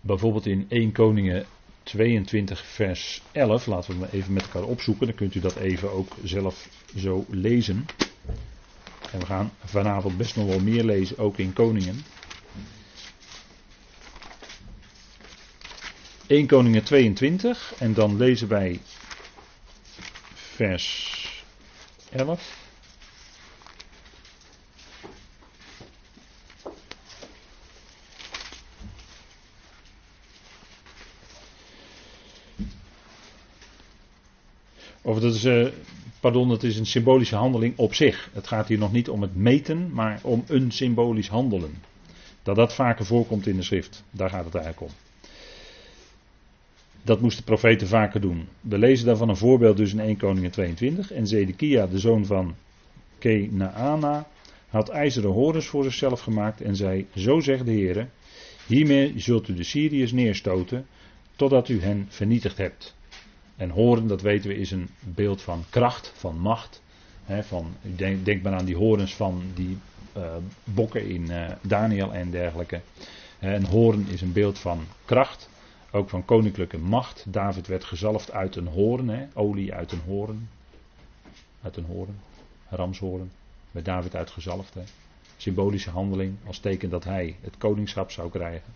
Bijvoorbeeld 0.00 0.46
in 0.46 0.66
1 0.68 0.92
Koningen 0.92 1.46
22 1.86 2.66
vers 2.66 3.22
11, 3.32 3.66
laten 3.66 3.98
we 3.98 4.06
hem 4.06 4.20
even 4.20 4.32
met 4.32 4.42
elkaar 4.42 4.62
opzoeken, 4.62 5.06
dan 5.06 5.16
kunt 5.16 5.34
u 5.34 5.40
dat 5.40 5.56
even 5.56 5.92
ook 5.92 6.12
zelf 6.24 6.68
zo 6.96 7.24
lezen. 7.30 7.86
En 9.12 9.18
we 9.18 9.26
gaan 9.26 9.52
vanavond 9.64 10.16
best 10.16 10.36
nog 10.36 10.46
wel 10.46 10.60
meer 10.60 10.84
lezen, 10.84 11.18
ook 11.18 11.38
in 11.38 11.52
Koningen. 11.52 12.04
1 16.26 16.46
Koningen 16.46 16.82
22 16.82 17.74
en 17.78 17.94
dan 17.94 18.16
lezen 18.16 18.48
wij 18.48 18.80
vers 20.34 21.44
11. 22.10 22.65
Is, 35.36 35.44
uh, 35.44 35.66
pardon, 36.20 36.48
dat 36.48 36.62
is 36.62 36.78
een 36.78 36.86
symbolische 36.86 37.36
handeling 37.36 37.76
op 37.76 37.94
zich. 37.94 38.30
Het 38.32 38.46
gaat 38.46 38.68
hier 38.68 38.78
nog 38.78 38.92
niet 38.92 39.08
om 39.08 39.22
het 39.22 39.36
meten, 39.36 39.92
maar 39.92 40.20
om 40.22 40.44
een 40.46 40.70
symbolisch 40.70 41.28
handelen. 41.28 41.74
Dat 42.42 42.56
dat 42.56 42.74
vaker 42.74 43.04
voorkomt 43.04 43.46
in 43.46 43.56
de 43.56 43.62
schrift. 43.62 44.04
Daar 44.10 44.30
gaat 44.30 44.44
het 44.44 44.54
eigenlijk 44.54 44.92
om. 44.92 44.98
Dat 47.02 47.20
moesten 47.20 47.44
profeten 47.44 47.88
vaker 47.88 48.20
doen. 48.20 48.48
We 48.60 48.78
lezen 48.78 49.06
daarvan 49.06 49.28
een 49.28 49.36
voorbeeld 49.36 49.76
dus 49.76 49.92
in 49.92 50.00
1 50.00 50.16
Koningen 50.16 50.50
22. 50.50 51.12
En 51.12 51.26
Zedekia, 51.26 51.86
de 51.86 51.98
zoon 51.98 52.26
van 52.26 52.54
Kenaana, 53.18 54.26
had 54.68 54.88
ijzeren 54.88 55.30
horens 55.30 55.66
voor 55.66 55.84
zichzelf 55.84 56.20
gemaakt 56.20 56.60
en 56.60 56.76
zei, 56.76 57.06
zo 57.14 57.40
zegt 57.40 57.64
de 57.64 57.72
Heer, 57.72 58.08
hiermee 58.66 59.12
zult 59.16 59.48
u 59.48 59.54
de 59.54 59.62
Syriërs 59.62 60.12
neerstoten, 60.12 60.86
totdat 61.36 61.68
u 61.68 61.80
hen 61.80 62.06
vernietigd 62.08 62.56
hebt. 62.56 62.94
En 63.56 63.70
horen, 63.70 64.06
dat 64.06 64.20
weten 64.20 64.48
we, 64.48 64.56
is 64.56 64.70
een 64.70 64.88
beeld 65.00 65.42
van 65.42 65.64
kracht, 65.70 66.12
van 66.16 66.38
macht. 66.38 66.82
van, 67.40 67.74
denk, 67.80 68.24
denk 68.24 68.42
maar 68.42 68.54
aan 68.54 68.64
die 68.64 68.76
horens 68.76 69.14
van 69.14 69.42
die 69.54 69.78
uh, 70.16 70.36
bokken 70.64 71.08
in 71.08 71.22
uh, 71.22 71.50
Daniel 71.60 72.12
en 72.12 72.30
dergelijke. 72.30 72.80
En 73.38 73.64
hoorn 73.64 74.06
is 74.08 74.20
een 74.20 74.32
beeld 74.32 74.58
van 74.58 74.84
kracht, 75.04 75.48
ook 75.90 76.08
van 76.08 76.24
koninklijke 76.24 76.78
macht. 76.78 77.24
David 77.28 77.66
werd 77.66 77.84
gezalfd 77.84 78.32
uit 78.32 78.56
een 78.56 78.66
hoorn, 78.66 79.30
olie 79.34 79.74
uit 79.74 79.92
een 79.92 80.02
hoorn. 80.06 80.48
Uit 81.62 81.76
een 81.76 81.84
hoorn, 81.84 82.18
ramshoorn. 82.68 83.30
Werd 83.70 83.86
David 83.86 84.14
uitgezalfd. 84.14 84.76
Symbolische 85.36 85.90
handeling 85.90 86.36
als 86.46 86.58
teken 86.58 86.90
dat 86.90 87.04
hij 87.04 87.36
het 87.40 87.58
koningschap 87.58 88.10
zou 88.10 88.30
krijgen. 88.30 88.72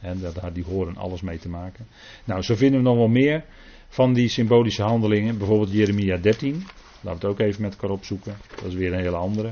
En 0.00 0.20
dat 0.20 0.36
had 0.36 0.54
die 0.54 0.64
horen 0.64 0.96
alles 0.96 1.20
mee 1.20 1.38
te 1.38 1.48
maken. 1.48 1.86
Nou, 2.24 2.42
zo 2.42 2.54
vinden 2.54 2.80
we 2.80 2.86
nog 2.86 2.96
wel 2.96 3.08
meer 3.08 3.44
van 3.92 4.12
die 4.12 4.28
symbolische 4.28 4.82
handelingen. 4.82 5.38
Bijvoorbeeld 5.38 5.72
Jeremia 5.72 6.16
13. 6.16 6.54
Laten 6.54 6.66
we 7.00 7.08
het 7.10 7.24
ook 7.24 7.38
even 7.40 7.62
met 7.62 7.72
elkaar 7.72 7.90
opzoeken. 7.90 8.36
Dat 8.56 8.64
is 8.64 8.74
weer 8.74 8.92
een 8.92 8.98
hele 9.00 9.16
andere. 9.16 9.50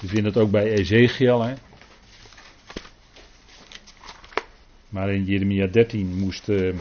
We 0.00 0.06
vinden 0.06 0.24
het 0.24 0.36
ook 0.36 0.50
bij 0.50 0.70
Ezekiel. 0.72 1.42
Hè. 1.42 1.54
Maar 4.88 5.10
in 5.14 5.24
Jeremia 5.24 5.66
13 5.66 6.18
moest, 6.18 6.48
uh, 6.48 6.74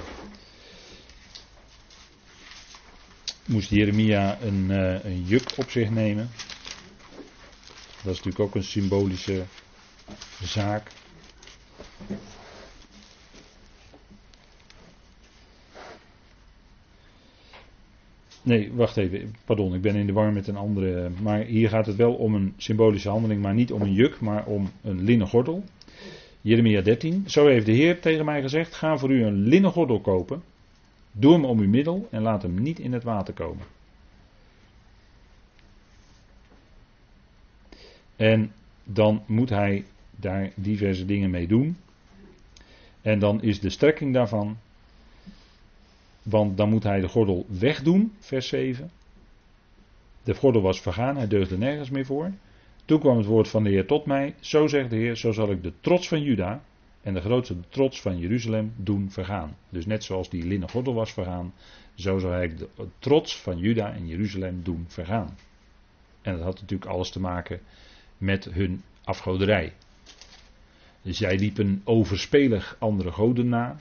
moest 3.45 3.69
Jeremia 3.69 4.37
een, 4.41 4.67
uh, 4.69 5.03
een 5.03 5.23
juk 5.25 5.51
op 5.57 5.69
zich 5.69 5.89
nemen. 5.89 6.29
Dat 8.03 8.13
is 8.13 8.17
natuurlijk 8.23 8.39
ook 8.39 8.55
een 8.55 8.63
symbolische 8.63 9.43
zaak. 10.43 10.91
Nee, 18.43 18.71
wacht 18.73 18.97
even. 18.97 19.35
Pardon, 19.45 19.73
ik 19.73 19.81
ben 19.81 19.95
in 19.95 20.05
de 20.05 20.13
war 20.13 20.33
met 20.33 20.47
een 20.47 20.55
andere. 20.55 21.09
Maar 21.21 21.39
hier 21.39 21.69
gaat 21.69 21.85
het 21.85 21.95
wel 21.95 22.13
om 22.13 22.35
een 22.35 22.53
symbolische 22.57 23.09
handeling, 23.09 23.41
maar 23.41 23.53
niet 23.53 23.71
om 23.71 23.81
een 23.81 23.93
juk, 23.93 24.19
maar 24.19 24.45
om 24.45 24.69
een 24.81 25.03
linnen 25.03 25.27
gordel. 25.27 25.63
Jeremia 26.41 26.81
13. 26.81 27.23
Zo 27.27 27.47
heeft 27.47 27.65
de 27.65 27.71
Heer 27.71 27.99
tegen 28.01 28.25
mij 28.25 28.41
gezegd: 28.41 28.75
Ga 28.75 28.97
voor 28.97 29.11
u 29.11 29.23
een 29.23 29.47
linnen 29.47 29.71
gordel 29.71 29.99
kopen. 29.99 30.43
Doe 31.11 31.33
hem 31.33 31.45
om 31.45 31.59
uw 31.59 31.69
middel 31.69 32.07
en 32.11 32.21
laat 32.21 32.41
hem 32.41 32.61
niet 32.61 32.79
in 32.79 32.93
het 32.93 33.03
water 33.03 33.33
komen. 33.33 33.65
En 38.15 38.51
dan 38.83 39.23
moet 39.25 39.49
hij 39.49 39.85
daar 40.15 40.51
diverse 40.55 41.05
dingen 41.05 41.29
mee 41.29 41.47
doen. 41.47 41.77
En 43.01 43.19
dan 43.19 43.41
is 43.41 43.59
de 43.59 43.69
strekking 43.69 44.13
daarvan 44.13 44.57
want 46.29 46.57
dan 46.57 46.69
moet 46.69 46.83
hij 46.83 46.99
de 46.99 47.07
gordel 47.07 47.45
wegdoen, 47.47 48.13
vers 48.19 48.47
7. 48.47 48.91
De 50.23 50.35
gordel 50.35 50.61
was 50.61 50.81
vergaan, 50.81 51.17
hij 51.17 51.27
deugde 51.27 51.57
nergens 51.57 51.89
meer 51.89 52.05
voor. 52.05 52.31
Toen 52.85 52.99
kwam 52.99 53.17
het 53.17 53.25
woord 53.25 53.47
van 53.47 53.63
de 53.63 53.69
Heer 53.69 53.85
tot 53.85 54.05
mij. 54.05 54.35
Zo 54.39 54.67
zegt 54.67 54.89
de 54.89 54.95
Heer, 54.95 55.15
zo 55.15 55.31
zal 55.31 55.51
ik 55.51 55.63
de 55.63 55.73
trots 55.81 56.07
van 56.07 56.21
Juda 56.21 56.61
en 57.01 57.13
de 57.13 57.21
grootste 57.21 57.55
trots 57.69 58.01
van 58.01 58.17
Jeruzalem 58.17 58.73
doen 58.75 59.11
vergaan. 59.11 59.57
Dus 59.69 59.85
net 59.85 60.03
zoals 60.03 60.29
die 60.29 60.45
linnen 60.45 60.69
gordel 60.69 60.93
was 60.93 61.13
vergaan, 61.13 61.53
zo 61.95 62.17
zal 62.17 62.31
hij 62.31 62.55
de 62.55 62.67
trots 62.99 63.41
van 63.41 63.57
Juda 63.57 63.93
en 63.93 64.07
Jeruzalem 64.07 64.63
doen 64.63 64.85
vergaan. 64.87 65.37
En 66.21 66.33
dat 66.35 66.43
had 66.43 66.61
natuurlijk 66.61 66.91
alles 66.91 67.09
te 67.09 67.19
maken 67.19 67.59
met 68.17 68.45
hun 68.45 68.83
afgoderij. 69.03 69.73
Zij 71.03 71.37
liepen 71.37 71.81
overspelig 71.83 72.75
andere 72.79 73.11
goden 73.11 73.49
na. 73.49 73.79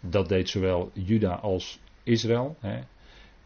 Dat 0.00 0.28
deed 0.28 0.48
zowel 0.48 0.90
Juda 0.92 1.34
als 1.34 1.78
Israël. 2.02 2.56
Hè. 2.60 2.80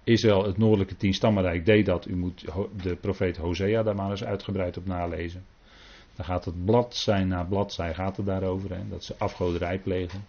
Israël, 0.04 0.44
het 0.44 0.58
noordelijke 0.58 0.96
tienstammenrijk, 0.96 1.66
deed 1.66 1.86
dat. 1.86 2.06
U 2.06 2.16
moet 2.16 2.44
de 2.82 2.96
profeet 2.96 3.36
Hosea 3.36 3.82
daar 3.82 3.94
maar 3.94 4.10
eens 4.10 4.24
uitgebreid 4.24 4.76
op 4.76 4.86
nalezen. 4.86 5.44
Dan 6.16 6.24
gaat 6.24 6.44
het 6.44 6.64
bladzij 6.64 7.24
na 7.24 7.44
bladzij 7.44 7.94
gaat 7.94 8.16
het 8.16 8.26
daarover. 8.26 8.70
Hè, 8.70 8.88
dat 8.88 9.04
ze 9.04 9.14
afgoderij 9.18 9.78
plegen. 9.78 10.24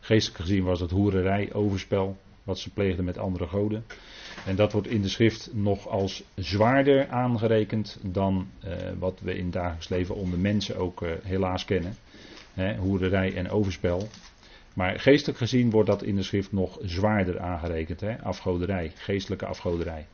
Geestelijk 0.00 0.40
gezien 0.40 0.64
was 0.64 0.80
het 0.80 0.90
hoererij, 0.90 1.52
overspel. 1.52 2.16
Wat 2.42 2.58
ze 2.58 2.70
pleegden 2.70 3.04
met 3.04 3.18
andere 3.18 3.46
goden. 3.46 3.84
En 4.46 4.56
dat 4.56 4.72
wordt 4.72 4.88
in 4.88 5.02
de 5.02 5.08
schrift 5.08 5.50
nog 5.52 5.88
als 5.88 6.22
zwaarder 6.34 7.08
aangerekend 7.08 7.98
dan 8.02 8.48
eh, 8.60 8.72
wat 8.98 9.20
we 9.20 9.34
in 9.34 9.44
het 9.44 9.52
dagelijks 9.52 9.88
leven 9.88 10.14
onder 10.14 10.38
mensen 10.38 10.76
ook 10.76 11.02
eh, 11.02 11.10
helaas 11.22 11.64
kennen. 11.64 11.94
Hè, 12.52 12.72
en 13.34 13.50
overspel. 13.50 14.08
Maar 14.78 15.00
geestelijk 15.00 15.38
gezien 15.38 15.70
wordt 15.70 15.88
dat 15.88 16.02
in 16.02 16.16
de 16.16 16.22
schrift 16.22 16.52
nog 16.52 16.78
zwaarder 16.82 17.40
aangerekend. 17.40 18.00
Hè? 18.00 18.22
Afgoderij, 18.22 18.92
geestelijke 18.94 19.46
afgoderij. 19.46 20.06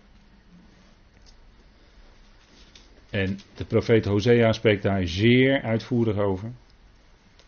En 3.10 3.38
de 3.54 3.64
profeet 3.64 4.04
Hosea 4.04 4.52
spreekt 4.52 4.82
daar 4.82 5.06
zeer 5.06 5.62
uitvoerig 5.62 6.16
over. 6.16 6.52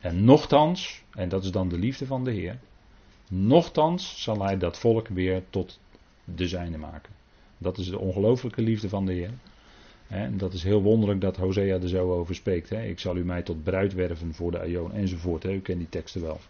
En 0.01 0.25
nochtans, 0.25 1.05
en 1.11 1.29
dat 1.29 1.45
is 1.45 1.51
dan 1.51 1.69
de 1.69 1.79
liefde 1.79 2.07
van 2.07 2.25
de 2.25 2.33
Heer, 2.33 2.59
nochtans 3.29 4.23
zal 4.23 4.45
hij 4.45 4.59
dat 4.59 4.79
volk 4.79 5.09
weer 5.09 5.43
tot 5.51 5.81
de 6.25 6.49
zijne 6.49 6.79
maken. 6.79 7.13
Dat 7.59 7.79
is 7.79 7.89
de 7.89 7.99
ongelooflijke 7.99 8.63
liefde 8.63 8.89
van 8.89 9.07
de 9.07 9.13
Heer. 9.13 9.31
En 10.09 10.39
dat 10.39 10.53
is 10.53 10.63
heel 10.63 10.83
wonderlijk 10.83 11.21
dat 11.21 11.37
Hosea 11.37 11.81
er 11.81 11.89
zo 11.89 12.13
over 12.13 12.35
spreekt. 12.35 12.71
Ik 12.71 12.99
zal 12.99 13.17
u 13.17 13.25
mij 13.25 13.43
tot 13.43 13.63
bruid 13.63 13.95
werven 13.95 14.35
voor 14.35 14.51
de 14.51 14.61
Aion 14.61 14.93
enzovoort. 14.93 15.45
U 15.45 15.61
kent 15.61 15.79
die 15.79 15.89
teksten 15.89 16.23
wel. 16.23 16.41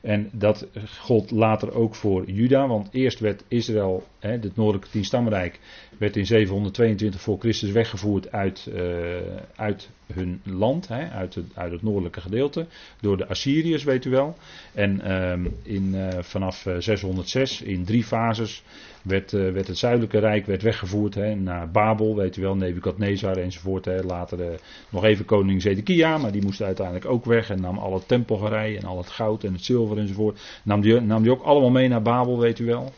En 0.00 0.28
dat 0.32 0.66
gold 0.98 1.30
later 1.30 1.74
ook 1.74 1.94
voor 1.94 2.30
Juda, 2.30 2.66
want 2.66 2.88
eerst 2.90 3.20
werd 3.20 3.44
Israël, 3.48 4.06
hè, 4.18 4.30
het 4.30 4.56
noordelijke 4.56 4.90
tienstammenrijk, 4.90 5.60
werd 5.98 6.16
in 6.16 6.26
722 6.26 7.20
voor 7.20 7.38
Christus 7.38 7.70
weggevoerd 7.70 8.32
uit, 8.32 8.68
uh, 8.74 9.16
uit 9.54 9.90
hun 10.12 10.40
land, 10.44 10.88
hè, 10.88 11.08
uit, 11.10 11.34
het, 11.34 11.46
uit 11.54 11.72
het 11.72 11.82
noordelijke 11.82 12.20
gedeelte, 12.20 12.66
door 13.00 13.16
de 13.16 13.26
Assyriërs, 13.26 13.84
weet 13.84 14.04
u 14.04 14.10
wel. 14.10 14.36
En 14.74 15.12
um, 15.12 15.56
in, 15.62 15.94
uh, 15.94 16.08
vanaf 16.20 16.66
606, 16.78 17.62
in 17.62 17.84
drie 17.84 18.04
fases, 18.04 18.62
werd, 19.02 19.32
uh, 19.32 19.52
werd 19.52 19.66
het 19.66 19.78
zuidelijke 19.78 20.18
rijk 20.18 20.46
werd 20.46 20.62
weggevoerd 20.62 21.14
hè, 21.14 21.34
naar 21.34 21.70
Babel, 21.70 22.16
weet 22.16 22.36
u 22.36 22.42
wel, 22.42 22.56
Nebukadnezar 22.56 23.36
enzovoort. 23.36 23.86
Later 24.04 24.38
uh, 24.40 24.46
nog 24.88 25.04
even 25.04 25.24
koning 25.24 25.62
Zedekia, 25.62 26.18
maar 26.18 26.32
die 26.32 26.42
moest 26.42 26.62
uiteindelijk 26.62 27.06
ook 27.06 27.24
weg 27.24 27.50
en 27.50 27.60
nam 27.60 27.78
al 27.78 27.94
het 27.94 28.08
tempelgerij 28.08 28.76
en 28.76 28.84
al 28.84 28.98
het 28.98 29.10
goud 29.10 29.44
en 29.44 29.52
het 29.52 29.64
zilver 29.64 29.98
enzovoort. 29.98 30.60
Nam 30.62 30.80
die, 30.80 31.00
nam 31.00 31.22
die 31.22 31.32
ook 31.32 31.42
allemaal 31.42 31.70
mee 31.70 31.88
naar 31.88 32.02
Babel, 32.02 32.38
weet 32.38 32.58
u 32.58 32.64
wel. 32.64 32.92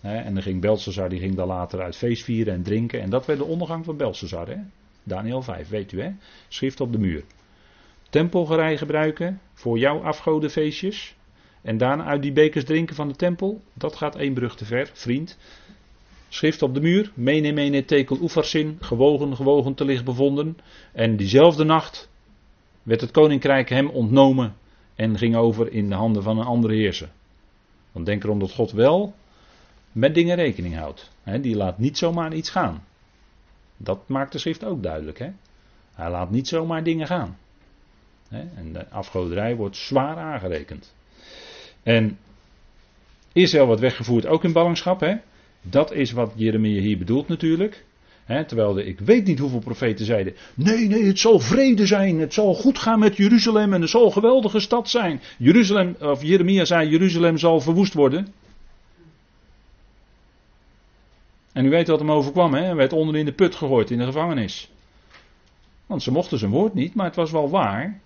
Hè. 0.00 0.16
En 0.16 0.34
dan 0.34 0.42
ging 0.42 0.60
Belshazzar, 0.60 1.08
die 1.08 1.20
ging 1.20 1.34
daar 1.34 1.46
later 1.46 1.80
uit 1.80 1.96
feest 1.96 2.24
vieren 2.24 2.54
en 2.54 2.62
drinken. 2.62 3.00
En 3.00 3.10
dat 3.10 3.26
werd 3.26 3.38
de 3.38 3.44
ondergang 3.44 3.84
van 3.84 3.96
Belshazzar, 3.96 4.48
hè. 4.48 4.56
Daniel 5.02 5.42
5, 5.42 5.68
weet 5.68 5.92
u 5.92 6.00
hè. 6.00 6.10
Schrift 6.48 6.80
op 6.80 6.92
de 6.92 6.98
muur. 6.98 7.24
Tempelgerij 8.10 8.76
gebruiken 8.76 9.40
voor 9.54 9.78
jouw 9.78 10.02
afgodenfeestjes. 10.02 11.15
En 11.66 11.78
daarna 11.78 12.04
uit 12.04 12.22
die 12.22 12.32
bekers 12.32 12.64
drinken 12.64 12.94
van 12.94 13.08
de 13.08 13.16
tempel, 13.16 13.60
dat 13.72 13.96
gaat 13.96 14.16
één 14.16 14.34
brug 14.34 14.56
te 14.56 14.64
ver, 14.64 14.90
vriend. 14.92 15.38
Schrift 16.28 16.62
op 16.62 16.74
de 16.74 16.80
muur, 16.80 17.12
mene 17.14 17.52
mene 17.52 17.84
tekel 17.84 18.18
oefarsin, 18.20 18.76
gewogen, 18.80 19.36
gewogen 19.36 19.74
te 19.74 19.84
licht 19.84 20.04
bevonden. 20.04 20.58
En 20.92 21.16
diezelfde 21.16 21.64
nacht 21.64 22.08
werd 22.82 23.00
het 23.00 23.10
koninkrijk 23.10 23.68
hem 23.68 23.88
ontnomen 23.88 24.56
en 24.94 25.18
ging 25.18 25.36
over 25.36 25.72
in 25.72 25.88
de 25.88 25.94
handen 25.94 26.22
van 26.22 26.38
een 26.38 26.46
andere 26.46 26.74
heerser. 26.74 27.08
Want 27.92 28.06
denk 28.06 28.24
erom 28.24 28.38
dat 28.38 28.52
God 28.52 28.72
wel 28.72 29.14
met 29.92 30.14
dingen 30.14 30.36
rekening 30.36 30.76
houdt. 30.76 31.10
die 31.40 31.56
laat 31.56 31.78
niet 31.78 31.98
zomaar 31.98 32.34
iets 32.34 32.50
gaan. 32.50 32.84
Dat 33.76 34.08
maakt 34.08 34.32
de 34.32 34.38
schrift 34.38 34.64
ook 34.64 34.82
duidelijk. 34.82 35.18
Hij 35.94 36.10
laat 36.10 36.30
niet 36.30 36.48
zomaar 36.48 36.82
dingen 36.82 37.06
gaan. 37.06 37.38
en 38.30 38.72
de 38.72 38.88
afgoderij 38.88 39.56
wordt 39.56 39.76
zwaar 39.76 40.16
aangerekend. 40.16 40.95
En 41.86 42.18
Israël 43.32 43.66
wordt 43.66 43.80
weggevoerd 43.80 44.26
ook 44.26 44.44
in 44.44 44.52
ballingschap. 44.52 45.00
Hè? 45.00 45.14
Dat 45.62 45.92
is 45.92 46.12
wat 46.12 46.32
Jeremia 46.34 46.80
hier 46.80 46.98
bedoelt 46.98 47.28
natuurlijk. 47.28 47.84
terwijl 48.26 48.72
de, 48.72 48.84
ik 48.84 49.00
weet 49.00 49.26
niet 49.26 49.38
hoeveel 49.38 49.58
profeten 49.58 50.06
zeiden. 50.06 50.34
Nee, 50.54 50.88
nee, 50.88 51.04
het 51.04 51.18
zal 51.18 51.38
vrede 51.38 51.86
zijn. 51.86 52.20
Het 52.20 52.34
zal 52.34 52.54
goed 52.54 52.78
gaan 52.78 52.98
met 52.98 53.16
Jeruzalem. 53.16 53.72
En 53.72 53.80
het 53.80 53.90
zal 53.90 54.04
een 54.04 54.12
geweldige 54.12 54.60
stad 54.60 54.88
zijn. 54.88 55.20
Jeruzalem, 55.38 55.96
of 56.00 56.22
Jeremia 56.22 56.64
zei: 56.64 56.88
Jeruzalem 56.88 57.38
zal 57.38 57.60
verwoest 57.60 57.94
worden. 57.94 58.32
En 61.52 61.64
u 61.64 61.70
weet 61.70 61.88
wat 61.88 61.98
hem 61.98 62.10
overkwam. 62.10 62.54
Hè? 62.54 62.62
Hij 62.62 62.74
werd 62.74 62.92
onder 62.92 63.16
in 63.16 63.24
de 63.24 63.32
put 63.32 63.54
gegooid 63.54 63.90
in 63.90 63.98
de 63.98 64.04
gevangenis. 64.04 64.70
Want 65.86 66.02
ze 66.02 66.10
mochten 66.10 66.38
zijn 66.38 66.50
woord 66.50 66.74
niet, 66.74 66.94
maar 66.94 67.06
het 67.06 67.16
was 67.16 67.30
wel 67.30 67.50
waar. 67.50 68.00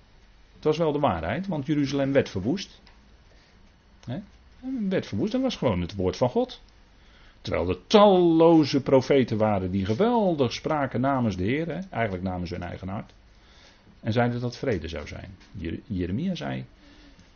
Het 0.54 0.64
was 0.64 0.78
wel 0.78 0.92
de 0.92 0.98
waarheid, 0.98 1.46
want 1.46 1.66
Jeruzalem 1.66 2.12
werd 2.12 2.28
verwoest. 2.28 2.80
Hè? 4.06 4.20
werd 4.88 5.06
verwoest, 5.06 5.32
dat 5.32 5.40
was 5.40 5.56
gewoon 5.56 5.80
het 5.80 5.94
woord 5.94 6.16
van 6.16 6.28
God. 6.28 6.60
Terwijl 7.40 7.68
er 7.68 7.86
talloze 7.86 8.82
profeten 8.82 9.36
waren 9.36 9.70
die 9.70 9.84
geweldig 9.84 10.52
spraken 10.52 11.00
namens 11.00 11.36
de 11.36 11.44
Heer, 11.44 11.84
eigenlijk 11.90 12.22
namens 12.22 12.50
hun 12.50 12.62
eigen 12.62 12.88
hart. 12.88 13.12
En 14.00 14.12
zeiden 14.12 14.40
dat 14.40 14.56
vrede 14.56 14.88
zou 14.88 15.06
zijn. 15.06 15.36
Jeremia 15.86 16.34
zei, 16.34 16.64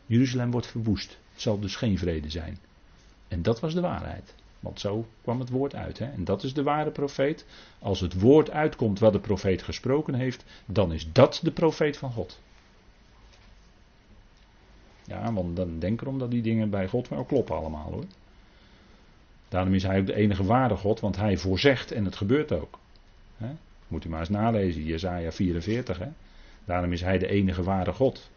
Jeruzalem 0.06 0.50
wordt 0.50 0.66
verwoest. 0.66 1.18
Het 1.32 1.42
zal 1.42 1.58
dus 1.58 1.76
geen 1.76 1.98
vrede 1.98 2.30
zijn. 2.30 2.58
En 3.28 3.42
dat 3.42 3.60
was 3.60 3.74
de 3.74 3.80
waarheid. 3.80 4.34
Want 4.60 4.80
zo 4.80 5.06
kwam 5.22 5.40
het 5.40 5.48
woord 5.48 5.74
uit. 5.74 5.98
Hè? 5.98 6.04
En 6.04 6.24
dat 6.24 6.42
is 6.42 6.54
de 6.54 6.62
ware 6.62 6.90
profeet. 6.90 7.46
Als 7.78 8.00
het 8.00 8.20
woord 8.20 8.50
uitkomt 8.50 8.98
wat 8.98 9.12
de 9.12 9.20
profeet 9.20 9.62
gesproken 9.62 10.14
heeft, 10.14 10.44
dan 10.66 10.92
is 10.92 11.12
dat 11.12 11.40
de 11.42 11.50
profeet 11.50 11.96
van 11.96 12.12
God. 12.12 12.40
Ja, 15.04 15.32
want 15.32 15.56
dan 15.56 15.78
denk 15.78 16.00
erom 16.00 16.18
dat 16.18 16.30
die 16.30 16.42
dingen 16.42 16.70
bij 16.70 16.88
God 16.88 17.08
wel 17.08 17.24
kloppen 17.24 17.56
allemaal 17.56 17.92
hoor. 17.92 18.04
Daarom 19.48 19.74
is 19.74 19.82
hij 19.82 19.98
ook 19.98 20.06
de 20.06 20.14
enige 20.14 20.44
ware 20.44 20.76
God, 20.76 21.00
want 21.00 21.16
hij 21.16 21.36
voorzegt 21.36 21.92
en 21.92 22.04
het 22.04 22.16
gebeurt 22.16 22.52
ook. 22.52 22.78
Moet 23.88 24.04
u 24.04 24.08
maar 24.08 24.20
eens 24.20 24.28
nalezen, 24.28 24.84
Jezaja 24.84 25.32
44. 25.32 25.98
Hè? 25.98 26.08
Daarom 26.64 26.92
is 26.92 27.00
hij 27.00 27.18
de 27.18 27.28
enige 27.28 27.62
ware 27.62 27.92
God. 27.92 28.30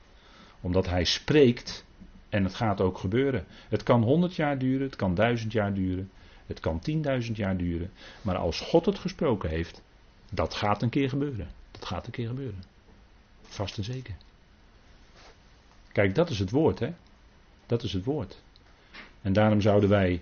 Omdat 0.61 0.89
hij 0.89 1.03
spreekt 1.03 1.85
en 2.29 2.43
het 2.43 2.53
gaat 2.53 2.81
ook 2.81 2.97
gebeuren. 2.97 3.45
Het 3.69 3.83
kan 3.83 4.03
honderd 4.03 4.35
jaar 4.35 4.57
duren, 4.57 4.85
het 4.85 4.95
kan 4.95 5.15
duizend 5.15 5.51
jaar 5.51 5.73
duren, 5.73 6.11
het 6.45 6.59
kan 6.59 6.79
tienduizend 6.79 7.37
jaar 7.37 7.57
duren. 7.57 7.91
Maar 8.21 8.35
als 8.37 8.59
God 8.59 8.85
het 8.85 8.99
gesproken 8.99 9.49
heeft, 9.49 9.81
dat 10.31 10.53
gaat 10.53 10.81
een 10.81 10.89
keer 10.89 11.09
gebeuren. 11.09 11.47
Dat 11.71 11.85
gaat 11.85 12.05
een 12.05 12.11
keer 12.11 12.27
gebeuren. 12.27 12.63
Vast 13.41 13.77
en 13.77 13.83
zeker. 13.83 14.15
Kijk, 15.97 16.15
dat 16.15 16.29
is 16.29 16.39
het 16.39 16.51
woord, 16.51 16.79
hè? 16.79 16.89
Dat 17.65 17.83
is 17.83 17.93
het 17.93 18.03
woord. 18.03 18.41
En 19.21 19.33
daarom 19.33 19.61
zouden 19.61 19.89
wij 19.89 20.21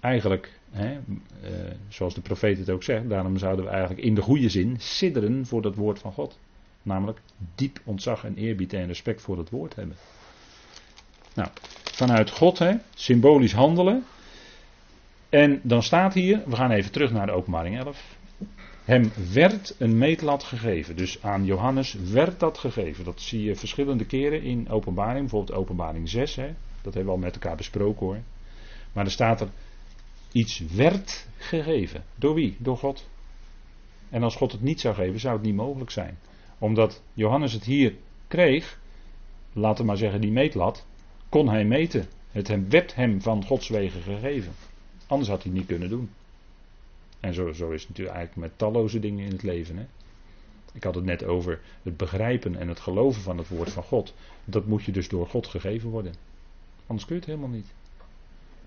eigenlijk, 0.00 0.58
hè, 0.70 0.92
eh, 0.92 1.50
zoals 1.88 2.14
de 2.14 2.20
profeet 2.20 2.58
het 2.58 2.70
ook 2.70 2.82
zegt, 2.82 3.08
daarom 3.08 3.38
zouden 3.38 3.64
we 3.64 3.70
eigenlijk 3.70 4.02
in 4.02 4.14
de 4.14 4.20
goede 4.22 4.48
zin 4.48 4.76
sidderen 4.78 5.46
voor 5.46 5.62
dat 5.62 5.74
woord 5.74 5.98
van 5.98 6.12
God. 6.12 6.38
Namelijk 6.82 7.20
diep 7.54 7.80
ontzag 7.84 8.24
en 8.24 8.36
eerbied 8.36 8.72
en 8.72 8.86
respect 8.86 9.22
voor 9.22 9.38
het 9.38 9.50
woord 9.50 9.74
hebben. 9.74 9.96
Nou, 11.34 11.48
vanuit 11.84 12.30
God, 12.30 12.58
hè, 12.58 12.74
symbolisch 12.94 13.52
handelen. 13.52 14.04
En 15.28 15.60
dan 15.62 15.82
staat 15.82 16.14
hier, 16.14 16.42
we 16.46 16.56
gaan 16.56 16.70
even 16.70 16.92
terug 16.92 17.12
naar 17.12 17.26
de 17.26 17.32
openbaring 17.32 17.78
11. 17.78 18.16
Hem 18.84 19.10
werd 19.32 19.74
een 19.78 19.98
meetlat 19.98 20.42
gegeven. 20.42 20.96
Dus 20.96 21.22
aan 21.22 21.44
Johannes 21.44 21.94
werd 21.94 22.40
dat 22.40 22.58
gegeven. 22.58 23.04
Dat 23.04 23.20
zie 23.20 23.42
je 23.42 23.56
verschillende 23.56 24.04
keren 24.04 24.42
in 24.42 24.68
openbaring. 24.68 25.20
Bijvoorbeeld 25.20 25.58
openbaring 25.58 26.08
6. 26.08 26.36
Hè. 26.36 26.54
Dat 26.82 26.94
hebben 26.94 27.04
we 27.04 27.10
al 27.10 27.24
met 27.24 27.34
elkaar 27.34 27.56
besproken 27.56 28.06
hoor. 28.06 28.20
Maar 28.92 29.04
er 29.04 29.10
staat 29.10 29.40
er 29.40 29.48
iets 30.32 30.58
werd 30.58 31.28
gegeven. 31.36 32.04
Door 32.14 32.34
wie? 32.34 32.56
Door 32.58 32.76
God. 32.76 33.08
En 34.10 34.22
als 34.22 34.36
God 34.36 34.52
het 34.52 34.62
niet 34.62 34.80
zou 34.80 34.94
geven, 34.94 35.20
zou 35.20 35.34
het 35.34 35.44
niet 35.44 35.54
mogelijk 35.54 35.90
zijn. 35.90 36.18
Omdat 36.58 37.02
Johannes 37.12 37.52
het 37.52 37.64
hier 37.64 37.94
kreeg, 38.28 38.78
laten 39.52 39.80
we 39.80 39.86
maar 39.86 39.96
zeggen 39.96 40.20
die 40.20 40.32
meetlat, 40.32 40.86
kon 41.28 41.48
hij 41.48 41.64
meten. 41.64 42.08
Het 42.30 42.68
werd 42.68 42.94
hem 42.94 43.22
van 43.22 43.44
Gods 43.44 43.68
wegen 43.68 44.02
gegeven. 44.02 44.52
Anders 45.06 45.30
had 45.30 45.42
hij 45.42 45.50
het 45.50 45.60
niet 45.60 45.68
kunnen 45.68 45.88
doen. 45.88 46.10
En 47.24 47.34
zo, 47.34 47.52
zo 47.52 47.70
is 47.70 47.80
het 47.80 47.88
natuurlijk 47.88 48.16
eigenlijk 48.16 48.48
met 48.48 48.58
talloze 48.58 49.00
dingen 49.00 49.24
in 49.24 49.32
het 49.32 49.42
leven. 49.42 49.76
Hè? 49.76 49.84
Ik 50.72 50.84
had 50.84 50.94
het 50.94 51.04
net 51.04 51.24
over 51.24 51.60
het 51.82 51.96
begrijpen 51.96 52.56
en 52.56 52.68
het 52.68 52.80
geloven 52.80 53.22
van 53.22 53.38
het 53.38 53.48
woord 53.48 53.70
van 53.70 53.82
God. 53.82 54.14
Dat 54.44 54.66
moet 54.66 54.84
je 54.84 54.92
dus 54.92 55.08
door 55.08 55.26
God 55.26 55.46
gegeven 55.46 55.90
worden. 55.90 56.14
Anders 56.86 57.06
kun 57.06 57.14
je 57.14 57.20
het 57.20 57.30
helemaal 57.30 57.56
niet. 57.56 57.74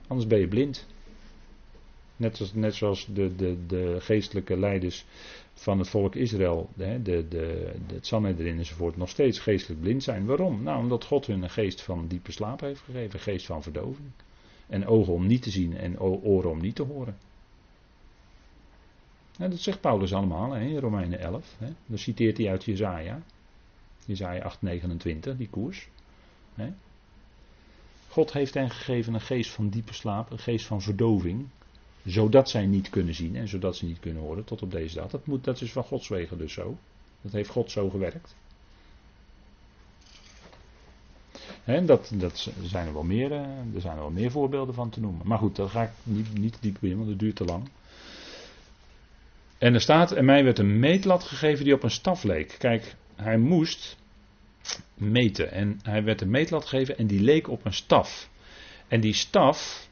Anders 0.08 0.28
ben 0.28 0.40
je 0.40 0.48
blind. 0.48 0.88
Net, 2.16 2.52
net 2.54 2.76
zoals 2.76 3.08
de, 3.14 3.36
de, 3.36 3.66
de 3.68 3.98
geestelijke 4.00 4.58
leiders 4.58 5.06
van 5.54 5.80
het 5.80 5.90
volk 5.90 6.16
Israël, 6.16 6.70
de, 6.76 7.02
de, 7.02 7.28
de, 7.28 7.74
het 7.94 8.08
Sanhedrin 8.08 8.58
enzovoort, 8.58 8.98
nog 8.98 9.10
steeds 9.10 9.40
geestelijk 9.40 9.82
blind 9.82 10.04
zijn. 10.04 10.26
Waarom? 10.26 10.64
Nou, 10.64 10.80
omdat 10.80 11.06
God 11.06 11.26
hun 11.26 11.44
een 11.44 11.50
geest 11.50 11.82
van 11.82 12.08
diepe 12.08 12.32
slaap 12.32 12.60
heeft 12.60 12.82
gegeven, 12.82 13.14
een 13.14 13.20
geest 13.20 13.46
van 13.46 13.64
verdoving. 13.64 14.10
En 14.68 14.86
ogen 14.86 15.14
om 15.14 15.28
niet 15.28 15.42
te 15.42 15.50
zien 15.50 15.78
en 15.78 16.00
oren 16.00 16.50
om 16.50 16.62
niet 16.62 16.76
te 16.76 16.84
horen. 16.84 17.27
Dat 19.38 19.60
zegt 19.60 19.82
Paulus 19.82 20.14
allemaal 20.14 20.52
hè, 20.52 20.62
in 20.62 20.78
Romeinen 20.78 21.20
11. 21.20 21.56
Hè. 21.58 21.68
Dan 21.86 21.98
citeert 21.98 22.38
hij 22.38 22.50
uit 22.50 22.64
Jezaja. 22.64 23.22
Jezaja 24.06 24.44
8, 24.44 24.62
29, 24.62 25.38
die 25.38 25.50
koers. 25.50 25.88
Hè. 26.56 26.74
God 28.08 28.34
heeft 28.34 28.54
hen 28.54 28.70
gegeven 28.70 29.14
een 29.14 29.22
geest 29.22 29.52
van 29.52 29.70
diepe 29.70 29.94
slaap, 29.94 30.32
een 30.32 30.40
geest 30.40 30.66
van 30.66 30.82
verdoving 30.82 31.48
zodat 32.08 32.50
zij 32.50 32.66
niet 32.66 32.90
kunnen 32.90 33.14
zien 33.14 33.36
en 33.36 33.48
zodat 33.48 33.76
ze 33.76 33.86
niet 33.86 34.00
kunnen 34.00 34.24
horen 34.24 34.44
tot 34.44 34.62
op 34.62 34.72
deze 34.72 34.96
dag. 34.96 35.10
Dat, 35.10 35.26
moet, 35.26 35.44
dat 35.44 35.62
is 35.62 35.72
van 35.72 35.84
Gods 35.84 36.08
wegen 36.08 36.38
dus 36.38 36.54
zo. 36.54 36.78
Dat 37.22 37.32
heeft 37.32 37.50
God 37.50 37.72
zo 37.72 37.90
gewerkt. 37.90 38.36
En 41.64 41.86
dat, 41.86 42.12
dat 42.14 42.52
zijn 42.62 42.88
er, 42.88 42.94
wel 42.94 43.04
meer, 43.04 43.32
eh, 43.32 43.40
er 43.76 43.82
zijn 43.82 43.96
er 43.96 44.02
wel 44.02 44.12
meer 44.12 44.32
voorbeelden 44.32 44.74
van 44.76 44.90
te 44.90 45.00
noemen. 45.00 45.28
Maar 45.28 45.38
goed, 45.38 45.56
daar 45.56 45.70
ga 45.70 45.84
ik 45.84 45.92
niet, 46.04 46.38
niet 46.38 46.58
diep 46.62 46.84
in, 46.84 46.98
want 46.98 47.10
het 47.10 47.20
duurt 47.20 47.36
te 47.36 47.46
lang. 47.46 47.70
En 49.58 49.74
er 49.74 49.82
staat, 49.82 50.12
en 50.12 50.26
mij 50.26 50.44
werd 50.44 50.60
een 50.60 50.80
meetlat 50.80 51.24
gegeven 51.24 51.66
die 51.66 51.74
op 51.74 51.84
een 51.84 51.92
staf 51.92 52.24
leek. 52.24 52.56
Kijk, 52.60 52.96
hij 53.16 53.38
moest 53.38 53.98
meten. 54.94 55.52
En 55.52 55.80
hij 55.84 56.04
werd 56.04 56.22
een 56.22 56.30
meetlat 56.30 56.66
gegeven 56.66 56.98
en 56.98 57.08
die 57.08 57.22
leek 57.22 57.48
op 57.48 57.66
een 57.66 57.74
staf. 57.74 58.30
En 58.88 59.02
die 59.02 59.14
staf, 59.14 59.90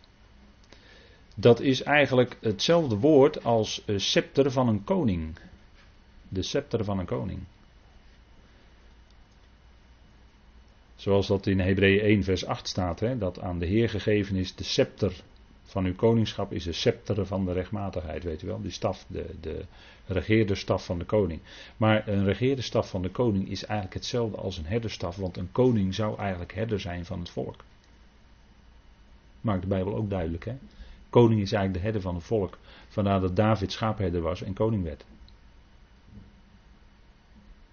dat 1.35 1.59
is 1.59 1.83
eigenlijk 1.83 2.37
hetzelfde 2.41 2.95
woord 2.95 3.43
als 3.43 3.83
scepter 3.95 4.51
van 4.51 4.67
een 4.67 4.83
koning. 4.83 5.35
De 6.29 6.41
scepter 6.41 6.83
van 6.83 6.99
een 6.99 7.05
koning. 7.05 7.39
Zoals 10.95 11.27
dat 11.27 11.47
in 11.47 11.59
Hebreeën 11.59 11.99
1 11.99 12.23
vers 12.23 12.45
8 12.45 12.67
staat, 12.67 12.99
hè, 12.99 13.17
dat 13.17 13.39
aan 13.39 13.59
de 13.59 13.65
Heer 13.65 13.89
gegeven 13.89 14.35
is 14.35 14.55
de 14.55 14.63
scepter 14.63 15.23
van 15.65 15.85
uw 15.85 15.95
koningschap 15.95 16.51
is 16.51 16.63
de 16.63 16.71
scepter 16.71 17.25
van 17.25 17.45
de 17.45 17.53
rechtmatigheid, 17.53 18.23
weet 18.23 18.41
u 18.41 18.47
wel. 18.47 18.61
Die 18.61 18.71
staf, 18.71 19.05
de, 19.07 19.35
de 19.41 19.65
regeerde 20.05 20.55
staf 20.55 20.85
van 20.85 20.99
de 20.99 21.05
koning. 21.05 21.39
Maar 21.77 22.07
een 22.07 22.25
regeerde 22.25 22.61
staf 22.61 22.89
van 22.89 23.01
de 23.01 23.09
koning 23.09 23.49
is 23.49 23.63
eigenlijk 23.63 23.93
hetzelfde 23.93 24.37
als 24.37 24.57
een 24.57 24.65
herderstaf, 24.65 25.15
want 25.15 25.37
een 25.37 25.51
koning 25.51 25.93
zou 25.93 26.17
eigenlijk 26.19 26.53
herder 26.53 26.79
zijn 26.79 27.05
van 27.05 27.19
het 27.19 27.29
volk. 27.29 27.63
Maakt 29.41 29.61
de 29.61 29.67
Bijbel 29.67 29.95
ook 29.95 30.09
duidelijk, 30.09 30.45
hè. 30.45 30.55
Koning 31.09 31.41
is 31.41 31.51
eigenlijk 31.51 31.73
de 31.73 31.83
herder 31.83 32.01
van 32.01 32.15
het 32.15 32.23
volk. 32.23 32.57
Vandaar 32.87 33.21
dat 33.21 33.35
David 33.35 33.71
schaapherder 33.71 34.21
was 34.21 34.41
en 34.41 34.53
koning 34.53 34.83
werd. 34.83 35.05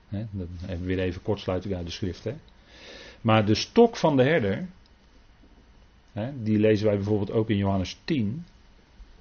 He, 0.08 0.26
dan 0.30 0.48
hebben 0.60 0.86
we 0.86 0.94
weer 0.94 1.04
even 1.04 1.22
kortsluiting 1.22 1.74
uit 1.74 1.86
de 1.86 1.92
schrift. 1.92 2.24
He. 2.24 2.34
Maar 3.20 3.46
de 3.46 3.54
stok 3.54 3.96
van 3.96 4.16
de 4.16 4.22
herder, 4.22 4.68
die 6.42 6.58
lezen 6.58 6.86
wij 6.86 6.96
bijvoorbeeld 6.96 7.30
ook 7.30 7.50
in 7.50 7.56
Johannes 7.56 8.00
10. 8.04 8.44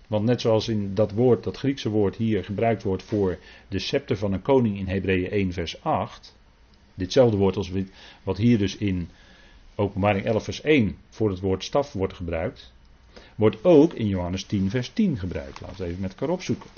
Want 0.07 0.25
net 0.25 0.41
zoals 0.41 0.67
in 0.67 0.93
dat 0.93 1.11
woord, 1.11 1.43
dat 1.43 1.57
Griekse 1.57 1.89
woord 1.89 2.15
hier 2.15 2.43
gebruikt 2.43 2.83
wordt 2.83 3.03
voor 3.03 3.37
de 3.67 3.79
scepter 3.79 4.17
van 4.17 4.33
een 4.33 4.41
koning 4.41 4.77
in 4.77 4.87
Hebreeën 4.87 5.29
1 5.31 5.53
vers 5.53 5.83
8. 5.83 6.35
Ditzelfde 6.93 7.37
woord 7.37 7.55
als 7.55 7.71
wat 8.23 8.37
hier 8.37 8.57
dus 8.57 8.77
in 8.77 9.09
Openbaring 9.75 10.25
11 10.25 10.43
vers 10.43 10.61
1 10.61 10.97
voor 11.09 11.29
het 11.29 11.39
woord 11.39 11.63
staf 11.63 11.93
wordt 11.93 12.13
gebruikt 12.13 12.71
wordt 13.35 13.63
ook 13.63 13.93
in 13.93 14.07
Johannes 14.07 14.43
10, 14.43 14.69
vers 14.69 14.89
10 14.93 15.17
gebruikt. 15.17 15.61
Laten 15.61 15.77
we 15.77 15.85
even 15.85 16.01
met 16.01 16.11
elkaar 16.11 16.29
opzoeken. 16.29 16.69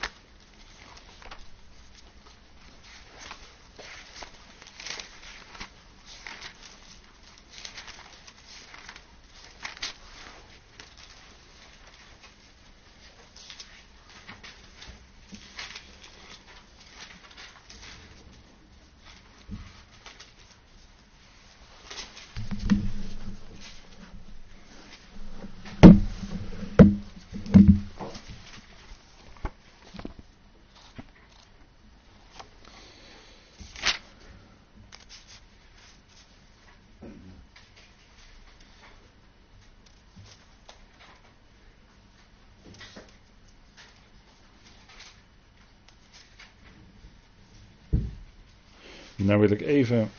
Nou 49.24 49.40
wil 49.40 49.50
ik 49.52 49.62
even. 49.62 50.12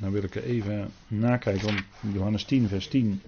Nou 0.00 0.12
wil 0.12 0.22
ik 0.22 0.34
even 0.34 0.92
nakijken, 1.06 1.68
om 1.68 2.12
Johannes 2.12 2.44
10, 2.44 2.68
vers 2.68 2.88
10. 2.88 3.22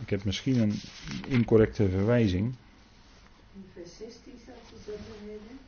Ik 0.00 0.10
heb 0.10 0.24
misschien 0.24 0.60
een 0.60 0.80
incorrecte 1.26 1.88
verwijzing. 1.88 2.54
In 3.54 3.64
vers 3.74 3.96
16 3.96 4.32
staat 4.42 4.54
de 4.70 4.76
zonderheden. 4.86 5.58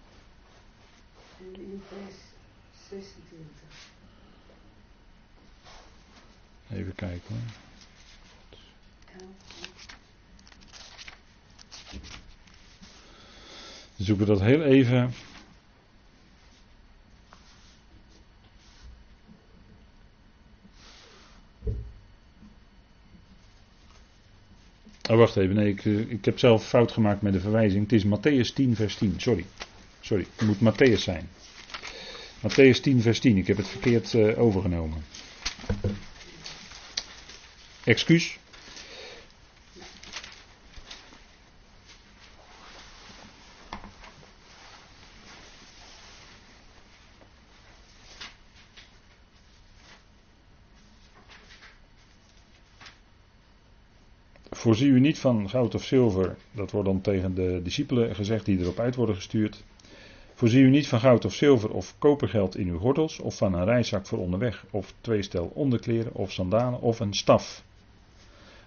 En 1.38 1.60
in 1.60 1.82
vers 1.88 2.16
26. 2.88 3.46
Even 6.70 6.94
kijken 6.94 7.28
hoor. 7.28 7.38
Ja. 9.18 9.26
Dan 13.98 14.06
zoeken 14.06 14.16
we 14.16 14.17
dat 14.28 14.40
heel 14.40 14.62
even. 14.62 15.12
Oh, 25.10 25.16
wacht 25.16 25.36
even. 25.36 25.54
Nee, 25.54 25.68
ik, 25.68 25.84
eh, 25.84 26.10
ik 26.10 26.24
heb 26.24 26.38
zelf 26.38 26.68
fout 26.68 26.92
gemaakt 26.92 27.22
met 27.22 27.32
de 27.32 27.40
verwijzing. 27.40 27.82
Het 27.82 27.92
is 27.92 28.04
Matthäus 28.04 28.54
10, 28.54 28.76
vers 28.76 28.94
10. 28.94 29.14
Sorry. 29.16 29.44
Sorry. 30.00 30.26
Het 30.36 30.46
moet 30.46 30.74
Matthäus 30.74 31.02
zijn. 31.02 31.28
Matthäus 32.38 32.80
10, 32.80 33.02
vers 33.02 33.20
10. 33.20 33.36
Ik 33.36 33.46
heb 33.46 33.56
het 33.56 33.68
verkeerd 33.68 34.14
eh, 34.14 34.40
overgenomen. 34.40 35.04
Excuus. 37.84 38.38
Voorzie 54.68 54.88
u 54.88 55.00
niet 55.00 55.18
van 55.18 55.50
goud 55.50 55.74
of 55.74 55.84
zilver, 55.84 56.36
dat 56.52 56.70
wordt 56.70 56.88
dan 56.88 57.00
tegen 57.00 57.34
de 57.34 57.60
discipelen 57.62 58.14
gezegd 58.14 58.44
die 58.44 58.58
erop 58.58 58.78
uit 58.78 58.94
worden 58.94 59.14
gestuurd. 59.14 59.64
Voorzie 60.34 60.62
u 60.62 60.70
niet 60.70 60.88
van 60.88 61.00
goud 61.00 61.24
of 61.24 61.34
zilver 61.34 61.70
of 61.70 61.94
kopergeld 61.98 62.56
in 62.56 62.68
uw 62.68 62.78
gordels, 62.78 63.18
of 63.18 63.36
van 63.36 63.54
een 63.54 63.64
reiszak 63.64 64.06
voor 64.06 64.18
onderweg, 64.18 64.64
of 64.70 64.94
twee 65.00 65.22
stel 65.22 65.50
onderkleren, 65.54 66.14
of 66.14 66.32
sandalen, 66.32 66.80
of 66.80 67.00
een 67.00 67.14
staf. 67.14 67.62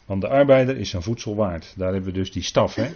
Want 0.06 0.22
de 0.22 0.28
arbeider 0.28 0.78
is 0.78 0.89
zijn 0.89 1.04
voedsel 1.04 1.36
waard. 1.36 1.74
Daar 1.78 1.93
hebben 1.93 2.12
we 2.14 2.20
dus 2.20 2.32
die 2.32 2.43
staf. 2.43 2.76
Hè? 2.76 2.89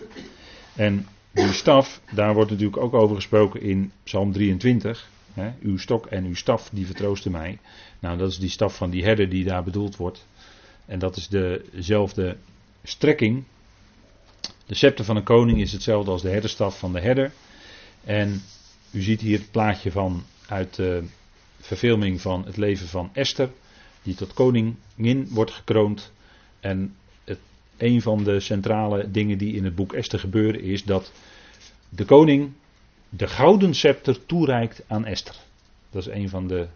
En 0.75 1.07
die 1.31 1.53
staf, 1.53 2.01
daar 2.11 2.33
wordt 2.33 2.51
natuurlijk 2.51 2.77
ook 2.77 2.93
over 2.93 3.15
gesproken 3.15 3.61
in 3.61 3.91
Psalm 4.03 4.31
23. 4.31 5.09
Hè? 5.33 5.51
Uw 5.61 5.77
stok 5.77 6.05
en 6.05 6.25
uw 6.25 6.35
staf, 6.35 6.69
die 6.69 6.85
vertroosten 6.85 7.31
mij. 7.31 7.59
Nou, 7.99 8.17
dat 8.17 8.29
is 8.29 8.39
die 8.39 8.49
staf 8.49 8.75
van 8.75 8.89
die 8.89 9.03
herder 9.03 9.29
die 9.29 9.43
daar 9.43 9.63
bedoeld 9.63 9.95
wordt. 9.95 10.25
En 10.85 10.99
dat 10.99 11.15
is 11.17 11.27
dezelfde 11.27 12.37
strekking. 12.87 13.43
De 14.65 14.75
scepter 14.75 15.05
van 15.05 15.15
een 15.15 15.23
koning 15.23 15.61
is 15.61 15.71
hetzelfde 15.71 16.11
als 16.11 16.21
de 16.21 16.29
herderstaf 16.29 16.79
van 16.79 16.93
de 16.93 16.99
herder. 17.01 17.31
En 18.03 18.41
u 18.91 19.01
ziet 19.01 19.21
hier 19.21 19.37
het 19.37 19.51
plaatje 19.51 19.91
van 19.91 20.23
uit 20.47 20.75
de 20.75 21.03
verfilming 21.59 22.21
van 22.21 22.45
het 22.45 22.57
leven 22.57 22.87
van 22.87 23.09
Esther, 23.13 23.49
die 24.03 24.15
tot 24.15 24.33
koningin 24.33 25.27
wordt 25.29 25.51
gekroond. 25.51 26.11
En 26.59 26.95
het, 27.23 27.39
een 27.77 28.01
van 28.01 28.23
de 28.23 28.39
centrale 28.39 29.11
dingen 29.11 29.37
die 29.37 29.55
in 29.55 29.63
het 29.63 29.75
boek 29.75 29.93
Esther 29.93 30.19
gebeuren 30.19 30.61
is 30.61 30.83
dat 30.83 31.11
de 31.89 32.05
koning 32.05 32.51
de 33.09 33.27
gouden 33.27 33.73
scepter 33.73 34.25
toereikt 34.25 34.83
aan 34.87 35.05
Esther. 35.05 35.35
Dat 35.89 36.07
is 36.07 36.13
een 36.13 36.29
van 36.29 36.47
de, 36.47 36.67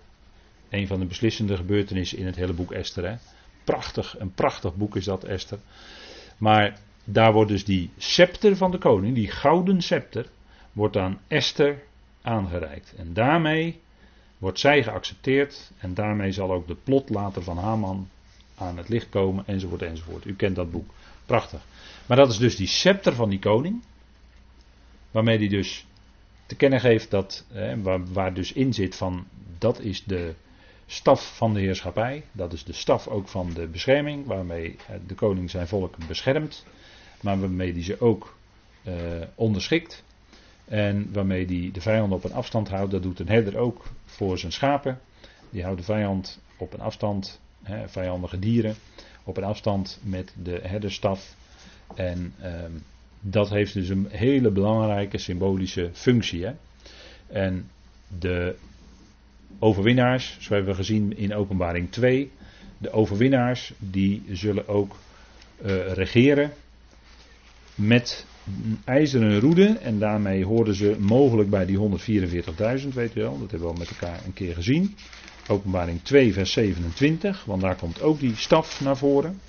een 0.70 0.88
van 0.88 1.00
de 1.00 1.06
beslissende 1.06 1.56
gebeurtenissen 1.56 2.18
in 2.18 2.26
het 2.26 2.36
hele 2.36 2.54
boek 2.54 2.72
Esther. 2.72 3.10
Hè. 3.10 3.16
Prachtig, 3.64 4.20
een 4.20 4.34
prachtig 4.34 4.76
boek 4.76 4.96
is 4.96 5.06
dat, 5.06 5.24
Esther. 5.24 5.60
Maar 6.38 6.80
daar 7.04 7.34
wordt 7.34 7.52
dus 7.52 7.66
die 7.66 7.90
scepter 7.98 8.58
van 8.58 8.72
de 8.72 8.78
koning, 8.78 9.16
die 9.16 9.32
gouden 9.32 9.82
scepter, 9.82 10.26
wordt 10.72 10.98
aan 10.98 11.20
Esther 11.28 11.84
aangereikt. 12.22 12.94
En 12.96 13.14
daarmee 13.14 13.80
wordt 14.38 14.60
zij 14.60 14.84
geaccepteerd 14.84 15.72
en 15.78 15.94
daarmee 15.94 16.32
zal 16.32 16.52
ook 16.52 16.68
de 16.68 16.76
plot 16.84 17.10
later 17.10 17.44
van 17.44 17.58
Haman 17.58 18.10
aan 18.56 18.78
het 18.78 18.90
licht 18.90 19.10
komen 19.10 19.44
enzovoort 19.48 19.82
enzovoort. 19.82 20.26
U 20.26 20.36
kent 20.36 20.56
dat 20.56 20.72
boek. 20.72 20.90
Prachtig. 21.26 21.62
Maar 22.06 22.18
dat 22.18 22.30
is 22.30 22.38
dus 22.38 22.56
die 22.56 22.68
scepter 22.68 23.14
van 23.14 23.30
die 23.30 23.40
koning. 23.40 23.84
Waarmee 25.12 25.38
hij 25.38 25.48
dus 25.48 25.86
te 26.46 26.56
kennen 26.56 26.80
geeft 26.80 27.12
dat, 27.12 27.46
hè, 27.52 27.82
waar, 27.82 28.14
waar 28.14 28.34
dus 28.34 28.54
in 28.54 28.74
zit 28.74 28.96
van 28.96 29.28
dat 29.58 29.80
is 29.80 30.04
de 30.04 30.34
staf 30.92 31.36
van 31.36 31.54
de 31.54 31.60
heerschappij. 31.60 32.24
Dat 32.32 32.54
is 32.54 32.64
de 32.64 32.74
staf 32.74 33.08
ook 33.08 33.28
van 33.28 33.54
de 33.54 33.68
bescherming, 33.68 34.26
waarmee 34.26 34.76
eh, 34.88 34.96
de 35.08 35.14
koning 35.14 35.50
zijn 35.50 35.68
volk 35.68 35.96
beschermt, 36.08 36.66
maar 37.22 37.40
waarmee 37.40 37.72
hij 37.72 37.84
ze 37.84 38.02
ook 38.02 38.38
uh, 38.84 38.94
onderschikt. 39.36 40.04
En 40.66 41.14
waarmee 41.14 41.46
hij 41.46 41.70
de 41.74 41.82
vijand 41.82 42.14
op 42.14 42.24
een 42.24 42.34
afstand 42.34 42.70
houdt. 42.70 42.92
Dat 42.92 43.04
doet 43.04 43.20
een 43.20 43.28
herder 43.28 43.58
ook 43.58 43.86
voor 44.06 44.38
zijn 44.38 44.52
schapen. 44.52 45.00
Die 45.50 45.64
houdt 45.64 45.80
de 45.80 45.86
vijand 45.86 46.40
op 46.58 46.74
een 46.74 46.80
afstand, 46.80 47.40
hè, 47.64 47.90
vijandige 47.90 48.40
dieren, 48.40 48.76
op 49.24 49.38
een 49.38 49.44
afstand 49.44 50.00
met 50.04 50.34
de 50.44 50.60
herderstaf. 50.64 51.36
En 51.96 52.34
uh, 52.42 52.48
dat 53.20 53.50
heeft 53.50 53.74
dus 53.74 53.90
een 53.90 54.08
hele 54.10 54.52
belangrijke 54.52 55.18
symbolische 55.18 55.90
functie. 55.94 56.46
Hè. 56.46 56.54
En 57.28 57.70
de 58.20 58.56
overwinnaars, 59.60 60.38
zo 60.40 60.54
hebben 60.54 60.72
we 60.72 60.78
gezien 60.78 61.18
in 61.18 61.34
openbaring 61.36 61.92
2, 61.92 62.32
de 62.78 62.92
overwinnaars 62.92 63.74
die 63.78 64.24
zullen 64.32 64.68
ook 64.68 64.96
uh, 65.66 65.92
regeren 65.94 66.52
met 67.76 68.26
ijzeren 68.86 69.40
roede 69.40 69.66
en 69.82 70.00
daarmee 70.00 70.46
hoorden 70.46 70.76
ze 70.76 70.96
mogelijk 71.00 71.50
bij 71.50 71.66
die 71.66 71.78
144.000, 72.82 72.88
weet 72.94 73.16
u 73.16 73.22
wel, 73.22 73.40
dat 73.40 73.52
hebben 73.52 73.68
we 73.68 73.74
al 73.74 73.80
met 73.80 73.90
elkaar 73.90 74.20
een 74.26 74.34
keer 74.34 74.54
gezien. 74.54 74.96
Openbaring 75.48 76.00
2 76.04 76.34
vers 76.34 76.52
27, 76.52 77.46
want 77.46 77.62
daar 77.62 77.76
komt 77.76 78.02
ook 78.02 78.20
die 78.20 78.36
staf 78.36 78.82
naar 78.82 78.98
voren. 78.98 79.40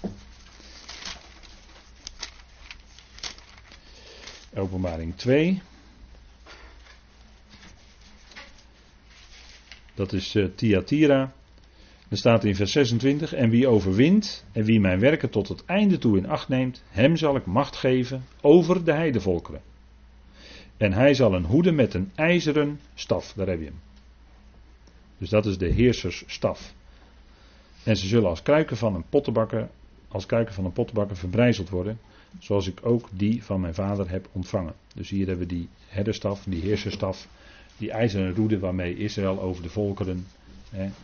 Openbaring 4.54 5.16
2. 5.16 5.62
Dat 10.00 10.12
is 10.12 10.34
uh, 10.34 10.46
Thyatira. 10.54 11.32
Er 12.08 12.16
staat 12.16 12.44
in 12.44 12.54
vers 12.54 12.72
26: 12.72 13.32
En 13.32 13.50
wie 13.50 13.68
overwint 13.68 14.44
en 14.52 14.64
wie 14.64 14.80
mijn 14.80 15.00
werken 15.00 15.30
tot 15.30 15.48
het 15.48 15.64
einde 15.64 15.98
toe 15.98 16.16
in 16.16 16.28
acht 16.28 16.48
neemt, 16.48 16.82
hem 16.88 17.16
zal 17.16 17.36
ik 17.36 17.46
macht 17.46 17.76
geven 17.76 18.24
over 18.40 18.84
de 18.84 18.92
heidevolkeren. 18.92 19.60
En 20.76 20.92
hij 20.92 21.14
zal 21.14 21.34
een 21.34 21.44
hoede 21.44 21.72
met 21.72 21.94
een 21.94 22.10
ijzeren 22.14 22.80
staf, 22.94 23.32
daar 23.32 23.46
heb 23.46 23.58
je 23.58 23.64
hem. 23.64 23.80
Dus 25.18 25.28
dat 25.28 25.46
is 25.46 25.58
de 25.58 25.68
heersersstaf. 25.68 26.74
En 27.84 27.96
ze 27.96 28.06
zullen 28.06 28.28
als 28.28 28.42
kruiken 28.42 28.76
van 28.76 28.94
een 28.94 29.08
pottenbakker, 29.08 29.68
als 30.08 30.26
kruiken 30.26 30.54
van 30.54 30.64
een 30.64 30.72
pottenbakker 30.72 31.16
verbrijzeld 31.16 31.68
worden, 31.68 31.98
zoals 32.38 32.66
ik 32.66 32.78
ook 32.82 33.08
die 33.12 33.44
van 33.44 33.60
mijn 33.60 33.74
vader 33.74 34.10
heb 34.10 34.28
ontvangen. 34.32 34.74
Dus 34.94 35.10
hier 35.10 35.26
hebben 35.26 35.48
we 35.48 35.54
die 35.54 35.68
herderstaf, 35.88 36.44
die 36.44 36.62
heerserstaf 36.62 37.28
die 37.80 37.90
ijzeren 37.90 38.34
roede 38.34 38.58
waarmee 38.58 38.96
Israël 38.96 39.40
over 39.40 39.62
de 39.62 39.68
volkeren 39.68 40.26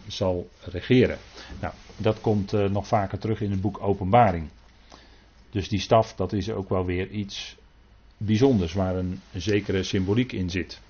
zal 0.07 0.49
regeren. 0.61 1.19
Nou, 1.61 1.75
dat 1.97 2.21
komt 2.21 2.53
uh, 2.53 2.69
nog 2.69 2.87
vaker 2.87 3.19
terug 3.19 3.41
in 3.41 3.51
het 3.51 3.61
boek 3.61 3.83
Openbaring. 3.83 4.49
Dus 5.51 5.69
die 5.69 5.81
staf, 5.81 6.15
dat 6.15 6.33
is 6.33 6.51
ook 6.51 6.69
wel 6.69 6.85
weer 6.85 7.11
iets 7.11 7.57
bijzonders 8.17 8.73
waar 8.73 8.97
een, 8.97 9.21
zekere 9.35 9.83
symboliek 9.83 10.33
in 10.33 10.51
zit. 10.51 10.81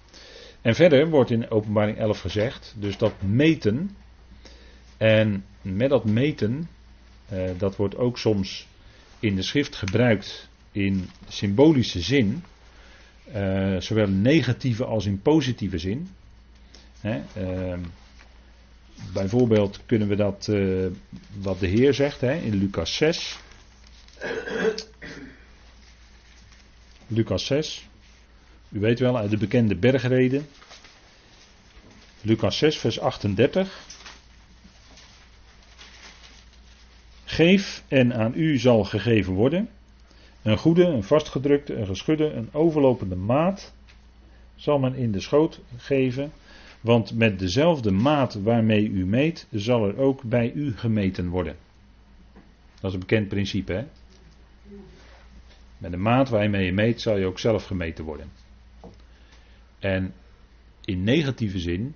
En 0.60 0.74
verder 0.74 1.08
wordt 1.08 1.30
in 1.30 1.50
Openbaring 1.50 1.98
11 1.98 2.20
gezegd, 2.20 2.74
dus 2.78 2.98
dat 2.98 3.22
meten, 3.22 3.96
en 4.96 5.44
met 5.62 5.90
dat 5.90 6.04
meten, 6.04 6.68
uh, 7.32 7.50
dat 7.58 7.76
wordt 7.76 7.96
ook 7.96 8.18
soms 8.18 8.66
in 9.20 9.36
de 9.36 9.42
schrift 9.42 9.76
gebruikt 9.76 10.48
in 10.72 11.08
symbolische 11.28 12.00
zin. 12.00 12.44
Uh, 13.34 13.80
zowel 13.80 14.06
in 14.06 14.22
negatieve 14.22 14.84
als 14.84 15.06
in 15.06 15.22
positieve 15.22 15.78
zin. 15.78 16.08
Hè, 17.00 17.22
uh, 17.38 17.78
bijvoorbeeld 19.12 19.80
kunnen 19.86 20.08
we 20.08 20.16
dat, 20.16 20.46
uh, 20.50 20.86
wat 21.38 21.60
de 21.60 21.66
Heer 21.66 21.94
zegt 21.94 22.20
hè, 22.20 22.34
in 22.34 22.54
Lucas 22.54 22.96
6. 22.96 23.38
Lucas 27.06 27.46
6. 27.46 27.88
U 28.68 28.80
weet 28.80 28.98
wel 28.98 29.18
uit 29.18 29.30
de 29.30 29.36
bekende 29.36 29.76
bergreden. 29.76 30.46
Lucas 32.20 32.58
6, 32.58 32.78
vers 32.78 33.00
38. 33.00 33.84
Geef 37.24 37.82
en 37.88 38.14
aan 38.14 38.32
u 38.34 38.58
zal 38.58 38.84
gegeven 38.84 39.32
worden. 39.32 39.68
Een 40.46 40.58
goede, 40.58 40.84
een 40.84 41.02
vastgedrukte, 41.02 41.74
een 41.74 41.86
geschudde, 41.86 42.32
een 42.32 42.48
overlopende 42.52 43.16
maat 43.16 43.74
zal 44.54 44.78
men 44.78 44.94
in 44.94 45.12
de 45.12 45.20
schoot 45.20 45.60
geven. 45.76 46.32
Want 46.80 47.14
met 47.14 47.38
dezelfde 47.38 47.90
maat 47.90 48.34
waarmee 48.34 48.88
u 48.88 49.06
meet, 49.06 49.46
zal 49.50 49.88
er 49.88 49.96
ook 49.96 50.22
bij 50.22 50.52
u 50.52 50.76
gemeten 50.76 51.28
worden. 51.28 51.56
Dat 52.80 52.84
is 52.84 52.92
een 52.92 53.00
bekend 53.00 53.28
principe, 53.28 53.72
hè? 53.72 53.84
Met 55.78 55.90
de 55.90 55.96
maat 55.96 56.28
waarmee 56.28 56.64
je 56.64 56.72
meet 56.72 57.00
zal 57.00 57.16
je 57.16 57.26
ook 57.26 57.38
zelf 57.38 57.64
gemeten 57.64 58.04
worden. 58.04 58.30
En 59.78 60.14
in 60.84 61.04
negatieve 61.04 61.58
zin 61.58 61.94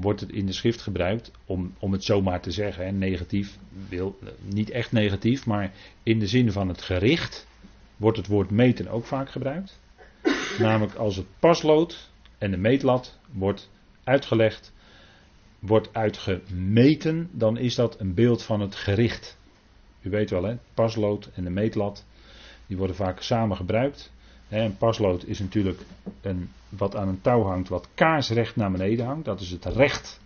wordt 0.00 0.20
het 0.20 0.30
in 0.30 0.46
de 0.46 0.52
schrift 0.52 0.80
gebruikt, 0.80 1.30
om, 1.44 1.74
om 1.78 1.92
het 1.92 2.04
zomaar 2.04 2.40
te 2.40 2.50
zeggen, 2.50 2.84
hè, 2.84 2.92
negatief, 2.92 3.58
wil, 3.88 4.18
niet 4.42 4.70
echt 4.70 4.92
negatief, 4.92 5.46
maar 5.46 5.72
in 6.02 6.18
de 6.18 6.26
zin 6.26 6.52
van 6.52 6.68
het 6.68 6.82
gericht 6.82 7.46
wordt 7.96 8.16
het 8.16 8.26
woord 8.26 8.50
meten 8.50 8.88
ook 8.88 9.04
vaak 9.04 9.30
gebruikt. 9.30 9.80
Namelijk 10.58 10.94
als 10.94 11.16
het 11.16 11.26
paslood 11.38 12.10
en 12.38 12.50
de 12.50 12.56
meetlat 12.56 13.18
wordt 13.32 13.70
uitgelegd, 14.04 14.72
wordt 15.58 15.94
uitgemeten, 15.94 17.30
dan 17.32 17.58
is 17.58 17.74
dat 17.74 18.00
een 18.00 18.14
beeld 18.14 18.42
van 18.42 18.60
het 18.60 18.74
gericht. 18.74 19.38
U 20.00 20.10
weet 20.10 20.30
wel, 20.30 20.42
hè, 20.42 20.56
paslood 20.74 21.30
en 21.34 21.44
de 21.44 21.50
meetlat, 21.50 22.04
die 22.66 22.76
worden 22.76 22.96
vaak 22.96 23.22
samen 23.22 23.56
gebruikt. 23.56 24.12
Een 24.48 24.76
paslood 24.76 25.24
is 25.24 25.38
natuurlijk 25.38 25.80
een, 26.20 26.50
wat 26.68 26.96
aan 26.96 27.08
een 27.08 27.20
touw 27.20 27.42
hangt, 27.42 27.68
wat 27.68 27.88
kaarsrecht 27.94 28.56
naar 28.56 28.70
beneden 28.70 29.06
hangt. 29.06 29.24
Dat 29.24 29.40
is 29.40 29.50
het 29.50 29.64
recht 29.64 30.20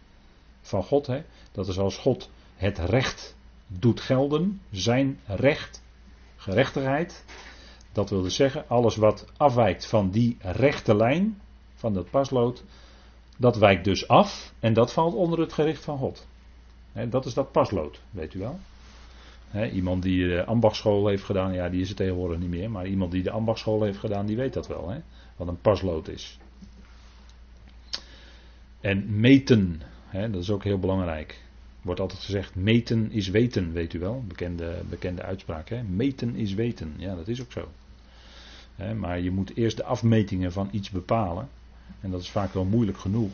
van 0.61 0.83
God. 0.83 1.07
Hè? 1.07 1.23
Dat 1.53 1.68
is 1.68 1.79
als 1.79 1.97
God 1.97 2.31
het 2.55 2.79
recht 2.79 3.37
doet 3.66 4.01
gelden, 4.01 4.61
zijn 4.70 5.18
recht, 5.27 5.83
gerechtigheid. 6.37 7.25
Dat 7.93 8.11
wil 8.11 8.23
dus 8.23 8.35
zeggen, 8.35 8.68
alles 8.68 8.97
wat 8.97 9.27
afwijkt 9.37 9.87
van 9.87 10.11
die 10.11 10.37
rechte 10.41 10.97
lijn, 10.97 11.41
van 11.75 11.93
dat 11.93 12.11
paslood, 12.11 12.64
dat 13.37 13.57
wijkt 13.57 13.85
dus 13.85 14.09
af 14.09 14.53
en 14.61 14.73
dat 14.73 14.93
valt 14.93 15.14
onder 15.14 15.39
het 15.39 15.53
gericht 15.53 15.85
van 15.85 15.99
God. 15.99 16.27
Dat 17.09 17.25
is 17.25 17.35
dat 17.35 17.53
paslood, 17.53 18.01
weet 18.11 18.35
u 18.35 18.39
wel 18.39 18.59
iemand 19.72 20.03
die 20.03 20.28
de 20.28 20.44
ambachtschool 20.44 21.07
heeft 21.07 21.24
gedaan, 21.24 21.53
ja, 21.53 21.68
die 21.68 21.80
is 21.80 21.88
er 21.88 21.96
tegenwoordig 21.96 22.38
niet 22.38 22.48
meer. 22.48 22.70
Maar 22.70 22.86
iemand 22.86 23.12
die 23.12 23.22
de 23.22 23.30
ambachtschool 23.30 23.82
heeft 23.82 23.98
gedaan, 23.98 24.26
die 24.26 24.36
weet 24.36 24.53
dat 24.53 24.66
wel. 24.66 25.03
wat 25.36 25.48
een 25.48 25.61
paslood 25.61 26.09
is. 26.09 26.38
En 28.80 29.20
meten, 29.20 29.80
dat 30.12 30.34
is 30.42 30.50
ook 30.50 30.64
heel 30.64 30.78
belangrijk. 30.78 31.40
Wordt 31.82 32.00
altijd 32.00 32.20
gezegd, 32.20 32.55
meten 32.55 33.11
is 33.11 33.28
weten, 33.28 33.72
weet 33.72 33.92
u 33.92 33.98
wel. 33.98 34.24
Bekende, 34.26 34.82
bekende 34.88 35.22
uitspraak. 35.22 35.68
Hè? 35.68 35.82
Meten 35.82 36.34
is 36.34 36.55
weten. 36.55 36.94
Ja, 36.96 37.14
dat 37.14 37.28
is 37.28 37.40
ook 37.40 37.53
zo. 37.53 37.68
maar 38.96 39.20
je 39.20 39.30
moet 39.30 39.57
eerst 39.57 39.76
de 39.76 39.84
afmetingen 39.84 40.53
van 40.53 40.68
iets 40.72 40.90
bepalen. 40.90 41.48
En 42.00 42.11
dat 42.11 42.20
is 42.20 42.30
vaak 42.30 42.53
wel 42.53 42.64
moeilijk 42.64 42.98
genoeg 42.98 43.32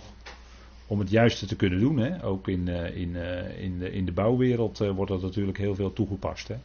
om 0.89 0.99
het 0.99 1.11
juiste 1.11 1.47
te 1.47 1.57
kunnen 1.57 1.78
doen. 1.78 1.99
Hè. 1.99 2.24
Ook 2.24 2.49
in, 2.49 2.66
uh, 2.66 2.97
in, 2.97 3.09
uh, 3.09 3.61
in, 3.62 3.78
de, 3.78 3.93
in 3.93 4.05
de 4.05 4.12
bouwwereld 4.12 4.80
uh, 4.80 4.91
wordt 4.91 5.11
dat 5.11 5.22
natuurlijk 5.22 5.59
heel 5.59 5.74
veel 5.74 5.93
toegepast. 5.93 6.49
Hè. 6.49 6.57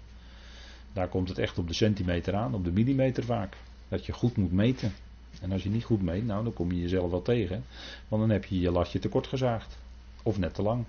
Daar 0.94 1.08
komt 1.08 1.30
het 1.30 1.38
echt 1.38 1.58
op 1.58 1.68
de 1.68 1.74
centimeter 1.74 2.36
aan, 2.36 2.54
op 2.54 2.64
de 2.64 2.72
millimeter 2.72 3.24
vaak. 3.24 3.58
Dat 3.88 4.06
je 4.06 4.14
goed 4.14 4.38
moet 4.38 4.52
meten. 4.52 4.94
En 5.42 5.52
als 5.52 5.64
je 5.64 5.70
niet 5.70 5.84
goed 5.84 6.02
meet, 6.02 6.26
nou 6.26 6.44
dan 6.44 6.54
kom 6.54 6.72
je 6.72 6.82
jezelf 6.82 7.12
wel 7.12 7.22
tegen. 7.22 7.64
Want 8.08 8.22
dan 8.22 8.32
heb 8.32 8.46
je 8.46 8.60
je 8.60 8.72
latje 8.72 9.00
tekort 9.00 9.28
gezaagd. 9.28 9.78
Of 10.24 10.38
net 10.38 10.54
te 10.54 10.62
lang. 10.62 10.86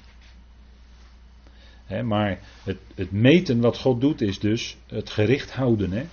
Hè, 1.84 2.02
maar 2.02 2.38
het, 2.64 2.78
het, 2.94 3.12
meten 3.12 3.60
wat 3.60 3.78
God 3.78 4.00
doet 4.00 4.20
is 4.20 4.38
dus 4.38 4.76
het 4.86 5.10
gericht 5.10 5.52
houden. 5.52 5.92
Hè. 5.92 6.04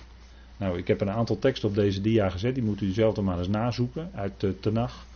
Nou, 0.56 0.78
ik 0.78 0.88
heb 0.88 1.00
een 1.00 1.10
aantal 1.10 1.38
teksten 1.38 1.68
op 1.68 1.74
deze 1.74 2.00
dia 2.00 2.28
gezet. 2.28 2.54
Die 2.54 2.64
moet 2.64 2.80
u 2.80 2.92
zelf 2.92 3.14
dan 3.14 3.24
maar 3.24 3.38
eens 3.38 3.48
nazoeken 3.48 4.10
uit 4.14 4.40
de 4.40 4.60
Tenach 4.60 5.06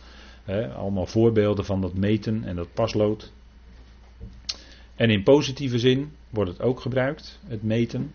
allemaal 0.55 1.05
voorbeelden 1.05 1.65
van 1.65 1.81
dat 1.81 1.93
meten 1.93 2.43
en 2.43 2.55
dat 2.55 2.73
paslood. 2.73 3.31
En 4.95 5.09
in 5.09 5.23
positieve 5.23 5.79
zin 5.79 6.11
wordt 6.29 6.51
het 6.51 6.61
ook 6.61 6.79
gebruikt, 6.79 7.39
het 7.47 7.63
meten. 7.63 8.11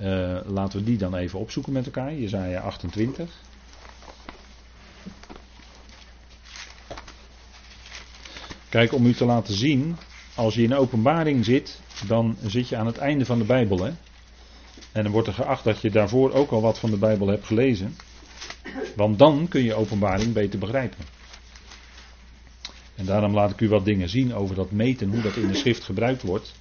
Uh, 0.00 0.40
laten 0.46 0.78
we 0.78 0.84
die 0.84 0.98
dan 0.98 1.14
even 1.14 1.38
opzoeken 1.38 1.72
met 1.72 1.84
elkaar. 1.84 2.14
Jezaja 2.14 2.60
28. 2.60 3.30
Kijk, 8.68 8.92
om 8.92 9.06
u 9.06 9.14
te 9.14 9.24
laten 9.24 9.54
zien, 9.54 9.96
als 10.34 10.54
je 10.54 10.62
in 10.62 10.74
openbaring 10.74 11.44
zit, 11.44 11.80
dan 12.06 12.36
zit 12.46 12.68
je 12.68 12.76
aan 12.76 12.86
het 12.86 12.98
einde 12.98 13.24
van 13.24 13.38
de 13.38 13.44
Bijbel. 13.44 13.84
Hè? 13.84 13.92
En 14.92 15.02
dan 15.02 15.12
wordt 15.12 15.28
er 15.28 15.34
geacht 15.34 15.64
dat 15.64 15.80
je 15.80 15.90
daarvoor 15.90 16.32
ook 16.32 16.50
al 16.50 16.60
wat 16.60 16.78
van 16.78 16.90
de 16.90 16.98
Bijbel 16.98 17.26
hebt 17.26 17.46
gelezen. 17.46 17.96
Want 18.96 19.18
dan 19.18 19.48
kun 19.48 19.62
je 19.62 19.74
openbaring 19.74 20.32
beter 20.32 20.58
begrijpen. 20.58 21.17
En 22.98 23.04
daarom 23.04 23.34
laat 23.34 23.50
ik 23.50 23.60
u 23.60 23.68
wat 23.68 23.84
dingen 23.84 24.08
zien 24.08 24.34
over 24.34 24.54
dat 24.54 24.70
meten, 24.70 25.08
hoe 25.08 25.20
dat 25.22 25.36
in 25.36 25.48
de 25.48 25.54
schrift 25.54 25.84
gebruikt 25.84 26.22
wordt. 26.22 26.54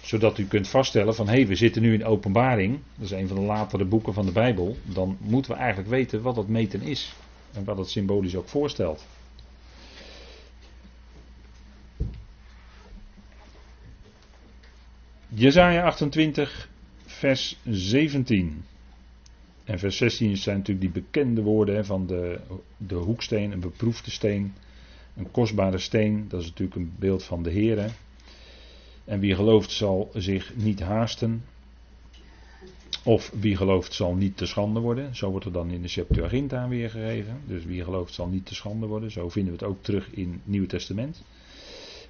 Zodat 0.00 0.38
u 0.38 0.46
kunt 0.46 0.68
vaststellen 0.68 1.14
van 1.14 1.26
hé, 1.28 1.34
hey, 1.34 1.46
we 1.46 1.54
zitten 1.54 1.82
nu 1.82 1.94
in 1.94 2.04
openbaring, 2.04 2.78
dat 2.94 3.04
is 3.04 3.10
een 3.10 3.28
van 3.28 3.36
de 3.36 3.42
latere 3.42 3.84
boeken 3.84 4.14
van 4.14 4.26
de 4.26 4.32
Bijbel. 4.32 4.76
Dan 4.82 5.16
moeten 5.20 5.50
we 5.52 5.56
eigenlijk 5.58 5.88
weten 5.88 6.22
wat 6.22 6.34
dat 6.34 6.48
meten 6.48 6.82
is. 6.82 7.14
En 7.52 7.64
wat 7.64 7.78
het 7.78 7.88
symbolisch 7.90 8.36
ook 8.36 8.48
voorstelt. 8.48 9.06
Jezaja 15.28 15.82
28, 15.84 16.68
vers 17.06 17.58
17. 17.64 18.64
En 19.64 19.78
vers 19.78 19.96
16 19.96 20.36
zijn 20.36 20.56
natuurlijk 20.56 20.92
die 20.92 21.02
bekende 21.02 21.42
woorden 21.42 21.86
van 21.86 22.06
de, 22.06 22.40
de 22.76 22.94
hoeksteen, 22.94 23.52
een 23.52 23.60
beproefde 23.60 24.10
steen. 24.10 24.54
Een 25.18 25.30
kostbare 25.30 25.78
steen, 25.78 26.26
dat 26.28 26.40
is 26.40 26.46
natuurlijk 26.46 26.76
een 26.76 26.92
beeld 26.98 27.24
van 27.24 27.42
de 27.42 27.50
Heer. 27.50 27.90
En 29.04 29.20
wie 29.20 29.34
gelooft 29.34 29.70
zal 29.70 30.10
zich 30.14 30.56
niet 30.56 30.80
haasten. 30.80 31.44
Of 33.04 33.32
wie 33.40 33.56
gelooft 33.56 33.92
zal 33.92 34.14
niet 34.14 34.36
te 34.36 34.46
schande 34.46 34.80
worden. 34.80 35.16
Zo 35.16 35.30
wordt 35.30 35.46
er 35.46 35.52
dan 35.52 35.70
in 35.70 35.82
de 35.82 35.88
Septuaginta 35.88 36.68
weergegeven. 36.68 37.40
Dus 37.46 37.64
wie 37.64 37.84
gelooft 37.84 38.14
zal 38.14 38.26
niet 38.26 38.46
te 38.46 38.54
schande 38.54 38.86
worden. 38.86 39.10
Zo 39.10 39.28
vinden 39.28 39.52
we 39.52 39.58
het 39.58 39.68
ook 39.68 39.82
terug 39.82 40.10
in 40.10 40.32
het 40.32 40.40
Nieuwe 40.44 40.66
Testament. 40.66 41.22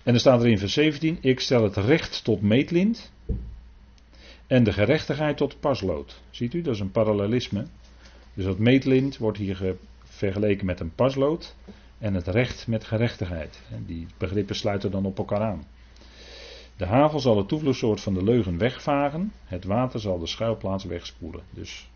En 0.03 0.13
dan 0.13 0.21
staat 0.21 0.41
er 0.41 0.49
in 0.49 0.59
vers 0.59 0.73
17: 0.73 1.19
Ik 1.21 1.41
stel 1.41 1.63
het 1.63 1.77
recht 1.77 2.25
tot 2.25 2.43
meetlint. 2.43 3.13
En 4.47 4.65
de 4.65 4.73
gerechtigheid 4.73 5.37
tot 5.37 5.61
paslood. 5.61 6.21
Ziet 6.31 6.55
u, 6.55 6.63
dat 6.63 6.75
is 6.75 6.81
een 6.81 6.91
parallelisme. 6.91 7.67
Dus 8.35 8.45
dat 8.45 8.59
meetlint 8.59 9.19
wordt 9.19 9.39
hier 9.39 9.77
vergeleken 10.05 10.67
met 10.67 10.81
een 10.81 10.95
paslood 10.95 11.55
en 11.99 12.15
het 12.15 12.27
recht 12.27 12.67
met 12.67 12.85
gerechtigheid. 12.85 13.63
Die 13.87 14.07
begrippen 14.19 14.57
sluiten 14.57 14.91
dan 14.91 15.05
op 15.05 15.19
elkaar 15.19 15.41
aan. 15.41 15.67
De 16.77 16.87
havel 16.87 17.21
zal 17.21 17.37
het 17.37 17.49
toevloedsoort 17.49 18.01
van 18.01 18.15
de 18.15 18.25
leugen 18.25 18.59
wegvagen, 18.59 19.33
het 19.45 19.65
water 19.65 20.01
zal 20.01 20.19
de 20.19 20.27
schuilplaats 20.27 20.85
wegspoelen. 20.85 21.43
Dus 21.51 21.89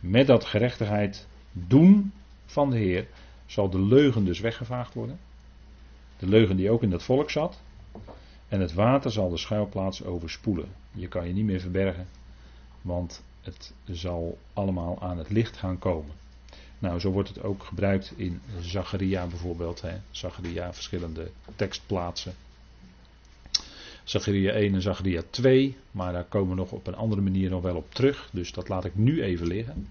met 0.00 0.26
dat 0.26 0.44
gerechtigheid 0.44 1.26
doen 1.52 2.12
van 2.44 2.70
de 2.70 2.76
Heer 2.76 3.06
zal 3.46 3.70
de 3.70 3.80
leugen 3.80 4.24
dus 4.24 4.40
weggevaagd 4.40 4.94
worden. 4.94 5.18
De 6.18 6.28
leugen 6.28 6.56
die 6.56 6.70
ook 6.70 6.82
in 6.82 6.90
dat 6.90 7.02
volk 7.02 7.30
zat. 7.30 7.60
En 8.48 8.60
het 8.60 8.74
water 8.74 9.10
zal 9.10 9.30
de 9.30 9.36
schuilplaats 9.36 10.04
overspoelen. 10.04 10.68
Je 10.92 11.08
kan 11.08 11.26
je 11.26 11.32
niet 11.32 11.44
meer 11.44 11.60
verbergen, 11.60 12.06
want 12.82 13.22
het 13.40 13.74
zal 13.84 14.38
allemaal 14.52 15.00
aan 15.00 15.18
het 15.18 15.30
licht 15.30 15.56
gaan 15.56 15.78
komen. 15.78 16.12
Nou, 16.80 17.00
zo 17.00 17.10
wordt 17.10 17.28
het 17.28 17.42
ook 17.42 17.64
gebruikt 17.64 18.12
in 18.16 18.40
Zacharia 18.60 19.26
bijvoorbeeld. 19.26 19.80
Hè. 19.80 19.96
Zacharia, 20.10 20.72
verschillende 20.72 21.30
tekstplaatsen. 21.56 22.34
Zacharia 24.04 24.52
1 24.52 24.74
en 24.74 24.82
Zacharia 24.82 25.22
2, 25.30 25.76
maar 25.90 26.12
daar 26.12 26.24
komen 26.24 26.48
we 26.48 26.54
nog 26.54 26.72
op 26.72 26.86
een 26.86 26.94
andere 26.94 27.20
manier 27.20 27.50
nog 27.50 27.62
wel 27.62 27.76
op 27.76 27.94
terug. 27.94 28.28
Dus 28.32 28.52
dat 28.52 28.68
laat 28.68 28.84
ik 28.84 28.94
nu 28.94 29.22
even 29.22 29.46
liggen. 29.46 29.88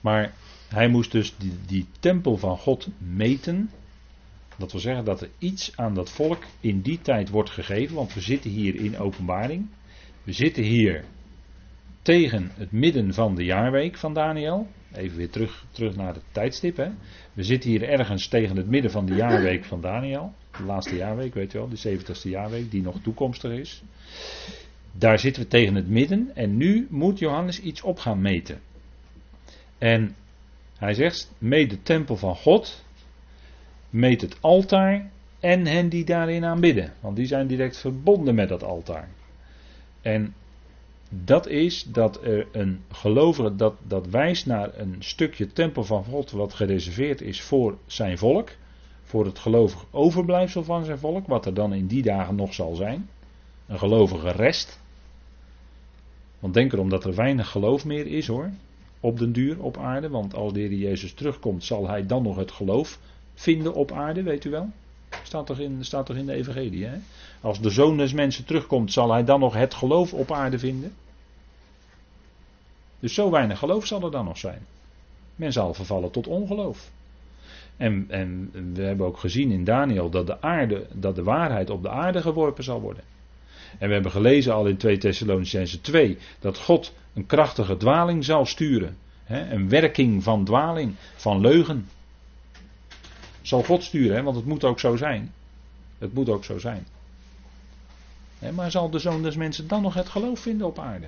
Maar 0.00 0.32
hij 0.68 0.88
moest 0.88 1.12
dus 1.12 1.34
die, 1.36 1.52
die 1.66 1.86
tempel 2.00 2.36
van 2.36 2.58
God 2.58 2.88
meten. 2.98 3.70
Dat 4.56 4.72
wil 4.72 4.80
zeggen 4.80 5.04
dat 5.04 5.20
er 5.20 5.30
iets 5.38 5.76
aan 5.76 5.94
dat 5.94 6.10
volk 6.10 6.44
in 6.60 6.80
die 6.80 7.00
tijd 7.02 7.28
wordt 7.28 7.50
gegeven, 7.50 7.94
want 7.94 8.14
we 8.14 8.20
zitten 8.20 8.50
hier 8.50 8.74
in 8.74 8.98
openbaring. 8.98 9.66
We 10.22 10.32
zitten 10.32 10.62
hier 10.62 11.04
tegen 12.02 12.50
het 12.54 12.72
midden 12.72 13.14
van 13.14 13.34
de 13.34 13.44
jaarweek 13.44 13.96
van 13.96 14.14
Daniel. 14.14 14.68
Even 14.92 15.16
weer 15.16 15.30
terug, 15.30 15.64
terug 15.70 15.96
naar 15.96 16.14
het 16.14 16.22
tijdstip. 16.32 16.76
Hè. 16.76 16.88
We 17.32 17.42
zitten 17.42 17.70
hier 17.70 17.88
ergens 17.88 18.28
tegen 18.28 18.56
het 18.56 18.68
midden 18.68 18.90
van 18.90 19.06
de 19.06 19.14
jaarweek 19.14 19.64
van 19.64 19.80
Daniel. 19.80 20.32
De 20.56 20.64
laatste 20.64 20.96
jaarweek, 20.96 21.34
weet 21.34 21.52
je 21.52 21.58
wel, 21.58 21.68
de 21.68 21.98
70ste 21.98 22.28
jaarweek, 22.30 22.70
die 22.70 22.82
nog 22.82 22.96
toekomstig 23.02 23.50
is. 23.50 23.82
Daar 24.92 25.18
zitten 25.18 25.42
we 25.42 25.48
tegen 25.48 25.74
het 25.74 25.88
midden 25.88 26.30
en 26.34 26.56
nu 26.56 26.86
moet 26.90 27.18
Johannes 27.18 27.60
iets 27.60 27.82
op 27.82 27.98
gaan 27.98 28.20
meten. 28.20 28.60
En 29.78 30.14
hij 30.76 30.94
zegt, 30.94 31.32
meet 31.38 31.70
de 31.70 31.82
tempel 31.82 32.16
van 32.16 32.36
God, 32.36 32.84
meet 33.90 34.20
het 34.20 34.36
altaar 34.40 35.10
en 35.40 35.66
hen 35.66 35.88
die 35.88 36.04
daarin 36.04 36.44
aanbidden. 36.44 36.92
Want 37.00 37.16
die 37.16 37.26
zijn 37.26 37.46
direct 37.46 37.78
verbonden 37.78 38.34
met 38.34 38.48
dat 38.48 38.62
altaar. 38.62 39.08
En 40.02 40.34
dat 41.24 41.48
is 41.48 41.86
dat 41.88 42.24
er 42.24 42.46
een 42.52 42.80
gelovige, 42.90 43.56
dat, 43.56 43.74
dat 43.82 44.06
wijst 44.06 44.46
naar 44.46 44.78
een 44.78 44.96
stukje 44.98 45.52
tempel 45.52 45.84
van 45.84 46.04
God 46.04 46.30
wat 46.30 46.54
gereserveerd 46.54 47.20
is 47.20 47.42
voor 47.42 47.78
zijn 47.86 48.18
volk. 48.18 48.50
Voor 49.02 49.24
het 49.24 49.38
gelovig 49.38 49.84
overblijfsel 49.90 50.64
van 50.64 50.84
zijn 50.84 50.98
volk, 50.98 51.26
wat 51.26 51.46
er 51.46 51.54
dan 51.54 51.74
in 51.74 51.86
die 51.86 52.02
dagen 52.02 52.34
nog 52.34 52.54
zal 52.54 52.74
zijn. 52.74 53.08
Een 53.66 53.78
gelovige 53.78 54.30
rest. 54.30 54.80
Want 56.38 56.54
denk 56.54 56.72
erom 56.72 56.88
dat 56.88 57.04
er 57.04 57.14
weinig 57.14 57.48
geloof 57.48 57.84
meer 57.84 58.06
is 58.06 58.26
hoor. 58.26 58.50
Op 59.00 59.18
den 59.18 59.32
duur 59.32 59.62
op 59.62 59.78
aarde. 59.78 60.08
Want 60.08 60.34
als 60.34 60.52
de 60.52 60.60
Heer 60.60 60.72
Jezus 60.72 61.12
terugkomt, 61.12 61.64
zal 61.64 61.88
hij 61.88 62.06
dan 62.06 62.22
nog 62.22 62.36
het 62.36 62.50
geloof 62.50 62.98
vinden 63.34 63.74
op 63.74 63.92
aarde, 63.92 64.22
weet 64.22 64.44
u 64.44 64.50
wel? 64.50 64.68
Staat 65.22 65.46
toch 65.46 65.58
in, 65.58 65.84
staat 65.84 66.06
toch 66.06 66.16
in 66.16 66.26
de 66.26 66.32
Evangelie. 66.32 66.84
Hè? 66.84 66.96
Als 67.40 67.60
de 67.60 67.70
zoon 67.70 67.96
des 67.96 68.12
mensen 68.12 68.44
terugkomt, 68.44 68.92
zal 68.92 69.12
hij 69.12 69.24
dan 69.24 69.40
nog 69.40 69.54
het 69.54 69.74
geloof 69.74 70.12
op 70.12 70.32
aarde 70.32 70.58
vinden? 70.58 70.92
Dus 73.06 73.14
zo 73.14 73.30
weinig 73.30 73.58
geloof 73.58 73.86
zal 73.86 74.02
er 74.02 74.10
dan 74.10 74.24
nog 74.24 74.38
zijn. 74.38 74.66
Men 75.36 75.52
zal 75.52 75.74
vervallen 75.74 76.10
tot 76.10 76.26
ongeloof. 76.26 76.90
En, 77.76 78.06
en 78.08 78.50
we 78.74 78.82
hebben 78.82 79.06
ook 79.06 79.18
gezien 79.18 79.50
in 79.50 79.64
Daniel 79.64 80.10
dat 80.10 80.26
de, 80.26 80.42
aarde, 80.42 80.86
dat 80.92 81.14
de 81.14 81.22
waarheid 81.22 81.70
op 81.70 81.82
de 81.82 81.88
aarde 81.88 82.22
geworpen 82.22 82.64
zal 82.64 82.80
worden. 82.80 83.02
En 83.78 83.88
we 83.88 83.94
hebben 83.94 84.12
gelezen 84.12 84.54
al 84.54 84.66
in 84.66 84.76
2 84.76 84.98
Thessalonicense 84.98 85.80
2 85.80 86.18
dat 86.40 86.58
God 86.58 86.94
een 87.14 87.26
krachtige 87.26 87.76
dwaling 87.76 88.24
zal 88.24 88.46
sturen. 88.46 88.96
Hè, 89.24 89.50
een 89.50 89.68
werking 89.68 90.22
van 90.22 90.44
dwaling, 90.44 90.94
van 91.16 91.40
leugen. 91.40 91.88
Zal 93.42 93.62
God 93.62 93.82
sturen, 93.82 94.16
hè, 94.16 94.22
want 94.22 94.36
het 94.36 94.46
moet 94.46 94.64
ook 94.64 94.80
zo 94.80 94.96
zijn. 94.96 95.32
Het 95.98 96.14
moet 96.14 96.28
ook 96.28 96.44
zo 96.44 96.58
zijn. 96.58 96.86
Hè, 98.38 98.52
maar 98.52 98.70
zal 98.70 98.90
de 98.90 98.98
zoon 98.98 99.22
des 99.22 99.36
mensen 99.36 99.68
dan 99.68 99.82
nog 99.82 99.94
het 99.94 100.08
geloof 100.08 100.40
vinden 100.40 100.66
op 100.66 100.78
aarde? 100.78 101.06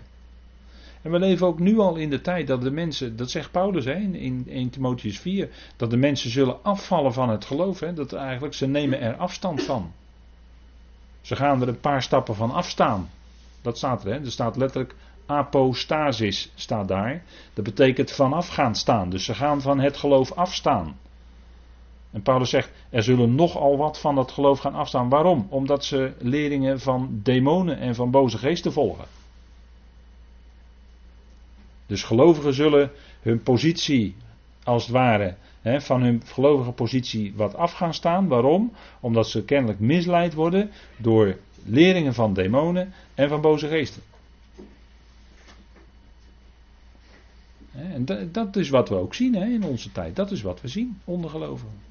En 1.02 1.10
we 1.10 1.18
leven 1.18 1.46
ook 1.46 1.58
nu 1.58 1.78
al 1.78 1.96
in 1.96 2.10
de 2.10 2.20
tijd 2.20 2.46
dat 2.46 2.62
de 2.62 2.70
mensen, 2.70 3.16
dat 3.16 3.30
zegt 3.30 3.50
Paulus 3.50 3.84
hè, 3.84 3.94
in 3.94 4.46
1 4.48 4.70
Timotheus 4.70 5.18
4, 5.18 5.48
dat 5.76 5.90
de 5.90 5.96
mensen 5.96 6.30
zullen 6.30 6.64
afvallen 6.64 7.12
van 7.12 7.28
het 7.28 7.44
geloof. 7.44 7.80
Hè, 7.80 7.92
dat 7.92 8.12
eigenlijk 8.12 8.54
ze 8.54 8.66
nemen 8.66 9.00
er 9.00 9.16
afstand 9.16 9.62
van. 9.62 9.92
Ze 11.20 11.36
gaan 11.36 11.62
er 11.62 11.68
een 11.68 11.80
paar 11.80 12.02
stappen 12.02 12.34
van 12.34 12.50
afstaan. 12.50 13.10
Dat 13.62 13.76
staat 13.76 14.04
er, 14.04 14.12
hè. 14.12 14.18
er 14.18 14.30
staat 14.30 14.56
letterlijk 14.56 14.94
apostasis 15.26 16.52
staat 16.54 16.88
daar. 16.88 17.22
Dat 17.54 17.64
betekent 17.64 18.10
vanaf 18.10 18.48
gaan 18.48 18.74
staan. 18.74 19.10
Dus 19.10 19.24
ze 19.24 19.34
gaan 19.34 19.60
van 19.60 19.80
het 19.80 19.96
geloof 19.96 20.32
afstaan. 20.32 20.98
En 22.10 22.22
Paulus 22.22 22.50
zegt, 22.50 22.70
er 22.90 23.02
zullen 23.02 23.34
nogal 23.34 23.76
wat 23.76 24.00
van 24.00 24.14
dat 24.14 24.32
geloof 24.32 24.58
gaan 24.58 24.74
afstaan. 24.74 25.08
Waarom? 25.08 25.46
Omdat 25.50 25.84
ze 25.84 26.12
leerlingen 26.18 26.80
van 26.80 27.20
demonen 27.22 27.78
en 27.78 27.94
van 27.94 28.10
boze 28.10 28.38
geesten 28.38 28.72
volgen. 28.72 29.04
Dus 31.88 32.02
gelovigen 32.02 32.54
zullen 32.54 32.90
hun 33.22 33.42
positie, 33.42 34.14
als 34.64 34.82
het 34.82 34.92
ware, 34.92 35.34
hè, 35.62 35.80
van 35.80 36.02
hun 36.02 36.22
gelovige 36.24 36.72
positie 36.72 37.32
wat 37.36 37.54
af 37.54 37.72
gaan 37.72 37.94
staan. 37.94 38.28
Waarom? 38.28 38.72
Omdat 39.00 39.28
ze 39.28 39.44
kennelijk 39.44 39.80
misleid 39.80 40.34
worden 40.34 40.70
door 40.96 41.38
leerlingen 41.64 42.14
van 42.14 42.34
demonen 42.34 42.92
en 43.14 43.28
van 43.28 43.40
boze 43.40 43.68
geesten. 43.68 44.02
En 47.72 48.04
dat, 48.32 48.56
is 48.56 48.68
wat 48.68 48.88
we 48.88 48.94
ook 48.94 49.14
zien 49.14 49.34
hè, 49.34 49.44
in 49.44 49.64
onze 49.64 49.92
tijd. 49.92 50.16
Dat 50.16 50.30
is 50.30 50.42
wat 50.42 50.60
we 50.60 50.68
zien 50.68 51.00
onder 51.04 51.30
gelovigen. 51.30 51.86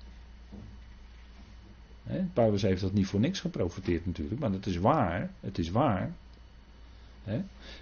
Paulus 2.34 2.62
heeft 2.62 2.82
dat 2.82 2.94
niet 2.94 3.08
voor 3.08 3.20
niks 3.20 3.40
geprofiteerd 3.40 4.06
natuurlijk, 4.06 4.40
maar 4.40 4.52
het 4.52 4.66
is 4.66 4.78
waar. 4.78 5.30
Het 5.40 5.58
is 5.58 5.72
waar. 5.72 6.12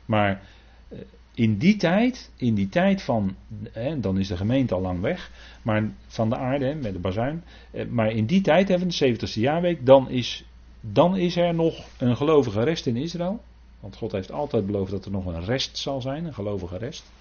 Maar 0.05 0.41
eh, 0.87 0.99
in 1.35 1.57
die 1.57 1.75
tijd, 1.75 2.31
in 2.35 2.53
die 2.53 2.69
tijd 2.69 3.01
van, 3.01 3.35
hè, 3.71 3.99
dan 3.99 4.19
is 4.19 4.27
de 4.27 4.37
gemeente 4.37 4.73
al 4.73 4.81
lang 4.81 5.01
weg, 5.01 5.31
maar 5.61 5.91
van 6.07 6.29
de 6.29 6.35
aarde 6.35 6.65
hè, 6.65 6.75
met 6.75 6.93
de 6.93 6.99
bazuin, 6.99 7.43
eh, 7.71 7.85
maar 7.87 8.11
in 8.11 8.25
die 8.25 8.41
tijd 8.41 8.67
hebben 8.67 8.87
de 8.87 8.95
70ste 8.95 9.39
jaarweek, 9.39 9.85
dan 9.85 10.09
is, 10.09 10.45
dan 10.81 11.17
is 11.17 11.35
er 11.35 11.53
nog 11.53 11.87
een 11.97 12.17
gelovige 12.17 12.63
rest 12.63 12.85
in 12.85 12.95
Israël. 12.95 13.41
Want 13.79 13.95
God 13.95 14.11
heeft 14.11 14.31
altijd 14.31 14.65
beloofd 14.65 14.91
dat 14.91 15.05
er 15.05 15.11
nog 15.11 15.25
een 15.25 15.45
rest 15.45 15.77
zal 15.77 16.01
zijn, 16.01 16.25
een 16.25 16.33
gelovige 16.33 16.77
rest. 16.77 17.11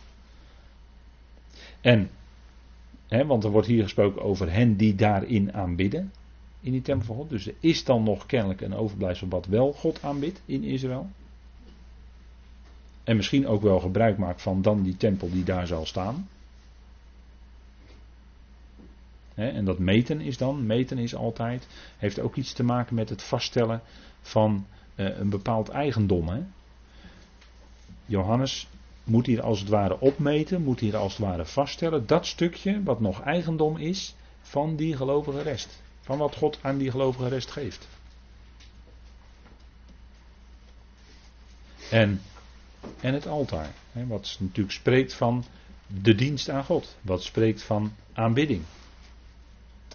En, 1.80 2.10
hè, 3.08 3.26
want 3.26 3.44
er 3.44 3.50
wordt 3.50 3.66
hier 3.66 3.82
gesproken 3.82 4.22
over 4.22 4.52
hen 4.52 4.76
die 4.76 4.94
daarin 4.94 5.52
aanbidden, 5.52 6.12
in 6.60 6.72
die 6.72 6.82
tempel 6.82 7.06
van 7.06 7.16
God. 7.16 7.30
Dus 7.30 7.46
er 7.46 7.54
is 7.60 7.84
dan 7.84 8.02
nog 8.02 8.26
kennelijk 8.26 8.60
een 8.60 8.74
overblijfsel 8.74 9.28
wat 9.28 9.46
wel 9.46 9.72
God 9.72 10.02
aanbidt 10.02 10.42
in 10.44 10.62
Israël. 10.62 11.10
En 13.04 13.16
misschien 13.16 13.46
ook 13.46 13.62
wel 13.62 13.80
gebruik 13.80 14.18
maakt 14.18 14.42
van 14.42 14.62
dan 14.62 14.82
die 14.82 14.96
tempel 14.96 15.30
die 15.30 15.44
daar 15.44 15.66
zal 15.66 15.86
staan. 15.86 16.28
en 19.34 19.64
dat 19.64 19.78
meten 19.78 20.20
is 20.20 20.38
dan, 20.38 20.66
meten 20.66 20.98
is 20.98 21.14
altijd, 21.14 21.66
heeft 21.98 22.20
ook 22.20 22.36
iets 22.36 22.52
te 22.52 22.62
maken 22.62 22.94
met 22.94 23.08
het 23.08 23.22
vaststellen 23.22 23.82
van 24.20 24.66
eh, 24.94 25.18
een 25.18 25.30
bepaald 25.30 25.68
eigendom. 25.68 26.46
Johannes 28.06 28.68
moet 29.04 29.26
hier 29.26 29.42
als 29.42 29.60
het 29.60 29.68
ware 29.68 30.00
opmeten, 30.00 30.62
moet 30.62 30.80
hier 30.80 30.96
als 30.96 31.16
het 31.16 31.26
ware 31.26 31.46
vaststellen 31.46 32.06
dat 32.06 32.26
stukje 32.26 32.82
wat 32.82 33.00
nog 33.00 33.22
eigendom 33.22 33.76
is 33.76 34.14
van 34.40 34.76
die 34.76 34.96
gelovige 34.96 35.42
rest. 35.42 35.82
Van 36.00 36.18
wat 36.18 36.36
God 36.36 36.58
aan 36.62 36.78
die 36.78 36.90
gelovige 36.90 37.28
rest 37.28 37.50
geeft. 37.50 37.88
En 41.90 42.20
en 43.00 43.14
het 43.14 43.26
altaar. 43.26 43.70
Wat 43.92 44.36
natuurlijk 44.40 44.74
spreekt 44.74 45.14
van 45.14 45.44
de 45.86 46.14
dienst 46.14 46.48
aan 46.48 46.64
God. 46.64 46.96
Wat 47.00 47.22
spreekt 47.22 47.62
van 47.62 47.92
aanbidding. 48.12 48.62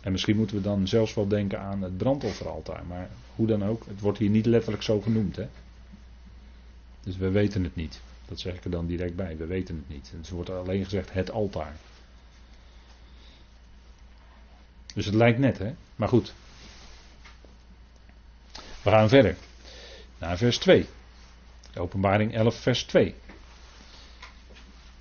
En 0.01 0.11
misschien 0.11 0.35
moeten 0.35 0.55
we 0.55 0.61
dan 0.61 0.87
zelfs 0.87 1.13
wel 1.13 1.27
denken 1.27 1.59
aan 1.59 1.81
het 1.81 1.97
brandofferaltaar. 1.97 2.85
Maar 2.85 3.09
hoe 3.35 3.47
dan 3.47 3.65
ook, 3.65 3.85
het 3.85 3.99
wordt 3.99 4.17
hier 4.17 4.29
niet 4.29 4.45
letterlijk 4.45 4.83
zo 4.83 5.01
genoemd. 5.01 5.35
Hè? 5.35 5.47
Dus 7.03 7.17
we 7.17 7.29
weten 7.29 7.63
het 7.63 7.75
niet. 7.75 7.99
Dat 8.25 8.39
zeg 8.39 8.55
ik 8.55 8.63
er 8.63 8.71
dan 8.71 8.87
direct 8.87 9.15
bij. 9.15 9.37
We 9.37 9.45
weten 9.45 9.75
het 9.75 9.89
niet. 9.95 10.11
Het 10.17 10.29
wordt 10.29 10.49
alleen 10.49 10.83
gezegd 10.83 11.13
het 11.13 11.31
altaar. 11.31 11.75
Dus 14.93 15.05
het 15.05 15.15
lijkt 15.15 15.39
net, 15.39 15.57
hè? 15.57 15.73
Maar 15.95 16.07
goed. 16.07 16.33
We 18.83 18.89
gaan 18.89 19.09
verder. 19.09 19.35
Naar 20.17 20.37
vers 20.37 20.57
2. 20.57 20.87
Openbaring 21.79 22.33
11, 22.33 22.55
vers 22.55 22.83
2. 22.83 23.15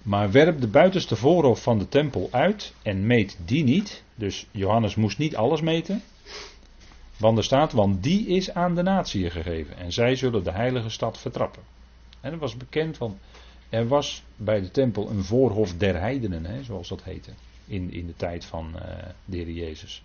Maar 0.03 0.31
werp 0.31 0.61
de 0.61 0.69
buitenste 0.69 1.17
voorhof 1.17 1.63
van 1.63 1.79
de 1.79 1.89
tempel 1.89 2.29
uit 2.31 2.75
en 2.83 3.07
meet 3.07 3.39
die 3.45 3.65
niet. 3.65 4.03
Dus 4.15 4.47
Johannes 4.51 4.95
moest 4.95 5.19
niet 5.19 5.37
alles 5.37 5.61
meten. 5.61 6.03
Want 7.17 7.39
er 7.39 7.45
staat, 7.45 7.73
want 7.73 8.03
die 8.03 8.27
is 8.27 8.55
aan 8.55 8.75
de 8.75 8.83
natie 8.83 9.31
gegeven. 9.31 9.77
En 9.77 9.93
zij 9.93 10.17
zullen 10.17 10.45
de 10.45 10.51
heilige 10.53 10.91
stad 10.91 11.19
vertrappen. 11.19 11.63
En 12.21 12.31
dat 12.31 12.41
was 12.41 12.57
bekend, 12.57 12.99
want 12.99 13.19
er 13.69 13.89
was 13.89 14.23
bij 14.37 14.61
de 14.61 14.71
tempel 14.71 15.11
een 15.11 15.25
voorhof 15.25 15.77
der 15.77 16.01
heidenen, 16.01 16.45
hè, 16.45 16.63
zoals 16.63 16.89
dat 16.89 17.03
heette. 17.03 17.31
In, 17.67 17.93
in 17.93 18.07
de 18.07 18.17
tijd 18.17 18.45
van 18.45 18.73
uh, 18.75 18.83
de 19.25 19.37
Heer 19.37 19.51
Jezus 19.51 20.03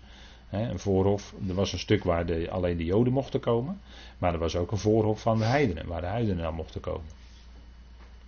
een 0.53 0.79
voorhof, 0.79 1.33
er 1.47 1.53
was 1.53 1.73
een 1.73 1.79
stuk 1.79 2.03
waar 2.03 2.25
de, 2.25 2.49
alleen 2.49 2.77
de 2.77 2.85
Joden 2.85 3.13
mochten 3.13 3.39
komen. 3.39 3.81
Maar 4.17 4.33
er 4.33 4.39
was 4.39 4.55
ook 4.55 4.71
een 4.71 4.77
voorhof 4.77 5.21
van 5.21 5.37
de 5.37 5.43
heidenen, 5.43 5.87
waar 5.87 6.01
de 6.01 6.07
heidenen 6.07 6.45
aan 6.45 6.53
mochten 6.53 6.81
komen. 6.81 7.09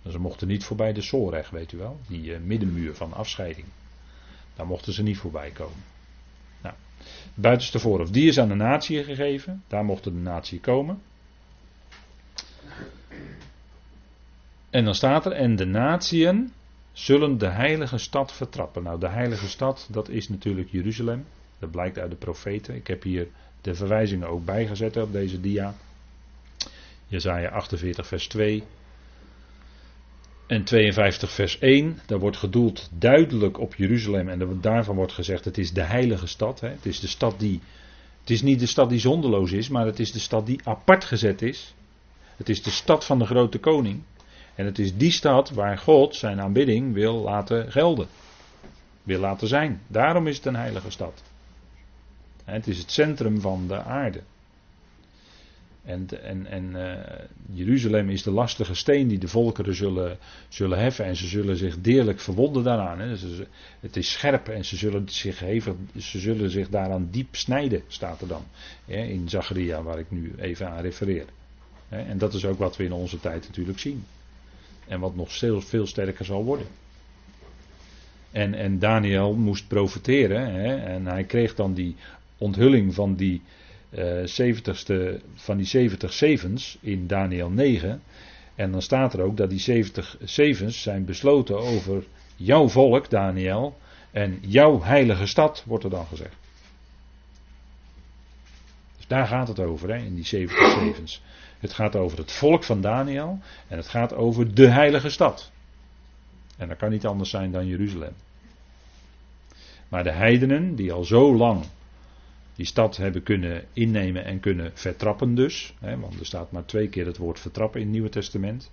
Dus 0.02 0.12
ze 0.12 0.20
mochten 0.20 0.48
niet 0.48 0.64
voorbij 0.64 0.92
de 0.92 1.02
Soreg, 1.02 1.50
weet 1.50 1.72
u 1.72 1.78
wel. 1.78 1.98
Die 2.08 2.22
uh, 2.22 2.38
middenmuur 2.38 2.94
van 2.94 3.12
afscheiding. 3.12 3.66
Daar 4.56 4.66
mochten 4.66 4.92
ze 4.92 5.02
niet 5.02 5.18
voorbij 5.18 5.50
komen. 5.50 5.84
Nou, 6.62 6.74
buitenste 7.34 7.78
voorhof, 7.78 8.10
die 8.10 8.28
is 8.28 8.38
aan 8.38 8.48
de 8.48 8.54
natie 8.54 9.04
gegeven. 9.04 9.62
Daar 9.66 9.84
mochten 9.84 10.12
de 10.12 10.20
natie 10.20 10.60
komen. 10.60 11.02
En 14.70 14.84
dan 14.84 14.94
staat 14.94 15.26
er, 15.26 15.32
en 15.32 15.56
de 15.56 15.64
natieën 15.64 16.52
zullen 16.92 17.38
de 17.38 17.48
heilige 17.48 17.98
stad 17.98 18.32
vertrappen. 18.32 18.82
Nou, 18.82 19.00
de 19.00 19.08
heilige 19.08 19.48
stad, 19.48 19.88
dat 19.90 20.08
is 20.08 20.28
natuurlijk 20.28 20.68
Jeruzalem. 20.70 21.24
Dat 21.58 21.70
blijkt 21.70 21.98
uit 21.98 22.10
de 22.10 22.16
profeten. 22.16 22.74
Ik 22.74 22.86
heb 22.86 23.02
hier 23.02 23.28
de 23.60 23.74
verwijzingen 23.74 24.28
ook 24.28 24.44
bijgezet 24.44 24.96
op 24.96 25.12
deze 25.12 25.40
dia. 25.40 25.74
Jezaja 27.06 27.48
48 27.48 28.06
vers 28.06 28.26
2 28.26 28.62
en 30.46 30.64
52 30.64 31.30
vers 31.30 31.58
1. 31.58 31.98
Daar 32.06 32.18
wordt 32.18 32.36
gedoeld 32.36 32.88
duidelijk 32.98 33.58
op 33.58 33.74
Jeruzalem 33.74 34.28
en 34.28 34.58
daarvan 34.60 34.96
wordt 34.96 35.12
gezegd 35.12 35.44
het 35.44 35.58
is 35.58 35.72
de 35.72 35.82
heilige 35.82 36.26
stad. 36.26 36.60
Hè. 36.60 36.68
Het 36.68 36.86
is 36.86 37.00
de 37.00 37.06
stad 37.06 37.40
die, 37.40 37.60
het 38.20 38.30
is 38.30 38.42
niet 38.42 38.60
de 38.60 38.66
stad 38.66 38.88
die 38.88 38.98
zondeloos 38.98 39.52
is, 39.52 39.68
maar 39.68 39.86
het 39.86 39.98
is 39.98 40.12
de 40.12 40.18
stad 40.18 40.46
die 40.46 40.60
apart 40.64 41.04
gezet 41.04 41.42
is. 41.42 41.74
Het 42.36 42.48
is 42.48 42.62
de 42.62 42.70
stad 42.70 43.04
van 43.04 43.18
de 43.18 43.26
grote 43.26 43.58
koning. 43.58 44.02
En 44.54 44.64
het 44.64 44.78
is 44.78 44.96
die 44.96 45.10
stad 45.10 45.50
waar 45.50 45.78
God 45.78 46.14
zijn 46.14 46.40
aanbidding 46.40 46.94
wil 46.94 47.14
laten 47.14 47.72
gelden. 47.72 48.06
Wil 49.02 49.20
laten 49.20 49.48
zijn. 49.48 49.80
Daarom 49.86 50.26
is 50.26 50.36
het 50.36 50.46
een 50.46 50.56
heilige 50.56 50.90
stad. 50.90 51.22
Het 52.46 52.66
is 52.66 52.78
het 52.78 52.90
centrum 52.90 53.40
van 53.40 53.68
de 53.68 53.82
aarde. 53.82 54.20
En, 55.84 56.08
en, 56.22 56.46
en 56.46 56.64
uh, 56.70 56.92
Jeruzalem 57.52 58.10
is 58.10 58.22
de 58.22 58.30
lastige 58.30 58.74
steen 58.74 59.08
die 59.08 59.18
de 59.18 59.28
volkeren 59.28 59.74
zullen, 59.74 60.18
zullen 60.48 60.78
heffen. 60.78 61.04
En 61.04 61.16
ze 61.16 61.26
zullen 61.26 61.56
zich 61.56 61.80
deerlijk 61.80 62.20
verwonden 62.20 62.64
daaraan. 62.64 62.98
Hè. 62.98 63.16
het 63.80 63.96
is 63.96 64.12
scherp 64.12 64.48
en 64.48 64.64
ze 64.64 64.76
zullen, 64.76 65.08
zich 65.08 65.42
even, 65.42 65.88
ze 65.98 66.18
zullen 66.18 66.50
zich 66.50 66.68
daaraan 66.68 67.08
diep 67.10 67.36
snijden, 67.36 67.82
staat 67.86 68.20
er 68.20 68.28
dan. 68.28 68.44
Hè, 68.84 69.02
in 69.02 69.28
Zacharia, 69.28 69.82
waar 69.82 69.98
ik 69.98 70.10
nu 70.10 70.34
even 70.38 70.68
aan 70.68 70.80
refereer. 70.80 71.24
En 71.88 72.18
dat 72.18 72.34
is 72.34 72.44
ook 72.44 72.58
wat 72.58 72.76
we 72.76 72.84
in 72.84 72.92
onze 72.92 73.20
tijd 73.20 73.46
natuurlijk 73.46 73.78
zien. 73.78 74.04
En 74.88 75.00
wat 75.00 75.16
nog 75.16 75.32
veel, 75.32 75.60
veel 75.60 75.86
sterker 75.86 76.24
zal 76.24 76.44
worden. 76.44 76.66
En, 78.30 78.54
en 78.54 78.78
Daniel 78.78 79.34
moest 79.34 79.68
profiteren. 79.68 80.52
Hè, 80.52 80.76
en 80.76 81.06
hij 81.06 81.24
kreeg 81.24 81.54
dan 81.54 81.74
die 81.74 81.96
onthulling 82.38 82.94
van 82.94 83.14
die 83.14 83.42
uh, 83.90 84.24
van 85.34 85.56
die 85.56 85.66
70 85.66 86.12
zevens 86.12 86.78
in 86.80 87.06
Daniel 87.06 87.50
9. 87.50 88.02
En 88.54 88.70
dan 88.72 88.82
staat 88.82 89.12
er 89.12 89.20
ook 89.20 89.36
dat 89.36 89.50
die 89.50 89.58
70 89.58 90.16
zevens 90.20 90.82
zijn 90.82 91.04
besloten 91.04 91.58
over 91.58 92.04
jouw 92.36 92.68
volk, 92.68 93.10
Daniel. 93.10 93.78
En 94.10 94.38
jouw 94.40 94.82
heilige 94.82 95.26
stad, 95.26 95.64
wordt 95.66 95.84
er 95.84 95.90
dan 95.90 96.06
gezegd. 96.06 96.36
Dus 98.96 99.06
daar 99.06 99.26
gaat 99.26 99.48
het 99.48 99.60
over, 99.60 99.88
hè, 99.88 99.96
in 99.96 100.14
die 100.14 100.24
70 100.24 100.72
zevens. 100.72 101.22
Het 101.58 101.72
gaat 101.72 101.96
over 101.96 102.18
het 102.18 102.32
volk 102.32 102.64
van 102.64 102.80
Daniel. 102.80 103.38
En 103.68 103.76
het 103.76 103.88
gaat 103.88 104.14
over 104.14 104.54
de 104.54 104.68
heilige 104.68 105.10
stad. 105.10 105.50
En 106.56 106.68
dat 106.68 106.76
kan 106.76 106.90
niet 106.90 107.06
anders 107.06 107.30
zijn 107.30 107.52
dan 107.52 107.66
Jeruzalem. 107.66 108.14
Maar 109.88 110.04
de 110.04 110.12
heidenen, 110.12 110.74
die 110.74 110.92
al 110.92 111.04
zo 111.04 111.36
lang 111.36 111.64
die 112.56 112.66
stad 112.66 112.96
hebben 112.96 113.22
kunnen 113.22 113.64
innemen 113.72 114.24
en 114.24 114.40
kunnen 114.40 114.70
vertrappen 114.74 115.34
dus. 115.34 115.74
Hè, 115.80 115.98
want 115.98 116.20
er 116.20 116.26
staat 116.26 116.50
maar 116.50 116.64
twee 116.64 116.88
keer 116.88 117.06
het 117.06 117.16
woord 117.16 117.40
vertrappen 117.40 117.80
in 117.80 117.86
het 117.86 117.94
Nieuwe 117.94 118.10
Testament. 118.10 118.70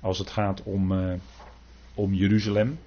Als 0.00 0.18
het 0.18 0.30
gaat 0.30 0.62
om, 0.62 0.92
uh, 0.92 1.12
om 1.94 2.14
Jeruzalem. 2.14 2.78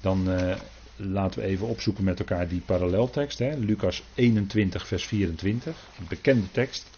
Dan 0.00 0.30
uh, 0.30 0.56
laten 0.96 1.40
we 1.40 1.46
even 1.46 1.66
opzoeken 1.66 2.04
met 2.04 2.18
elkaar 2.18 2.48
die 2.48 2.60
paralleltekst. 2.60 3.38
Hè, 3.38 3.56
Lucas 3.56 4.02
21 4.14 4.86
vers 4.86 5.04
24. 5.06 5.76
Een 5.98 6.06
bekende 6.08 6.50
tekst. 6.50 6.90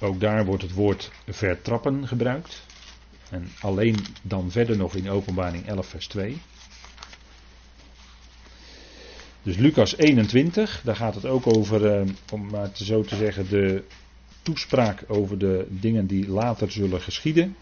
Ook 0.00 0.20
daar 0.20 0.44
wordt 0.44 0.62
het 0.62 0.72
woord 0.72 1.10
vertrappen 1.26 2.08
gebruikt. 2.08 2.62
En 3.30 3.48
alleen 3.60 3.96
dan 4.22 4.50
verder 4.50 4.76
nog 4.76 4.94
in 4.94 5.10
openbaring 5.10 5.66
11 5.66 5.86
vers 5.86 6.06
2. 6.06 6.40
Dus 9.44 9.56
Lucas 9.56 9.96
21, 9.96 10.80
daar 10.84 10.96
gaat 10.96 11.14
het 11.14 11.26
ook 11.26 11.46
over, 11.46 11.86
eh, 11.86 12.06
om 12.30 12.50
maar 12.50 12.70
zo 12.74 13.02
te 13.02 13.16
zeggen, 13.16 13.48
de 13.48 13.84
toespraak 14.42 15.04
over 15.06 15.38
de 15.38 15.66
dingen 15.68 16.06
die 16.06 16.28
later 16.28 16.70
zullen 16.70 17.00
geschieden. 17.00 17.56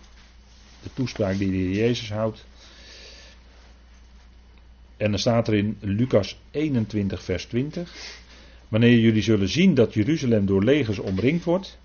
De 0.83 0.91
toespraak 0.95 1.39
die 1.39 1.51
de 1.51 1.57
Heer 1.57 1.71
Jezus 1.71 2.11
houdt. 2.11 2.45
En 4.97 5.11
dan 5.11 5.19
staat 5.19 5.49
er 5.49 5.55
in 5.55 5.77
Lucas 5.81 6.39
21, 6.51 7.23
vers 7.23 7.45
20. 7.45 8.21
Wanneer 8.69 8.99
jullie 8.99 9.23
zullen 9.23 9.49
zien 9.49 9.75
dat 9.75 9.95
Jeruzalem 9.95 10.47
door 10.47 10.65
legers 10.65 10.99
omringd 10.99 11.45
wordt, 11.45 11.79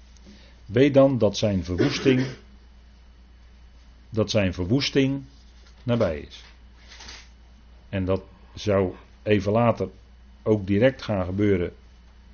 weet 0.66 0.94
dan 0.94 1.18
dat 1.18 1.38
zijn 1.38 1.64
verwoesting, 1.64 2.26
dat 4.10 4.30
zijn 4.30 4.54
verwoesting 4.54 5.24
nabij 5.84 6.20
is. 6.20 6.44
En 7.90 8.06
dat 8.06 8.22
zou 8.56 8.94
even 9.28 9.52
later 9.52 9.90
ook 10.44 10.68
direct 10.68 11.02
gaan 11.02 11.26
gebeuren 11.26 11.74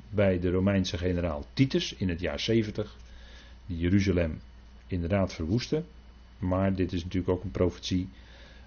bij 0.10 0.40
de 0.40 0.52
Romeinse 0.52 0.98
generaal 0.98 1.46
Titus 1.54 1.96
in 1.98 2.10
het 2.10 2.20
jaar 2.20 2.40
70, 2.40 2.98
die 3.66 3.78
Jeruzalem 3.78 4.40
inderdaad 4.88 5.34
verwoestte. 5.34 5.84
Maar 6.40 6.76
dit 6.76 6.94
is 6.94 7.04
natuurlijk 7.04 7.32
ook 7.32 7.44
een 7.44 7.52
profetie 7.52 8.10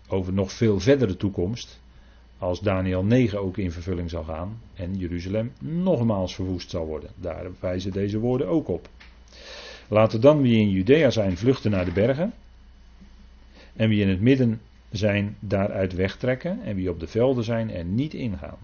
over 0.09 0.33
nog 0.33 0.53
veel 0.53 0.81
verdere 0.81 1.17
toekomst. 1.17 1.81
Als 2.39 2.61
Daniel 2.61 3.05
9 3.05 3.41
ook 3.41 3.57
in 3.57 3.73
vervulling 3.73 4.11
zal 4.11 4.25
gaan 4.25 4.61
en 4.75 4.99
Jeruzalem 4.99 5.53
nogmaals 5.59 6.35
verwoest 6.35 6.71
zal 6.71 6.87
worden. 6.87 7.11
Daar 7.17 7.47
wijzen 7.61 7.93
deze 7.93 8.19
woorden 8.19 8.49
ook 8.49 8.69
op. 8.69 8.89
Laten 9.89 10.21
dan 10.21 10.43
wie 10.43 10.59
in 10.59 10.71
Judea 10.71 11.11
zijn 11.11 11.37
vluchten 11.37 11.71
naar 11.71 11.85
de 11.85 11.93
bergen. 11.93 12.33
En 13.73 13.89
wie 13.89 14.03
in 14.03 14.09
het 14.09 14.21
midden 14.21 14.61
zijn 14.91 15.37
daaruit 15.41 15.93
wegtrekken 15.93 16.63
en 16.63 16.77
wie 16.77 16.91
op 16.91 17.01
de 17.01 17.07
velden 17.07 17.45
zijn 17.45 17.71
er 17.71 17.85
niet 17.85 18.15
ingaan. 18.15 18.59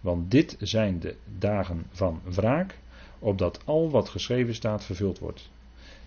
Want 0.00 0.30
dit 0.30 0.56
zijn 0.60 1.00
de 1.00 1.16
dagen 1.38 1.84
van 1.90 2.20
wraak, 2.24 2.78
opdat 3.18 3.60
al 3.64 3.90
wat 3.90 4.08
geschreven 4.08 4.54
staat 4.54 4.84
vervuld 4.84 5.18
wordt. 5.18 5.50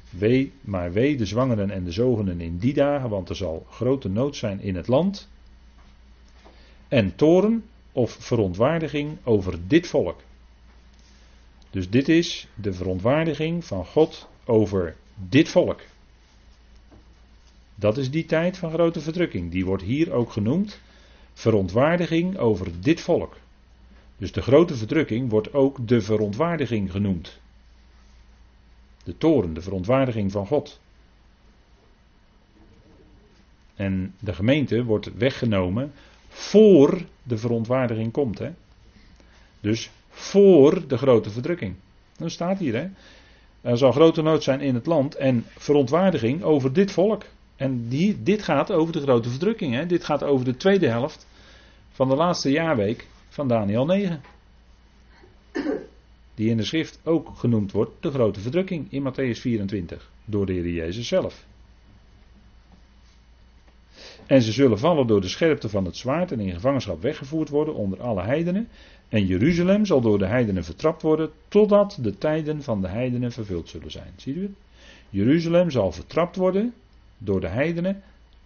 Wee, 0.09 0.51
maar 0.61 0.91
wee 0.91 1.17
de 1.17 1.25
zwangeren 1.25 1.71
en 1.71 1.83
de 1.83 1.91
zogenen 1.91 2.41
in 2.41 2.57
die 2.57 2.73
dagen, 2.73 3.09
want 3.09 3.29
er 3.29 3.35
zal 3.35 3.65
grote 3.69 4.09
nood 4.09 4.35
zijn 4.35 4.59
in 4.61 4.75
het 4.75 4.87
land. 4.87 5.29
En 6.87 7.15
toren 7.15 7.63
of 7.91 8.11
verontwaardiging 8.11 9.17
over 9.23 9.59
dit 9.67 9.87
volk. 9.87 10.21
Dus 11.69 11.89
dit 11.89 12.09
is 12.09 12.47
de 12.55 12.73
verontwaardiging 12.73 13.65
van 13.65 13.85
God 13.85 14.27
over 14.45 14.95
dit 15.15 15.49
volk. 15.49 15.81
Dat 17.75 17.97
is 17.97 18.11
die 18.11 18.25
tijd 18.25 18.57
van 18.57 18.71
grote 18.71 19.01
verdrukking. 19.01 19.51
Die 19.51 19.65
wordt 19.65 19.83
hier 19.83 20.11
ook 20.11 20.31
genoemd. 20.31 20.79
Verontwaardiging 21.33 22.37
over 22.37 22.81
dit 22.81 23.01
volk. 23.01 23.37
Dus 24.17 24.31
de 24.31 24.41
grote 24.41 24.75
verdrukking 24.75 25.29
wordt 25.29 25.53
ook 25.53 25.87
de 25.87 26.01
verontwaardiging 26.01 26.91
genoemd. 26.91 27.39
De 29.03 29.17
toren, 29.17 29.53
de 29.53 29.61
verontwaardiging 29.61 30.31
van 30.31 30.47
God. 30.47 30.79
En 33.75 34.13
de 34.19 34.33
gemeente 34.33 34.83
wordt 34.83 35.17
weggenomen 35.17 35.91
voor 36.29 37.01
de 37.23 37.37
verontwaardiging 37.37 38.11
komt. 38.11 38.39
Hè? 38.39 38.51
Dus 39.59 39.91
voor 40.09 40.87
de 40.87 40.97
grote 40.97 41.29
verdrukking. 41.29 41.75
Dat 42.17 42.31
staat 42.31 42.59
hier. 42.59 42.75
Hè? 42.75 42.87
Er 43.61 43.77
zal 43.77 43.91
grote 43.91 44.21
nood 44.21 44.43
zijn 44.43 44.61
in 44.61 44.75
het 44.75 44.85
land 44.85 45.15
en 45.15 45.45
verontwaardiging 45.57 46.43
over 46.43 46.73
dit 46.73 46.91
volk. 46.91 47.25
En 47.55 47.87
die, 47.87 48.23
dit 48.23 48.43
gaat 48.43 48.71
over 48.71 48.93
de 48.93 49.01
grote 49.01 49.29
verdrukking. 49.29 49.73
Hè? 49.73 49.85
Dit 49.85 50.03
gaat 50.03 50.23
over 50.23 50.45
de 50.45 50.57
tweede 50.57 50.87
helft 50.87 51.27
van 51.91 52.09
de 52.09 52.15
laatste 52.15 52.49
jaarweek 52.49 53.07
van 53.29 53.47
Daniel 53.47 53.85
9. 53.85 54.21
Die 56.35 56.49
in 56.49 56.57
de 56.57 56.63
schrift 56.63 56.99
ook 57.03 57.29
genoemd 57.35 57.71
wordt 57.71 57.91
de 57.99 58.11
grote 58.11 58.39
verdrukking 58.39 58.91
in 58.91 59.03
Matthäus 59.03 59.39
24 59.39 60.11
door 60.25 60.45
de 60.45 60.53
Heer 60.53 60.69
Jezus 60.69 61.07
zelf. 61.07 61.45
En 64.25 64.41
ze 64.41 64.51
zullen 64.51 64.79
vallen 64.79 65.07
door 65.07 65.21
de 65.21 65.27
scherpte 65.27 65.69
van 65.69 65.85
het 65.85 65.97
zwaard 65.97 66.31
en 66.31 66.39
in 66.39 66.53
gevangenschap 66.53 67.01
weggevoerd 67.01 67.49
worden 67.49 67.75
onder 67.75 68.01
alle 68.01 68.21
heidenen. 68.21 68.67
En 69.09 69.25
Jeruzalem 69.25 69.85
zal 69.85 70.01
door 70.01 70.17
de 70.17 70.25
heidenen 70.25 70.63
vertrapt 70.63 71.01
worden 71.01 71.31
totdat 71.47 71.97
de 72.01 72.17
tijden 72.17 72.63
van 72.63 72.81
de 72.81 72.87
heidenen 72.87 73.31
vervuld 73.31 73.69
zullen 73.69 73.91
zijn. 73.91 74.13
Ziet 74.15 74.35
u 74.35 74.41
het? 74.41 74.51
Jeruzalem 75.09 75.69
zal 75.69 75.91
vertrapt 75.91 76.35
worden 76.35 76.73
door 77.17 77.41
de 77.41 77.47
heidenen 77.47 78.03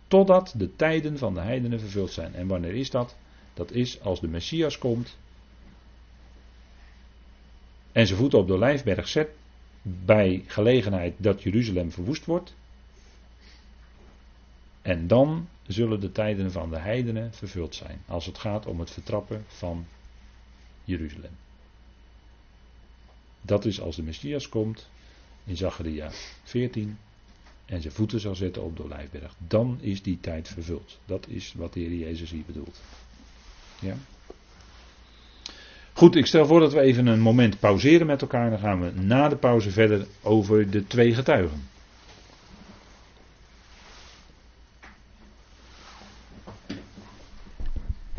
totdat 0.08 0.54
de 0.58 0.76
tijden 0.76 1.18
van 1.18 1.34
de 1.34 1.40
heidenen 1.40 1.80
vervuld 1.80 2.12
zijn. 2.12 2.36
En 2.36 2.48
wanneer 2.48 2.76
is 2.76 2.90
dat? 2.90 3.16
Dat 3.54 3.72
is 3.72 4.02
als 4.02 4.20
de 4.20 4.28
Messias 4.28 4.78
komt 4.78 5.18
en 7.92 8.08
zijn 8.08 8.20
voeten 8.20 8.40
op 8.40 8.48
de 8.48 8.58
Lijfberg 8.58 9.08
zet 9.08 9.30
bij 9.82 10.44
gelegenheid 10.48 11.14
dat 11.18 11.44
Jeruzalem 11.44 11.92
verwoest 11.92 12.26
wordt. 12.26 12.56
En 14.82 15.08
dan 15.08 15.48
zullen 15.68 16.00
de 16.00 16.12
tijden 16.12 16.52
van 16.52 16.70
de 16.70 16.78
heidenen 16.78 17.34
vervuld 17.34 17.76
zijn. 17.76 18.02
Als 18.08 18.26
het 18.26 18.38
gaat 18.38 18.66
om 18.66 18.80
het 18.80 18.92
vertrappen 18.92 19.44
van 19.48 19.86
Jeruzalem. 20.84 21.38
Dat 23.42 23.66
is 23.66 23.82
als 23.82 23.96
de 23.96 24.04
Messias 24.04 24.50
komt 24.50 24.90
in 25.44 25.58
Zacharia 25.58 26.10
14 26.44 26.98
en 27.70 27.82
zijn 27.82 27.94
voeten 27.94 28.20
zal 28.20 28.36
zetten 28.36 28.64
op 28.64 28.78
de 28.78 28.84
Olijfberg. 28.84 29.34
Dan 29.48 29.78
is 29.82 30.02
die 30.02 30.18
tijd 30.22 30.48
vervuld. 30.48 31.00
Dat 31.06 31.26
is 31.28 31.54
wat 31.58 31.74
de 31.74 31.80
Heer 31.80 31.94
Jezus 31.94 32.32
hier 32.32 32.44
bedoelt. 32.46 32.82
Ja. 33.80 33.96
Goed, 35.94 36.16
ik 36.16 36.26
stel 36.26 36.46
voor 36.46 36.60
dat 36.60 36.74
we 36.74 36.80
even 36.80 37.08
een 37.08 37.20
moment 37.20 37.60
pauzeren 37.60 38.08
met 38.08 38.22
elkaar. 38.22 38.50
Dan 38.50 38.60
gaan 38.60 38.82
we 38.82 39.02
na 39.02 39.30
de 39.30 39.36
pauze 39.36 39.72
verder 39.72 40.06
over 40.22 40.70
de 40.70 40.88
twee 40.88 41.14
getuigen. 41.14 41.64